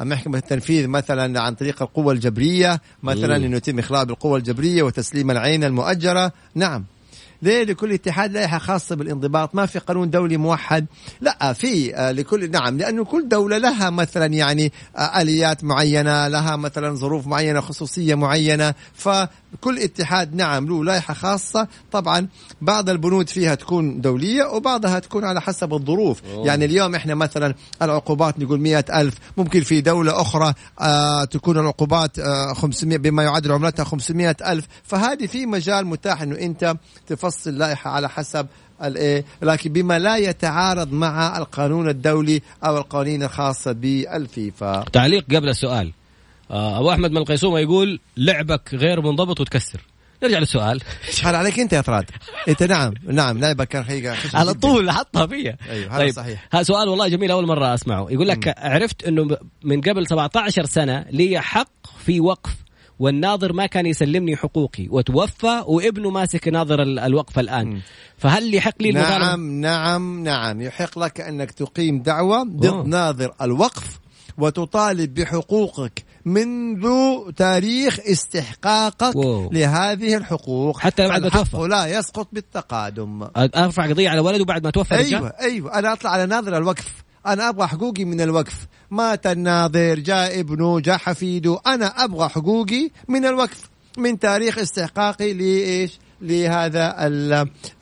محكمة 0.00 0.38
التنفيذ 0.38 0.86
مثلا 0.88 1.40
عن 1.40 1.54
طريق 1.54 1.82
القوة 1.82 2.12
الجبرية 2.12 2.80
مثلا 3.02 3.36
أنه 3.36 3.56
يتم 3.56 3.78
إخلاء 3.78 4.04
بالقوة 4.04 4.38
الجبرية 4.38 4.82
وتسليم 4.82 5.30
العين 5.30 5.64
المؤجرة. 5.64 6.32
نعم. 6.54 6.84
ليه 7.42 7.64
لكل 7.64 7.92
اتحاد 7.92 8.32
لائحة 8.32 8.58
خاصة 8.58 8.96
بالانضباط؟ 8.96 9.54
ما 9.54 9.66
في 9.66 9.78
قانون 9.78 10.10
دولي 10.10 10.36
موحد. 10.36 10.86
لا 11.20 11.52
في 11.52 11.96
آه، 11.96 12.12
لكل 12.12 12.50
نعم 12.50 12.78
لأنه 12.78 13.04
كل 13.04 13.28
دولة 13.28 13.58
لها 13.58 13.90
مثلا 13.90 14.26
يعني 14.26 14.72
آه، 14.96 15.20
آليات 15.20 15.64
معينة 15.64 16.28
لها 16.28 16.56
مثلا 16.56 16.94
ظروف 16.96 17.26
معينة 17.26 17.60
خصوصية 17.60 18.14
معينة. 18.14 18.74
فكل 18.94 19.78
اتحاد 19.78 20.34
نعم 20.34 20.66
له 20.66 20.84
لائحة 20.84 21.14
خاصة. 21.14 21.68
طبعا 21.92 22.28
بعض 22.60 22.90
البنود 22.90 23.28
فيها 23.28 23.54
تكون 23.54 24.00
دولية 24.00 24.44
وبعضها 24.44 24.98
تكون 24.98 25.24
على 25.24 25.40
حسب 25.40 25.74
الظروف. 25.74 26.22
أوه. 26.24 26.46
يعني 26.46 26.64
اليوم 26.64 26.94
إحنا 26.94 27.14
مثلا 27.14 27.54
العقوبات 27.82 28.38
نقول 28.40 28.60
مئة 28.60 29.00
ألف 29.00 29.14
ممكن 29.36 29.60
في 29.60 29.80
دولة 29.80 30.20
أخرى 30.20 30.54
آه 30.80 31.24
تكون 31.24 31.58
العقوبات 31.58 32.18
آه 32.18 32.52
500 32.52 32.98
بما 32.98 33.22
يعادل 33.22 33.52
عملتها 33.52 33.84
500 33.84 34.36
ألف. 34.46 34.64
فهذه 34.84 35.26
في 35.26 35.46
مجال 35.46 35.86
متاح 35.86 36.22
أنه 36.22 36.38
أنت 36.38 36.74
تفضل 37.06 37.27
تفصل 37.28 37.50
اللائحة 37.50 37.90
على 37.90 38.08
حسب 38.08 38.46
الإيه 38.84 39.24
لكن 39.42 39.72
بما 39.72 39.98
لا 39.98 40.16
يتعارض 40.16 40.92
مع 40.92 41.38
القانون 41.38 41.88
الدولي 41.88 42.42
أو 42.64 42.78
القوانين 42.78 43.22
الخاصة 43.22 43.72
بالفيفا. 43.72 44.84
تعليق 44.92 45.24
قبل 45.24 45.48
السؤال. 45.48 45.92
آه، 46.50 46.78
أبو 46.80 46.90
أحمد 46.90 47.10
من 47.10 47.16
القيصومه 47.16 47.60
يقول 47.60 48.00
لعبك 48.16 48.74
غير 48.74 49.00
منضبط 49.00 49.40
وتكسر. 49.40 49.80
نرجع 50.22 50.38
للسؤال. 50.38 50.80
حال 51.22 51.34
عليك 51.34 51.60
أنت 51.60 51.72
يا 51.72 51.80
طراد 51.80 52.10
أنت 52.48 52.62
نعم 52.62 52.94
نعم 53.06 53.38
لعبك 53.38 53.68
كان 53.68 53.84
حقيقة. 53.84 54.16
على 54.34 54.54
طول 54.54 54.90
حطها 54.90 55.26
فيا. 55.26 55.56
أيوه 55.70 55.92
هذا 55.92 55.98
طيب. 55.98 56.10
صحيح. 56.12 56.48
هذا 56.52 56.62
سؤال 56.62 56.88
والله 56.88 57.08
جميل 57.08 57.30
أول 57.30 57.46
مرة 57.46 57.74
أسمعه. 57.74 58.06
يقول 58.10 58.28
لك 58.28 58.48
م. 58.48 58.52
عرفت 58.58 59.04
إنه 59.04 59.36
من 59.64 59.80
قبل 59.80 60.06
17 60.06 60.64
سنة 60.64 61.04
لي 61.10 61.40
حق 61.40 61.70
في 62.04 62.20
وقف 62.20 62.67
والناظر 62.98 63.52
ما 63.52 63.66
كان 63.66 63.86
يسلمني 63.86 64.36
حقوقي 64.36 64.88
وتوفى 64.90 65.62
وابنه 65.66 66.10
ماسك 66.10 66.48
ناظر 66.48 66.82
الوقف 66.82 67.38
الآن. 67.38 67.80
فهل 68.16 68.54
يحق 68.54 68.74
لي 68.82 68.90
المطالبة؟ 68.90 69.18
نعم 69.18 69.60
نعم 69.60 70.22
نعم 70.22 70.60
يحق 70.60 70.98
لك 70.98 71.20
أنك 71.20 71.50
تقيم 71.50 72.02
دعوة 72.02 72.42
ضد. 72.42 72.86
ناظر 72.86 73.34
الوقف 73.42 74.00
وتطالب 74.38 75.14
بحقوقك 75.14 76.04
منذ 76.24 76.86
تاريخ 77.36 78.00
استحقاقك 78.00 79.16
أوه. 79.16 79.50
لهذه 79.52 80.16
الحقوق 80.16 80.78
حتى 80.78 81.08
بعد 81.08 81.22
ما 81.22 81.28
توفى 81.28 81.56
لا 81.56 81.98
يسقط 81.98 82.28
بالتقادم 82.32 83.28
أرفع 83.36 83.86
قضية 83.86 84.08
على 84.08 84.20
ولده 84.20 84.44
بعد 84.44 84.64
ما 84.64 84.70
توفى 84.70 84.94
أيوه 84.94 85.20
رجال. 85.20 85.32
أيوه 85.40 85.78
أنا 85.78 85.92
أطلع 85.92 86.10
على 86.10 86.26
ناظر 86.26 86.56
الوقف 86.56 87.04
أنا 87.26 87.48
أبغى 87.48 87.66
حقوقي 87.66 88.04
من 88.04 88.20
الوقف 88.20 88.66
مات 88.90 89.26
الناظر 89.26 89.98
جاء 89.98 90.40
ابنه 90.40 90.80
جاء 90.80 90.96
حفيده. 90.98 91.60
أنا 91.66 92.04
أبغى 92.04 92.28
حقوقي 92.28 92.90
من 93.08 93.24
الوقف 93.26 93.70
من 93.98 94.18
تاريخ 94.18 94.58
استحقاقي 94.58 95.32
لإيش؟ 95.32 95.98
لهذا 96.20 96.94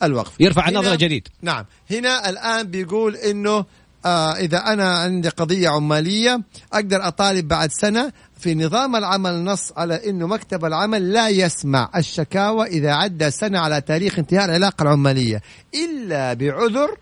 الوقف. 0.03 0.31
يرفع 0.39 0.67
النظر 0.69 0.95
جديد. 0.95 1.27
نعم. 1.41 1.65
هنا 1.91 2.29
الآن 2.29 2.63
بيقول 2.63 3.15
إنه 3.15 3.65
آه 4.05 4.33
إذا 4.33 4.57
أنا 4.57 4.93
عندي 4.93 5.29
قضية 5.29 5.69
عمالية 5.69 6.41
أقدر 6.73 7.07
أطالب 7.07 7.47
بعد 7.47 7.71
سنة 7.71 8.11
في 8.39 8.55
نظام 8.55 8.95
العمل 8.95 9.43
نص 9.43 9.71
على 9.77 10.09
إنه 10.09 10.27
مكتب 10.27 10.65
العمل 10.65 11.13
لا 11.13 11.29
يسمع 11.29 11.89
الشكاوى 11.95 12.67
إذا 12.67 12.91
عدى 12.91 13.31
سنة 13.31 13.59
على 13.59 13.81
تاريخ 13.81 14.19
انتهاء 14.19 14.45
العلاقة 14.45 14.81
العمالية 14.81 15.41
إلا 15.73 16.33
بعذر 16.33 16.97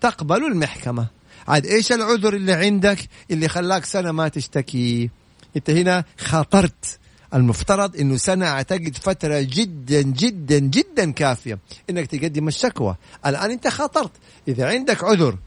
تقبل 0.00 0.44
المحكمة. 0.46 1.06
عاد 1.48 1.66
إيش 1.66 1.92
العذر 1.92 2.34
اللي 2.34 2.52
عندك 2.52 2.98
اللي 3.30 3.48
خلاك 3.48 3.84
سنة 3.84 4.12
ما 4.12 4.28
تشتكي؟ 4.28 5.10
أنت 5.56 5.70
هنا 5.70 6.04
خاطرت 6.18 6.98
المفترض 7.34 7.96
إنه 7.96 8.16
سنة 8.16 8.46
أعتقد 8.46 8.96
فترة 9.02 9.40
جدا 9.40 10.02
جدا 10.02 10.58
جدا 10.58 11.10
كافية 11.10 11.58
إنك 11.90 12.06
تقدم 12.06 12.48
الشكوى. 12.48 12.96
الآن 13.26 13.50
أنت 13.50 13.68
خاطرت. 13.68 14.10
إذا 14.48 14.68
عندك 14.68 15.04
عذر 15.04 15.38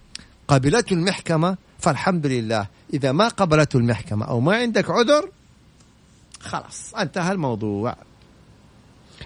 قبلته 0.48 0.94
المحكمة 0.94 1.58
فالحمد 1.80 2.26
لله. 2.26 2.68
إذا 2.94 3.12
ما 3.12 3.28
قبلته 3.28 3.78
المحكمة 3.78 4.26
أو 4.26 4.40
ما 4.40 4.56
عندك 4.56 4.90
عذر 4.90 5.30
خلاص 6.40 6.94
انتهى 6.96 7.32
الموضوع. 7.32 7.96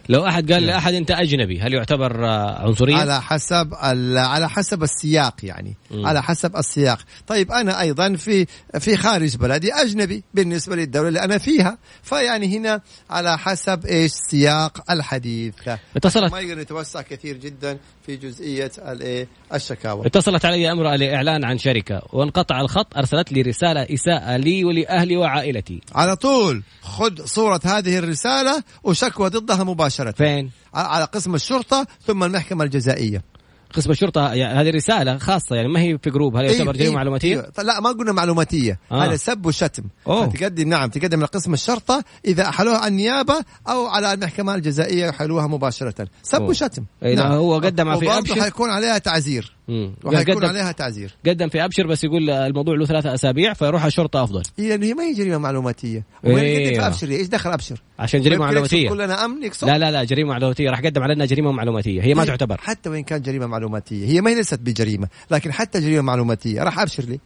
لو 0.09 0.27
أحد 0.27 0.51
قال 0.51 0.63
لأحد 0.63 0.93
أنت 0.93 1.11
أجنبي 1.11 1.59
هل 1.59 1.73
يعتبر 1.73 2.25
عنصريه 2.25 2.95
على 2.95 3.21
حسب 3.21 3.73
على 4.15 4.49
حسب 4.49 4.83
السياق 4.83 5.35
يعني 5.43 5.77
م. 5.91 6.05
على 6.05 6.23
حسب 6.23 6.55
السياق. 6.55 6.99
طيب 7.27 7.51
أنا 7.51 7.81
أيضا 7.81 8.15
في 8.15 8.45
في 8.79 8.97
خارج 8.97 9.37
بلدي 9.37 9.73
أجنبي 9.73 10.23
بالنسبة 10.33 10.75
للدولة 10.75 11.07
اللي 11.07 11.23
أنا 11.23 11.37
فيها 11.37 11.77
فيعني 12.03 12.57
هنا 12.57 12.81
على 13.09 13.37
حسب 13.37 13.85
إيش 13.85 14.11
سياق 14.11 14.91
الحديث. 14.91 15.53
اتصلت. 15.95 16.31
ما 16.31 16.39
يقدر 16.39 16.61
نتوسع 16.61 17.01
كثير 17.01 17.37
جدا 17.37 17.77
في 18.05 18.15
جزئية 18.15 18.71
الايه 18.77 19.27
الشكاوى. 19.53 20.05
اتصلت 20.05 20.45
علي 20.45 20.71
امراه 20.71 20.95
لاعلان 20.95 21.45
عن 21.45 21.57
شركة 21.57 22.01
وانقطع 22.13 22.61
الخط 22.61 22.97
أرسلت 22.97 23.31
لي 23.31 23.41
رسالة 23.41 23.81
إساءة 23.81 24.37
لي 24.37 24.65
ولأهلي 24.65 25.17
وعائلتي. 25.17 25.81
على 25.95 26.15
طول 26.15 26.63
خذ 26.81 27.25
صورة 27.25 27.61
هذه 27.65 27.97
الرسالة 27.97 28.63
وشكوى 28.83 29.29
ضدها 29.29 29.63
مباشرة. 29.63 29.80
فين؟ 29.89 30.51
على 30.73 31.05
قسم 31.05 31.35
الشرطة 31.35 31.87
ثم 32.07 32.23
المحكمة 32.23 32.63
الجزائية. 32.63 33.31
قسم 33.73 33.91
الشرطة 33.91 34.33
يعني 34.33 34.61
هذه 34.61 34.75
رسالة 34.75 35.17
خاصة 35.17 35.55
يعني 35.55 35.67
ما 35.67 35.79
هي 35.81 35.97
في 35.97 36.09
group؟ 36.09 36.35
هل 36.35 36.45
يعتبر 36.45 36.73
جريمة 36.73 36.89
إيه 36.89 36.95
معلوماتية؟ 36.95 37.51
إيه 37.59 37.63
لا 37.63 37.79
ما 37.79 37.89
قلنا 37.89 38.11
معلوماتية. 38.11 38.79
آه. 38.91 39.05
هذا 39.05 39.15
سب 39.15 39.45
وشتم. 39.45 39.83
تقدم 40.05 40.69
نعم 40.69 40.89
تقدم 40.89 41.21
لقسم 41.21 41.53
الشرطة 41.53 42.03
إذا 42.25 42.49
أحلوها 42.49 42.77
على 42.77 42.87
النيابه 42.87 43.35
أو 43.67 43.87
على 43.87 44.13
المحكمة 44.13 44.55
الجزائية 44.55 45.05
يحلوها 45.05 45.47
مباشرة. 45.47 46.07
سب 46.23 46.41
وشتم. 46.41 46.85
إيه 47.03 47.15
نعم. 47.15 47.31
هو 47.31 47.55
قدم 47.55 47.99
في 47.99 48.17
ابشر 48.17 48.41
حيكون 48.41 48.69
عليها 48.69 48.97
تعزير. 48.97 49.55
وحيكون 50.03 50.45
عليها 50.45 50.71
تعزير. 50.71 51.15
قدم 51.27 51.49
في 51.49 51.65
أبشر 51.65 51.87
بس 51.87 52.03
يقول 52.03 52.29
الموضوع 52.29 52.75
له 52.75 52.85
ثلاثة 52.85 53.13
أسابيع 53.13 53.53
فيروح 53.53 53.85
الشرطه 53.85 54.23
أفضل. 54.23 54.41
يعني 54.57 54.85
هي 54.85 54.93
ما 54.93 55.03
هي 55.03 55.13
جريمة 55.13 55.37
معلوماتية. 55.37 56.03
وين 56.23 56.37
إيه. 56.37 56.73
في 56.73 56.87
أبشر؟ 56.87 57.09
إيش 57.09 57.27
دخل 57.27 57.51
أبشر؟ 57.51 57.81
عشان 57.99 58.21
جريمة 58.21 58.45
معلوماتية. 58.45 58.89
كلنا 58.89 59.25
أمن 59.25 59.49
لا 59.63 59.77
لا 59.77 59.91
لا 59.91 60.03
جريمة 60.03 60.29
معلوماتية. 60.29 60.69
راح 60.69 60.81
قدم 60.81 61.03
علينا 61.03 61.25
جريمة 61.25 61.51
معلوماتية. 61.51 62.01
هي 62.01 62.13
ما 62.13 62.23
طيب، 62.23 62.29
تعتبر. 62.29 62.57
حتى 62.61 62.89
وين 62.89 63.03
كان 63.03 63.21
جريمة 63.21 63.47
معلوماتية. 63.47 64.07
هي 64.07 64.21
ما 64.21 64.29
هي 64.29 64.35
ليست 64.35 64.59
بجريمة 64.59 65.07
لكن 65.31 65.51
حتى 65.51 65.79
جريمة 65.79 66.01
معلوماتية. 66.01 66.63
راح 66.63 66.79
أبشر 66.79 67.03
لي. 67.03 67.19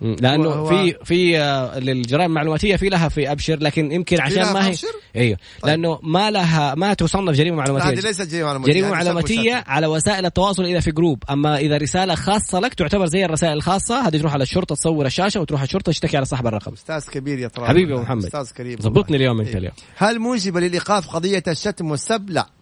لأنه 0.00 0.64
في 0.64 0.94
في 1.04 1.38
آه، 1.38 1.78
للجرائم 1.78 2.30
المعلوماتية 2.30 2.76
في 2.76 2.88
لها 2.88 3.08
في 3.08 3.32
أبشر 3.32 3.58
لكن 3.58 3.92
يمكن 3.92 4.20
عشان 4.20 4.52
ما 4.52 4.66
هي 4.68 4.74
أيوه. 5.16 5.38
طيب. 5.62 5.70
لأنه 5.70 5.98
ما 6.02 6.30
لها 6.30 6.74
ما 6.74 6.94
تصنف 6.94 7.36
جريمة 7.36 7.56
معلوماتية. 7.56 7.88
هذه 7.88 8.00
ليست 8.00 8.22
جريمة 8.22 8.46
معلوماتية 8.46 8.72
جريمة 8.72 8.90
معلوماتية 8.90 9.64
على 9.66 9.86
وسائل 9.86 10.26
التواصل 10.26 10.64
اذا 10.64 10.80
في 10.80 10.90
group. 10.90 11.24
أما 11.30 11.58
إذا 11.58 11.76
رسالة 11.76 12.14
خاصة 12.14 12.60
لك 12.60 12.74
تعتبر 12.74 13.06
زي 13.06 13.24
الرسائل 13.24 13.52
الخاصة 13.52 14.08
هذه 14.08 14.18
تروح 14.18 14.32
على 14.32 14.42
الشرطة 14.42 14.74
تصور 14.74 15.06
الشاشة 15.06 15.40
وتروح 15.40 15.62
الشرطة 15.62 15.92
تشتكي 15.92 16.16
على 16.16 16.26
صاحب 16.26 16.46
الرقم. 16.46 16.72
أستاذ 16.72 17.12
كبير 17.12 17.38
يا 17.38 17.48
طراد 17.48 17.68
حبيبي 17.68 17.94
أبو 17.94 18.02
محمد. 18.02 18.24
أستاذ 18.24 18.50
كريم. 18.50 18.78
ظبطني 18.80 19.16
اليوم 19.16 19.40
أنت. 19.40 19.56
اليوم. 19.56 19.72
هل 19.96 20.18
موجبة 20.18 20.60
للإيقاف 20.60 21.08
قضية 21.08 21.42
الشتم 21.48 21.90
والسب؟ 21.90 22.30
لا. 22.30 22.59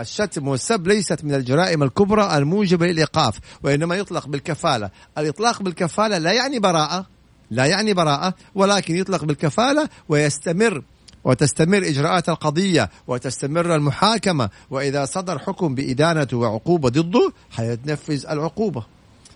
الشتم 0.00 0.48
والسب 0.48 0.86
ليست 0.86 1.24
من 1.24 1.34
الجرائم 1.34 1.82
الكبرى 1.82 2.36
الموجبة 2.36 2.86
للإيقاف 2.86 3.38
وإنما 3.62 3.96
يطلق 3.96 4.26
بالكفالة. 4.26 4.90
الإطلاق 5.18 5.62
بالكفالة 5.62 6.18
لا 6.18 6.32
يعني 6.32 6.58
براءة 6.58 7.06
لا 7.50 7.66
يعني 7.66 7.94
براءة 7.94 8.34
ولكن 8.54 8.96
يطلق 8.96 9.24
بالكفالة 9.24 9.88
ويستمر 10.08 10.82
وتستمر 11.24 11.78
إجراءات 11.78 12.28
القضية 12.28 12.90
وتستمر 13.06 13.74
المحاكمة. 13.74 14.50
وإذا 14.70 15.04
صدر 15.04 15.38
حكم 15.38 15.74
بإدانة 15.74 16.28
وعقوبة 16.32 16.88
ضده 16.88 17.32
حيتنفذ 17.50 18.26
العقوبة. 18.26 18.84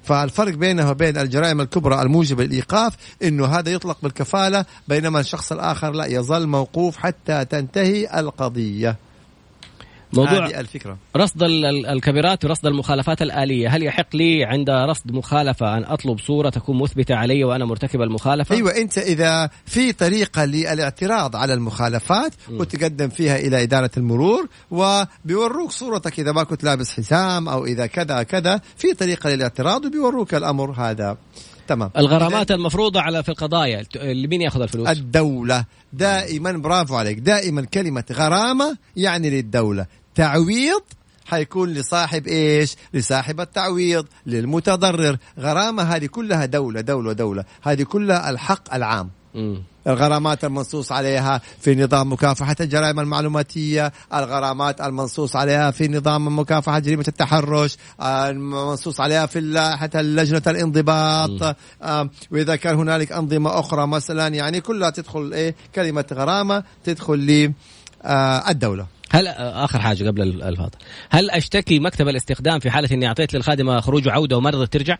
فالفرق 0.02 0.54
بينه 0.54 0.90
وبين 0.90 1.16
الجرائم 1.16 1.60
الكبرى 1.60 2.02
الموجبة 2.02 2.44
للإيقاف 2.44 2.96
أنه 3.22 3.46
هذا 3.46 3.70
يطلق 3.70 3.98
بالكفالة 4.02 4.64
بينما 4.88 5.20
الشخص 5.20 5.52
الآخر 5.52 5.90
لا 5.90 6.06
يظل 6.06 6.46
موقوف 6.46 6.96
حتى 6.96 7.44
تنتهي 7.44 8.20
القضية. 8.20 8.96
موضوع 10.14 10.46
الفكرة. 10.46 10.96
رصد 11.16 11.42
الكاميرات 11.42 12.44
ورصد 12.44 12.66
المخالفات 12.66 13.22
الآلية. 13.22 13.68
هل 13.68 13.82
يحق 13.82 14.16
لي 14.16 14.44
عند 14.44 14.70
رصد 14.70 15.12
مخالفة 15.12 15.76
أن 15.76 15.84
أطلب 15.84 16.18
صورة 16.18 16.50
تكون 16.50 16.78
مثبتة 16.78 17.14
علي 17.14 17.44
وأنا 17.44 17.64
مرتكب 17.64 18.02
المخالفة؟ 18.02 18.54
أيوة 18.54 18.76
أنت 18.76 18.98
إذا 18.98 19.50
في 19.66 19.92
طريقة 19.92 20.44
للاعتراض 20.44 21.36
على 21.36 21.54
المخالفات 21.54 22.32
م. 22.48 22.60
وتقدم 22.60 23.08
فيها 23.08 23.36
إلى 23.36 23.62
إدارة 23.62 23.90
المرور 23.96 24.48
وبيوروك 24.70 25.70
صورتك 25.70 26.20
إذا 26.20 26.32
ما 26.32 26.44
كنت 26.44 26.64
لابس 26.64 26.90
حزام 26.90 27.48
أو 27.48 27.66
إذا 27.66 27.86
كذا 27.86 28.22
كذا. 28.22 28.60
في 28.76 28.94
طريقة 28.94 29.30
للاعتراض 29.30 29.84
وبيوروك 29.84 30.34
الأمر 30.34 30.70
هذا. 30.70 31.16
تمام. 31.68 31.90
الغرامات 31.96 32.50
المفروضة 32.50 33.00
على 33.00 33.22
في 33.22 33.28
القضايا. 33.28 33.84
مين 34.04 34.42
يأخذ 34.42 34.60
الفلوس؟ 34.60 34.88
الدولة. 34.88 35.64
دائما 35.92 36.52
برافو 36.52 36.94
عليك. 36.94 37.18
دائما 37.18 37.64
كلمة 37.64 38.04
غرامة 38.12 38.76
يعني 38.96 39.30
للدولة. 39.30 39.86
تعويض 40.14 40.82
حيكون 41.26 41.68
لصاحب 41.68 42.26
إيش؟ 42.26 42.76
لصاحب 42.94 43.40
التعويض 43.40 44.06
للمتضرر. 44.26 45.16
غرامة 45.38 45.82
هذه 45.82 46.06
كلها 46.06 46.46
دولة 46.46 46.80
دولة 46.80 47.12
دولة. 47.12 47.44
هذه 47.62 47.82
كلها 47.82 48.30
الحق 48.30 48.74
العام. 48.74 49.10
م. 49.34 49.56
الغرامات 49.86 50.44
المنصوص 50.44 50.92
عليها 50.92 51.40
في 51.60 51.74
نظام 51.74 52.12
مكافحة 52.12 52.56
الجرائم 52.60 53.00
المعلوماتية 53.00 53.92
الغرامات 54.14 54.80
المنصوص 54.80 55.36
عليها 55.36 55.70
في 55.70 55.88
نظام 55.88 56.38
مكافحة 56.38 56.78
جريمة 56.78 57.04
التحرش 57.08 57.76
المنصوص 58.02 59.00
عليها 59.00 59.26
في 59.26 59.40
لائحة 59.40 59.90
لجنة 59.94 60.42
الانضباط. 60.46 61.56
وإذا 62.30 62.56
كان 62.56 62.76
هنالك 62.76 63.12
أنظمة 63.12 63.60
أخرى 63.60 63.86
مثلا 63.86 64.28
يعني 64.28 64.60
كلها 64.60 64.90
تدخل 64.90 65.32
إيه؟ 65.32 65.54
كلمة 65.74 66.04
غرامة 66.12 66.64
تدخل 66.84 67.54
للدولة 68.04 68.86
هل 69.12 69.28
آخر 69.28 69.78
حاجة 69.78 70.06
قبل 70.06 70.42
الفاضل. 70.42 70.78
هل 71.10 71.30
أشتكي 71.30 71.78
مكتب 71.78 72.08
الاستخدام 72.08 72.58
في 72.58 72.70
حالة 72.70 72.88
إني 72.92 73.06
أعطيت 73.06 73.34
للخادمة 73.34 73.80
خروج 73.80 74.08
وعوده 74.08 74.36
وما 74.36 74.50
رضت 74.50 74.72
ترجع؟ 74.72 74.98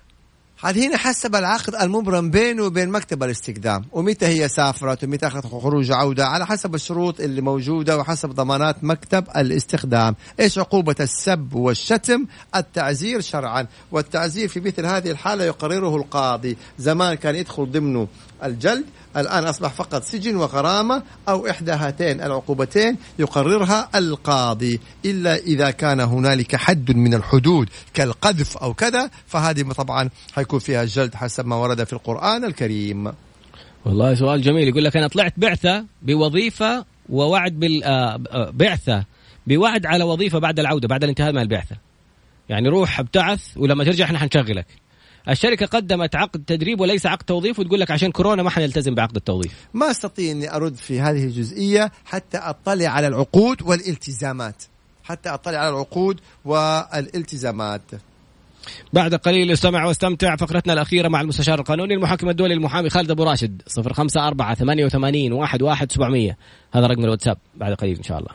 هذه 0.65 0.89
هنا 0.89 0.97
حسب 0.97 1.35
العقد 1.35 1.75
المبرم 1.75 2.31
بينه 2.31 2.63
وبين 2.63 2.89
مكتب 2.89 3.23
الاستخدام. 3.23 3.85
ومتى 3.93 4.27
هي 4.27 4.49
سافرت 4.49 5.05
ومتى 5.05 5.27
أخذت 5.27 5.47
خروج 5.47 5.91
وعوده 5.91 6.27
على 6.27 6.47
حسب 6.47 6.75
الشروط 6.75 7.21
اللي 7.21 7.41
موجودة 7.41 7.99
وحسب 7.99 8.29
ضمانات 8.29 8.85
مكتب 8.85 9.25
الاستخدام. 9.37 10.17
إيش 10.41 10.59
عقوبة 10.59 10.97
السب 11.01 11.55
والشتم؟ 11.55 12.27
التعزير 12.57 13.21
شرعا. 13.21 13.67
والتعزير 13.93 14.49
في 14.49 14.61
مثل 14.61 14.87
هذه 14.87 15.11
الحالة 15.11 15.45
يقرره 15.45 15.97
القاضي. 15.97 16.57
زمان 16.79 17.15
كان 17.15 17.35
يدخل 17.35 17.71
ضمنه 17.71 18.09
الجلد 18.45 18.85
الآن 19.17 19.45
أصبح 19.45 19.69
فقط 19.69 20.03
سجن 20.03 20.37
وغرامة 20.37 21.03
أو 21.29 21.51
إحدى 21.51 21.73
هاتين 21.73 22.21
العقوبتين 22.21 22.97
يقررها 23.19 23.89
القاضي. 23.95 24.81
إلا 25.05 25.37
إذا 25.37 25.71
كان 25.71 26.01
هنالك 26.01 26.57
حد 26.57 26.97
من 26.97 27.15
الحدود 27.15 27.69
كالقذف 27.95 28.57
أو 28.57 28.75
كذا 28.75 29.11
فهذه 29.27 29.63
طبعا 29.63 30.11
حيكون 30.35 30.59
فيها 30.59 30.83
الجلد 30.83 31.15
حسب 31.15 31.47
ما 31.47 31.57
ورد 31.57 31.85
في 31.85 31.93
القرآن 31.93 32.45
الكريم. 32.45 33.13
والله 33.85 34.15
سؤال 34.15 34.43
جميل 34.43 34.69
يقول 34.69 34.85
لك 34.85 34.97
أنا 34.97 35.09
طلعت 35.09 35.35
بعثة 35.37 35.85
بوظيفة 36.03 36.85
ووعد 37.09 37.53
بالبعثة 37.53 38.97
آه، 38.97 39.07
بوعد 39.47 39.87
على 39.87 40.05
وظيفة 40.05 40.39
بعد 40.39 40.59
العودة 40.59 40.89
بعد 40.89 41.03
الانتهاء 41.03 41.33
من 41.33 41.43
البعثة. 41.43 41.77
يعني 42.49 42.69
روح 42.69 43.01
ابتعث 43.01 43.57
ولما 43.57 43.85
ترجع 43.85 44.05
إحنا 44.05 44.19
حنشغلك. 44.19 44.67
الشركة 45.29 45.67
قدمت 45.67 46.15
عقد 46.15 46.45
تدريب 46.47 46.81
وليس 46.81 47.07
عقد 47.07 47.25
توظيف 47.25 47.59
وتقول 47.59 47.81
لك 47.81 47.91
عشان 47.91 48.11
كورونا 48.11 48.43
ما 48.43 48.51
حنلتزم 48.51 48.95
بعقد 48.95 49.17
التوظيف. 49.17 49.53
ما 49.75 49.91
أستطيع 49.91 50.31
إني 50.31 50.55
أرد 50.57 50.75
في 50.75 51.01
هذه 51.01 51.25
الجزئية 51.25 51.93
حتى 52.05 52.39
أطلع 52.39 52.89
على 52.89 53.07
العقود 53.07 53.63
والالتزامات. 53.63 54.63
حتى 55.05 55.29
أطلع 55.29 55.59
على 55.59 55.69
العقود 55.69 56.21
والالتزامات. 56.45 57.83
بعد 58.93 59.15
قليل 59.15 59.51
استمع 59.51 59.87
واستمتع 59.87 60.37
فقرتنا 60.37 60.73
الأخيرة 60.73 61.09
مع 61.09 61.21
المستشار 61.21 61.59
القانوني 61.59 61.95
المحكم 61.95 62.29
الدولي 62.29 62.55
المحامي 62.55 62.91
خالد 62.91 63.11
أبو 63.11 63.25
راشد 63.25 63.63
صفر 63.67 63.93
خمسة 63.93 64.27
أربعة 64.29 64.55
ثمانية 64.55 64.85
وثمانين 64.85 65.33
واحد 65.33 65.63
واحد 65.63 65.93
سبعمية. 65.93 66.37
هذا 66.75 66.87
رقم 66.87 67.05
الواتساب 67.05 67.39
بعد 67.55 67.73
قليل 67.73 67.97
إن 67.97 68.03
شاء 68.03 68.19
الله. 68.19 68.31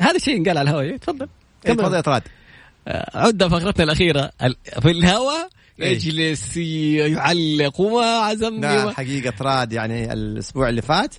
هذا 0.00 0.16
الشيء 0.16 0.48
قال 0.48 0.58
على 0.58 0.70
الهواء. 0.70 0.96
تفضل. 0.96 1.28
إيه، 1.66 1.72
تفضل 1.72 1.94
يا 1.94 2.00
طراد. 2.00 2.22
عدة 3.14 3.48
فقرتنا 3.48 3.84
الأخيرة 3.84 4.30
في 4.80 4.90
الهواء 4.90 5.48
إيه. 5.80 5.92
يجلس 5.92 6.56
يعلق 6.56 7.80
وما 7.80 8.04
عزمني 8.04 8.60
لا 8.60 8.92
حقيقة 8.92 9.32
راد 9.40 9.72
يعني 9.72 10.12
الأسبوع 10.12 10.68
اللي 10.68 10.82
فات 10.82 11.14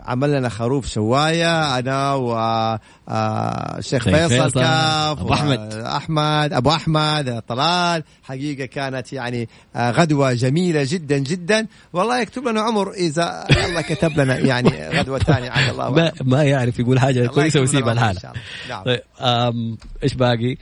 عمل 0.00 0.32
لنا 0.32 0.48
خروف 0.48 0.86
شواية 0.86 1.78
أنا 1.78 2.14
وشيخ 2.14 3.80
شيخ 3.80 4.04
فيصل 4.04 4.60
كاف 4.60 5.20
أبو 5.20 5.32
أحمد. 5.32 5.74
أحمد 5.74 6.52
أبو 6.52 6.70
أحمد 6.70 7.42
طلال 7.48 8.04
حقيقة 8.22 8.64
كانت 8.64 9.12
يعني 9.12 9.48
آه، 9.76 9.90
غدوة 9.90 10.32
جميلة 10.32 10.86
جدا 10.88 11.18
جدا 11.18 11.66
والله 11.92 12.20
يكتب 12.20 12.48
لنا 12.48 12.60
عمر 12.60 12.92
إذا 12.92 13.46
الله 13.66 13.80
كتب 13.80 14.20
لنا 14.20 14.38
يعني 14.38 14.88
غدوة 14.88 15.18
ثانية 15.18 15.50
عاد 15.50 15.68
الله 15.70 15.90
ما. 15.90 16.12
ما 16.24 16.44
يعرف 16.44 16.78
يقول 16.78 17.00
حاجة 17.00 17.26
كويسة 17.26 17.60
ويسيبها 17.60 17.94
لحالها 17.94 18.20
شاء 18.20 18.32
الله. 18.32 18.42
نعم. 18.68 18.84
طيب 18.84 19.76
إيش 20.02 20.14
باقي؟ 20.14 20.56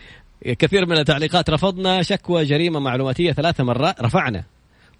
كثير 0.45 0.86
من 0.86 0.99
التعليقات 0.99 1.51
رفضنا 1.51 2.03
شكوى 2.03 2.45
جريمة 2.45 2.80
معلوماتية 2.80 3.32
ثلاث 3.32 3.61
مرات 3.61 4.01
رفعنا. 4.01 4.45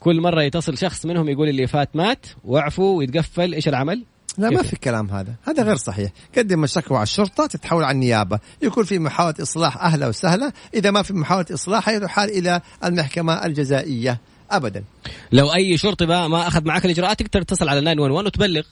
كل 0.01 0.21
مرة 0.21 0.43
يتصل 0.43 0.79
شخص 0.79 1.07
منهم 1.07 1.29
يقول 1.29 1.49
اللي 1.49 1.67
فات 1.67 1.97
مات 1.97 2.27
واعفوا 2.45 2.99
ويتقفل 2.99 3.55
إيش 3.55 3.69
العمل؟ 3.69 4.05
لا 4.39 4.51
ما؟ 4.51 4.63
في 4.63 4.77
كلام 4.77 5.11
هذا. 5.11 5.35
هذا 5.43 5.63
غير 5.63 5.77
صحيح. 5.77 6.11
قدم 6.39 6.65
الشكوى 6.65 6.97
على 6.97 7.03
الشرطة 7.03 7.47
تتحول 7.47 7.85
على 7.85 7.95
النيابة. 7.95 8.39
يكون 8.63 8.85
في 8.85 8.99
محاولة 8.99 9.35
إصلاح 9.43 9.85
أهلا 9.85 10.07
وسهلا. 10.07 10.53
إذا 10.75 10.91
ما 10.91 11.03
في 11.03 11.13
محاولة 11.13 11.47
إصلاح 11.53 11.89
يحال 11.89 12.31
إلى 12.31 12.61
المحكمة 12.85 13.47
الجزائية. 13.47 14.21
أبدا. 14.51 14.85
لو 15.33 15.55
أي 15.55 15.79
شرطي 15.79 16.07
بقى 16.07 16.31
ما 16.31 16.47
أخذ 16.49 16.65
معك 16.65 16.85
الإجراءات 16.85 17.23
تقدر 17.23 17.43
تتصل 17.43 17.69
على 17.69 17.81
911 17.81 18.27
وتبلغ 18.27 18.63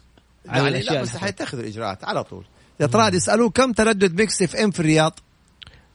عن 0.49 0.64
يعني 0.64 0.81
لا 0.81 1.03
بس 1.03 1.16
حيتخذوا 1.16 1.62
الإجراءات 1.62 2.05
على 2.05 2.25
طول. 2.25 2.45
يا 2.81 2.87
ترى 2.87 3.16
يسألوه 3.16 3.51
كم 3.51 3.73
تردد 3.73 4.21
Mix 4.20 4.43
FM 4.43 4.70
في 4.71 4.81
الرياض؟ 4.81 5.18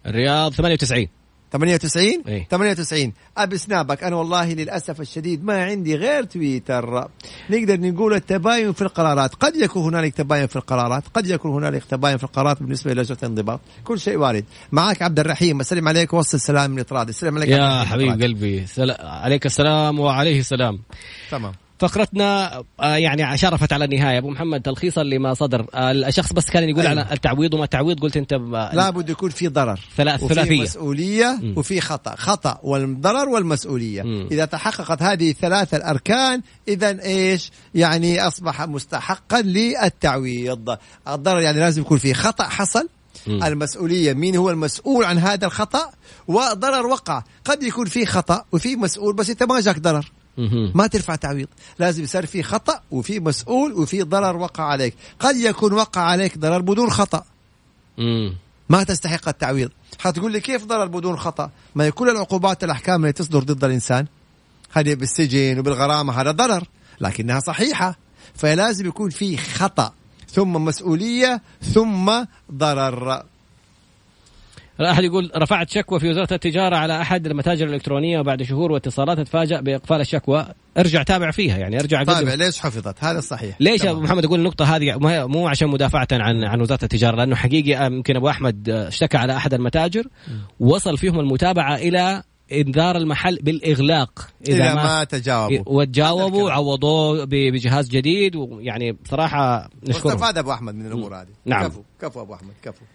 الرياض 0.07 0.53
98 0.53 1.07
98 1.51 2.23
إيه. 2.27 2.47
98 2.51 3.13
أبي 3.37 3.57
سنابك 3.57 4.03
أنا 4.03 4.15
والله 4.15 4.53
للأسف 4.53 5.01
الشديد 5.01 5.43
ما 5.43 5.63
عندي 5.63 5.95
غير 5.95 6.23
تويتر. 6.23 7.07
نقدر 7.49 7.79
نقول 7.79 8.13
التباين 8.13 8.73
في 8.73 8.81
القرارات. 8.81 9.35
قد 9.35 9.55
يكون 9.55 9.83
هنالك 9.83 10.13
تباين 10.13 10.47
في 10.47 10.55
القرارات. 10.55 11.03
قد 11.13 11.27
يكون 11.27 11.51
هنالك 11.51 11.83
تباين 11.85 12.17
في 12.17 12.23
القرارات 12.23 12.63
بالنسبة 12.63 12.93
لجنه 12.93 13.17
الانضباط. 13.23 13.59
كل 13.83 13.99
شيء 13.99 14.17
وارد. 14.17 14.45
معك 14.71 15.01
عبد 15.01 15.19
الرحيم. 15.19 15.59
اسلم 15.59 15.87
عليك. 15.87 16.13
وصل 16.13 16.39
سلام 16.39 16.71
من 16.71 16.79
اطراد 16.79 17.09
السلام 17.09 17.35
عليك 17.35 17.49
يا 17.49 17.83
حبيب. 17.83 18.21
قلبي. 18.21 18.65
سل... 18.65 18.91
عليك 18.99 19.45
السلام 19.45 19.99
وعليه 19.99 20.39
السلام. 20.39 20.79
تمام. 21.31 21.53
فقرتنا 21.79 22.63
آه، 22.79 22.95
يعني 22.95 23.37
شرفت 23.37 23.73
على 23.73 23.85
النهاية 23.85 24.17
أبو 24.17 24.29
محمد 24.29 24.61
تلخيصا 24.61 25.03
لما 25.03 25.33
صدر 25.33 25.65
آه، 25.73 25.91
الشخص 25.91 26.33
بس 26.33 26.49
كان 26.49 26.69
يقول 26.69 26.87
أيوة. 26.87 27.01
على 27.01 27.13
التعويض 27.13 27.53
وما 27.53 27.63
التعويض 27.63 27.99
قلت 27.99 28.17
أنت 28.17 28.33
ب... 28.33 28.53
لابد 28.73 29.09
يكون 29.09 29.29
في 29.29 29.47
ضرر 29.47 29.79
ثلاث- 29.97 30.23
وفي 30.23 30.33
ثلاثية. 30.33 30.61
مسؤولية 30.61 31.39
مم. 31.41 31.53
وفي 31.57 31.81
خطأ 31.81 32.15
خطأ 32.15 32.59
والضرر 32.63 33.29
والمسؤولية 33.29 34.01
مم. 34.01 34.27
إذا 34.31 34.45
تحققت 34.45 35.01
هذه 35.03 35.29
الثلاثة 35.31 35.77
الأركان 35.77 36.41
إذا 36.67 37.03
إيش 37.03 37.51
يعني 37.75 38.27
أصبح 38.27 38.61
مستحقا 38.61 39.41
للتعويض 39.41 40.77
الضرر 41.07 41.39
يعني 41.41 41.59
لازم 41.59 41.81
يكون 41.81 41.97
في 41.97 42.13
خطأ 42.13 42.43
حصل 42.43 42.89
مم. 43.27 43.43
المسؤولية 43.43 44.13
مين 44.13 44.35
هو 44.35 44.49
المسؤول 44.49 45.05
عن 45.05 45.17
هذا 45.17 45.45
الخطأ 45.45 45.89
وضرر 46.27 46.85
وقع 46.87 47.23
قد 47.45 47.63
يكون 47.63 47.85
في 47.85 48.05
خطأ 48.05 48.45
وفي 48.51 48.75
مسؤول 48.75 49.15
بس 49.15 49.29
أنت 49.29 49.43
ما 49.43 49.61
جاك 49.61 49.79
ضرر. 49.79 50.11
ما 50.75 50.87
ترفع 50.87 51.15
تعويض. 51.15 51.47
لازم 51.79 52.03
يصير 52.03 52.25
في 52.25 52.43
خطأ 52.43 52.81
وفي 52.91 53.19
مسؤول 53.19 53.73
وفي 53.73 54.01
ضرر 54.01 54.37
وقع 54.37 54.63
عليك. 54.63 54.95
قد 55.19 55.35
يكون 55.35 55.73
وقع 55.73 56.01
عليك 56.01 56.37
ضرر 56.37 56.61
بدون 56.61 56.89
مم. 57.97 58.35
ما 58.69 58.83
تستحق 58.83 59.27
التعويض. 59.27 59.69
حتقول 59.99 60.31
لي 60.31 60.39
كيف 60.39 60.65
ضرر 60.65 60.85
بدون 60.85 61.17
خطأ؟ 61.17 61.49
ما 61.75 61.83
هي 61.83 61.91
كل 61.91 62.09
العقوبات 62.09 62.63
الأحكام 62.63 63.01
اللي 63.01 63.11
تصدر 63.11 63.43
ضد 63.43 63.63
الإنسان. 63.63 64.05
هذه 64.71 64.93
بالسجن 64.93 65.59
وبالغرامة 65.59 66.21
هذا 66.21 66.31
ضرر 66.31 66.63
لكنها 67.01 67.39
صحيحة. 67.39 67.97
فلازم 68.35 68.87
يكون 68.87 69.09
في 69.09 69.37
خطأ 69.37 69.93
ثم 70.31 70.53
مسؤولية 70.53 71.41
ثم 71.73 72.23
ضرر. 72.53 73.23
أحد 74.81 75.03
يقول 75.03 75.31
رفعت 75.37 75.69
شكوى 75.69 75.99
في 75.99 76.09
وزارة 76.09 76.33
التجارة 76.33 76.75
على 76.75 77.01
أحد 77.01 77.27
المتاجر 77.27 77.67
الإلكترونية 77.67 78.19
وبعد 78.19 78.43
شهور 78.43 78.71
واتصالات 78.71 79.19
اتفاجأ 79.19 79.61
بإقفال 79.61 80.01
الشكوى. 80.01 80.47
ارجع 80.77 81.03
تابع 81.03 81.31
فيها 81.31 81.57
يعني 81.57 81.79
ارجع 81.79 82.01
الفيديو 82.01 82.35
ليش 82.35 82.59
حفظت؟ 82.59 83.03
هذا 83.03 83.19
الصحيح. 83.19 83.57
ليش 83.59 83.81
تمام. 83.81 83.95
أبو 83.95 84.03
محمد 84.05 84.25
أقول 84.25 84.39
النقطة 84.39 84.75
هذه؟ 84.75 84.97
مو- 85.27 85.47
عشان 85.47 85.67
مدافعة 85.67 86.07
عن 86.11 86.43
عن 86.43 86.61
وزارة 86.61 86.83
التجارة 86.83 87.15
لأنه 87.15 87.35
حقيقي 87.35 87.85
يمكن 87.85 88.15
أبو 88.15 88.29
أحمد 88.29 88.69
اشتكى 88.69 89.17
على 89.17 89.35
أحد 89.35 89.53
المتاجر 89.53 90.03
وصل 90.59 90.97
فيهم 90.97 91.19
المتابعة 91.19 91.75
إلى 91.75 92.23
إنذار 92.51 92.97
المحل 92.97 93.39
بالإغلاق. 93.41 94.27
إذا 94.47 94.75
ما 94.75 95.03
تجاوبوا. 95.03 95.63
وتجاوبوا 95.67 96.25
هذا 96.25 96.27
الكلام. 96.27 96.45
وعوضوه 96.45 97.25
ب- 97.25 97.29
بجهاز 97.29 97.89
جديد 97.89 98.35
ويعني 98.35 98.91
بصراحة 98.91 99.69
نشكرهم 99.83 100.11
واستفاد 100.13 100.37
أبو 100.37 100.51
أحمد 100.51 100.75
من 100.75 100.85
الأمور 100.85 101.15
هذه. 101.15 101.27
نعم. 101.45 101.63
كفو 101.67 101.81
كفو 102.01 102.21
أبو 102.21 102.33
أحمد 102.33 102.53
كفو. 102.63 102.85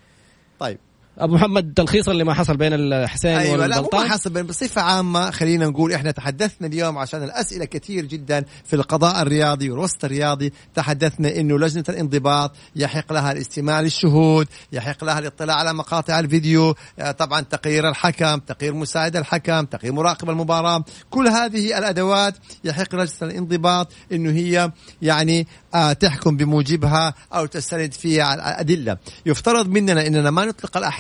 طيب. 0.59 0.78
أبو 1.18 1.34
محمد 1.34 1.72
تلخيصا 1.76 2.12
لما 2.12 2.34
حصل 2.34 2.56
بين 2.56 2.72
الحسين 2.72 3.30
أيوه 3.30 3.66
لا 3.66 3.66
مو 3.66 3.82
والبلطان؟ 3.82 4.08
حسب 4.08 4.46
بصفة 4.46 4.82
عامة 4.82 5.30
خلينا 5.30 5.66
نقول 5.66 5.92
إحنا 5.92 6.11
تحدثنا 6.11 6.66
اليوم 6.66 6.98
عشان 6.98 7.22
الأسئلة 7.22 7.64
كثير 7.64 8.04
جدا 8.04 8.44
في 8.64 8.76
القضاء 8.76 9.22
الرياضي 9.22 9.70
والوسط 9.70 10.04
الرياضي 10.04 10.52
تحدثنا 10.74 11.36
إنه 11.36 11.58
لجنة 11.58 11.84
الانضباط 11.88 12.52
يحق 12.76 13.12
لها 13.12 13.32
الاستماع 13.32 13.80
للشهود 13.80 14.48
يحق 14.72 15.04
لها 15.04 15.18
الاطلاع 15.18 15.56
على 15.56 15.74
مقاطع 15.74 16.18
الفيديو 16.18 16.74
آه، 16.98 17.11
طبعا 17.11 17.40
تقرير 17.40 17.88
الحكم 17.88 18.38
تقرير 18.38 18.74
مساعد 18.74 19.16
الحكم 19.16 19.64
تقرير 19.64 19.92
مراقب 19.92 20.30
المباراة 20.30 20.84
كل 21.11 21.28
هذه 21.28 21.78
الأدوات 21.78 22.34
يحق 22.64 22.94
لجنة 22.94 23.30
الانضباط 23.30 23.92
إنه 24.12 24.30
هي 24.30 24.72
يعني 25.02 25.46
آه 25.74 25.92
تحكم 25.92 26.36
بموجبها 26.36 27.14
أو 27.34 27.46
تستند 27.46 27.92
فيها 27.92 28.24
على 28.24 28.40
الأدلة. 28.40 28.96
يفترض 29.26 29.68
مننا 29.68 30.06
إننا 30.06 30.30
ما 30.30 30.44
نطلق 30.44 30.76
الأحكام 30.76 30.99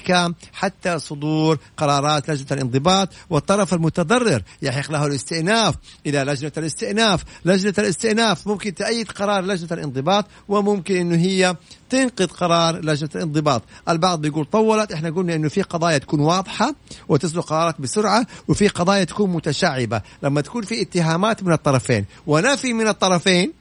حتى 0.52 0.98
صدور 0.98 1.58
قرارات 1.76 2.30
لجنة 2.30 2.46
الانضباط 2.50 3.08
والطرف 3.30 3.74
المتضرر. 3.74 4.42
يحق 4.62 4.90
له 4.92 5.06
الاستئناف. 5.06 5.74
إلى 6.06 6.18
لجنة 6.18 6.52
الاستئناف. 6.58 7.24
لجنة 7.44 7.74
الاستئناف 7.78 8.46
ممكن 8.46 8.74
تأيد 8.74 9.12
قرار 9.12 9.44
لجنة 9.44 9.68
الانضباط 9.72 10.26
وممكن 10.48 10.96
إنه 10.96 11.16
هي 11.16 11.56
تنقذ 11.90 12.26
قرار 12.26 12.84
لجنة 12.84 13.10
الانضباط. 13.14 13.62
البعض 13.88 14.20
بيقول 14.20 14.44
طولت. 14.44 14.92
إحنا 14.92 15.10
قلنا 15.10 15.34
إنه 15.34 15.48
في 15.48 15.62
قضايا 15.62 15.98
تكون 15.98 16.20
واضحة 16.20 16.74
وتصدر 17.08 17.40
قرارات 17.40 17.80
بسرعة 17.80 18.26
وفي 18.48 18.68
قضايا 18.68 19.04
تكون 19.04 19.30
متشعبة. 19.30 20.02
لما 20.22 20.40
تكون 20.40 20.62
في 20.62 20.82
اتهامات 20.82 21.42
من 21.42 21.52
الطرفين 21.52 22.04
ونفي 22.26 22.72
من 22.72 22.88
الطرفين 22.88 23.59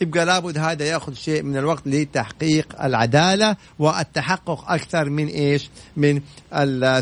يبقى 0.00 0.24
لابد 0.26 0.58
هذا 0.58 0.84
ياخذ 0.84 1.14
شيء 1.14 1.42
من 1.42 1.56
الوقت 1.56 1.82
لتحقيق 1.86 2.82
العدالة 2.82 3.56
والتحقق 3.78 4.70
أكثر 4.70 5.10
من 5.10 5.26
إيش؟ 5.26 5.70
من 5.96 6.20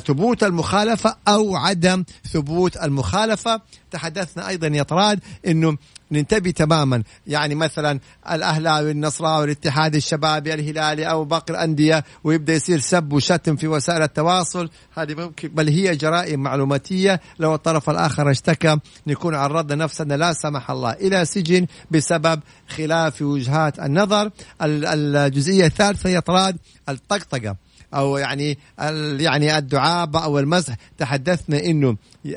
ثبوت 0.06 0.44
المخالفة 0.44 1.16
أو 1.28 1.56
عدم 1.56 2.04
ثبوت 2.32 2.76
المخالفة، 2.76 3.60
تحدثنا 3.94 4.48
أيضا 4.48 4.66
يا 4.66 4.82
طراد 4.82 5.20
إنه 5.46 5.76
ننتبه 6.12 6.50
تماما. 6.50 7.02
يعني 7.26 7.54
مثلا 7.54 8.00
الأهلاوي 8.30 8.90
النصراوي 8.90 9.44
الاتحاد 9.44 9.94
الشبابي 9.94 10.54
الهلالي 10.54 11.04
أو 11.10 11.24
باقي 11.24 11.54
الأندية 11.54 12.04
ويبدأ 12.24 12.52
يصير 12.52 12.80
سب 12.80 13.12
وشتم 13.12 13.56
في 13.56 13.68
وسائل 13.68 14.02
التواصل. 14.02 14.70
هذه 14.94 15.14
ممكن 15.14 15.48
بل 15.48 15.68
هي 15.68 15.96
جرائم 15.96 16.40
معلوماتية. 16.40 17.20
لو 17.38 17.54
الطرف 17.54 17.90
الآخر 17.90 18.30
اشتكى 18.30 18.76
نكون 19.06 19.34
عرضنا 19.34 19.84
نفسنا 19.84 20.14
لا 20.14 20.32
سمح 20.32 20.70
الله. 20.70 20.90
إلى 20.92 21.24
سجن 21.24 21.66
بسبب 21.90 22.40
خلاف 22.68 23.22
وجهات 23.22 23.78
النظر. 23.78 24.30
ال- 24.62 24.86
الجزئية 25.16 25.66
الثالثة 25.66 26.10
يا 26.10 26.20
طراد 26.20 26.56
الطقطقة. 26.88 27.56
أو 27.94 28.16
يعني 28.16 28.58
يعني 29.20 29.58
الدعابه 29.58 30.24
أو 30.24 30.38
المزح 30.38 30.74
تحدثنا 30.98 31.64
إنه 31.64 31.96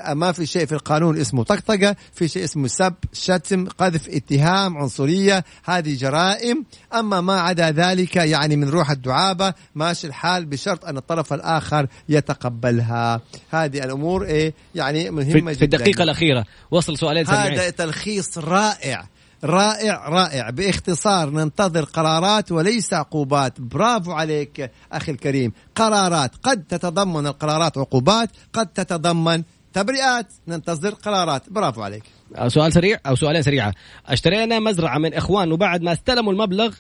ما 0.10 0.32
في 0.32 0.46
شيء 0.46 0.66
في 0.66 0.72
القانون 0.72 1.18
اسمه 1.18 1.44
طقطقة 1.44 1.96
في 2.14 2.28
شيء 2.28 2.44
اسمه 2.44 2.68
سب 2.68 2.94
شتم 3.14 3.68
قذف 3.68 4.10
اتهام 4.10 4.78
عنصرية. 4.78 5.44
هذه 5.64 5.96
جرائم. 5.96 6.66
أما 6.94 7.22
ما 7.22 7.40
عدا 7.42 7.72
ذلك 7.72 8.16
يعني 8.16 8.56
من 8.56 8.70
روح 8.70 8.92
الدعابة 8.92 9.54
ماشي 9.76 10.08
الحال 10.08 10.46
بشرط 10.46 10.86
أن 10.86 10.98
الطرف 10.98 11.34
الآخر 11.34 11.88
يتقبلها. 12.10 13.22
هذه 13.52 13.84
الأمور 13.84 14.26
إيه؟ 14.26 14.54
يعني 14.76 15.10
مهمة 15.10 15.34
في, 15.34 15.42
في 15.60 15.66
جدا. 15.66 15.78
الدقيقة 15.78 16.04
الأخيرة 16.04 16.46
وصل 16.72 16.98
سؤالين 16.98 17.26
سريعين 17.26 17.60
هذا 17.60 17.70
تلخيص 17.70 18.38
رائع. 18.38 19.08
رائع 19.44 20.10
رائع. 20.10 20.50
باختصار 20.50 21.30
ننتظر 21.30 21.84
قرارات 21.84 22.52
وليس 22.52 22.94
عقوبات. 22.94 23.62
برافو 23.62 24.12
عليك 24.12 24.72
أخي 24.92 25.12
الكريم. 25.12 25.54
قرارات 25.76 26.32
قد 26.44 26.64
تتضمن 26.70 27.28
القرارات 27.28 27.78
عقوبات 27.78 28.30
قد 28.54 28.68
تتضمن 28.68 29.44
تبرئات 29.74 30.28
ننتظر 30.48 30.94
قرارات. 30.94 31.50
برافو 31.50 31.82
عليك. 31.82 32.04
سؤال 32.48 32.74
سريع 32.74 33.00
أو 33.08 33.16
سؤالين 33.16 33.42
سريعة. 33.42 33.74
اشترينا 34.08 34.60
مزرعة 34.60 34.98
من 34.98 35.14
إخوان 35.14 35.52
وبعد 35.52 35.82
ما 35.82 35.92
استلموا 35.92 36.34
المبلغ 36.34 36.76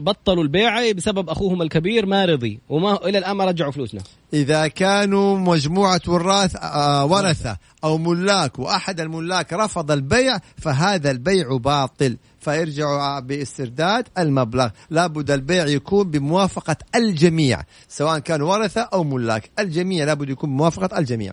بطلوا 0.00 0.42
البيعه 0.42 0.92
بسبب 0.92 1.30
أخوهم 1.30 1.62
الكبير 1.62 2.06
ما 2.06 2.24
رضي 2.24 2.60
وما 2.68 3.08
إلى 3.08 3.18
الآن 3.18 3.36
ما 3.36 3.44
رجعوا 3.44 3.72
فلوسنا. 3.72 4.00
إذا 4.34 4.68
كانوا 4.68 5.38
مجموعة 5.38 6.00
وراث 6.08 6.56
آه 6.56 7.04
ورثة 7.04 7.56
أو 7.84 7.98
ملاك 7.98 8.58
وأحد 8.58 9.00
الملاك 9.00 9.52
رفض 9.52 9.90
البيع 9.90 10.38
فهذا 10.56 11.10
البيع 11.10 11.56
باطل. 11.56 12.16
فيرجعوا 12.40 13.20
باسترداد 13.20 14.08
المبلغ. 14.18 14.68
لابد 14.90 15.30
البيع 15.30 15.66
يكون 15.66 16.10
بموافقة 16.10 16.76
الجميع 16.94 17.62
سواء 17.88 18.18
كانوا 18.18 18.52
ورثة 18.52 18.80
أو 18.80 19.04
ملاك. 19.04 19.50
الجميع 19.58 20.04
لابد 20.04 20.30
يكون 20.30 20.50
بموافقة 20.50 20.98
الجميع. 20.98 21.32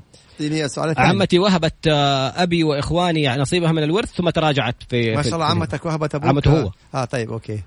عمتي 0.97 1.39
وهبت 1.39 1.87
آه، 1.87 2.43
أبي 2.43 2.63
وإخواني 2.63 3.27
نصيبها 3.37 3.71
من 3.71 3.83
الورث 3.83 4.11
ثم 4.13 4.29
تراجعت 4.29 4.75
في 4.89 5.15
ما 5.15 5.21
شاء 5.21 5.33
الله 5.33 5.45
عمتك 5.45 5.85
وهبت 5.85 6.15
أبوك. 6.15 6.29
عمته 6.29 6.61
هو. 6.61 6.71
آه 6.95 7.05
طيب 7.05 7.31
أوكي. 7.31 7.59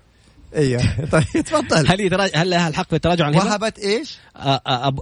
أيوه 0.56 0.82
طيب 1.12 1.44
تفضل 1.44 1.88
هل 1.88 2.00
يتراجع 2.00 2.42
هل 2.42 2.50
لها 2.50 2.68
الحق 2.68 2.88
في 2.88 2.96
التراجع 2.96 3.24
عن 3.24 3.34
الهبة؟ 3.34 3.50
وهبت 3.50 3.78
إيش؟ 3.78 4.18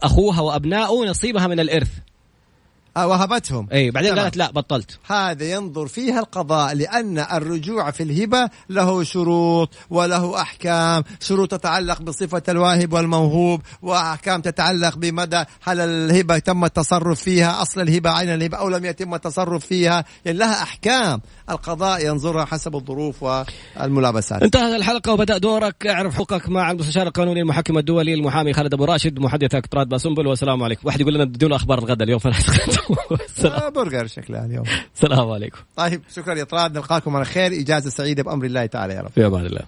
أخوها 0.03 0.41
وابنائه 0.41 1.05
نصيبها 1.05 1.47
من 1.47 1.61
الإرث 1.61 1.89
آه 3.03 3.07
وهبتهم. 3.07 3.69
اي 3.73 3.91
بعدين 3.91 4.11
تمام. 4.11 4.23
قالت 4.23 4.37
لا 4.37 4.51
بطلت. 4.51 4.99
هذا 5.07 5.45
ينظر 5.45 5.87
فيها 5.87 6.21
القضاء 6.21 6.75
لأن 6.75 7.19
الرجوع 7.19 7.91
في 7.91 8.03
الهبة 8.03 8.51
له 8.71 9.03
شروط 9.03 9.75
وله 9.91 10.41
أحكام. 10.41 11.03
شروط 11.21 11.51
تتعلق 11.51 12.03
بصفة 12.03 12.43
الواهب 12.49 12.93
والموهوب 12.93 13.61
وأحكام 13.83 14.41
تتعلق 14.41 14.97
بمدى 14.97 15.45
هل 15.63 15.81
الهبة 15.81 16.39
تم 16.39 16.65
التصرف 16.65 17.21
فيها 17.21 17.63
أصل 17.63 17.81
الهبة 17.81 18.11
عين 18.11 18.29
الهبة 18.29 18.57
أو 18.57 18.69
لم 18.69 18.85
يتم 18.85 19.15
التصرف 19.15 19.67
فيها. 19.67 20.05
يعني 20.25 20.39
لها 20.39 20.63
أحكام. 20.63 21.21
القضاء 21.51 22.07
ينظرها 22.07 22.45
حسب 22.45 22.77
الظروف 22.77 23.23
والملابسات. 23.23 24.43
انتهت 24.43 24.75
الحلقة 24.75 25.13
وبدأ 25.13 25.39
دورك. 25.39 25.87
اعرف 25.87 26.15
حقوقك 26.15 26.49
مع 26.49 26.71
المستشار 26.71 27.07
القانوني 27.07 27.41
المحكم 27.41 27.79
الدولي 27.79 28.15
المحامي 28.15 28.53
خالد 28.53 28.75
أبو 28.75 28.85
راشد 28.85 29.19
محدثك 29.19 29.67
طراد 29.67 29.89
باسنبل 29.89 30.27
والسلام 30.27 30.63
عليكم. 30.63 30.81
واحد 30.85 31.01
يقول 31.01 31.15
لنا 31.15 31.23
ادونا 31.23 31.57
أخبار 31.57 31.79
الغداء 31.79 32.03
اليوم 32.03 32.21
آه، 32.27 32.90
برجر 33.75 34.07
شكلها 34.07 34.47
اليوم. 34.47 34.65
السلام 34.95 35.31
عليكم. 35.31 35.59
طيب 35.77 36.03
شكرا 36.15 36.35
يا 36.35 36.45
طراد. 36.45 36.77
نلقاكم 36.77 37.17
على 37.17 37.25
خير. 37.25 37.53
إجازة 37.53 37.91
سعيدة 37.91 38.23
بأمر 38.23 38.45
الله 38.45 38.67
تعالى 38.67 38.95
يا 38.95 39.01
رب. 39.01 39.11
في 39.11 39.27
أمان 39.27 39.47
الله. 39.47 39.59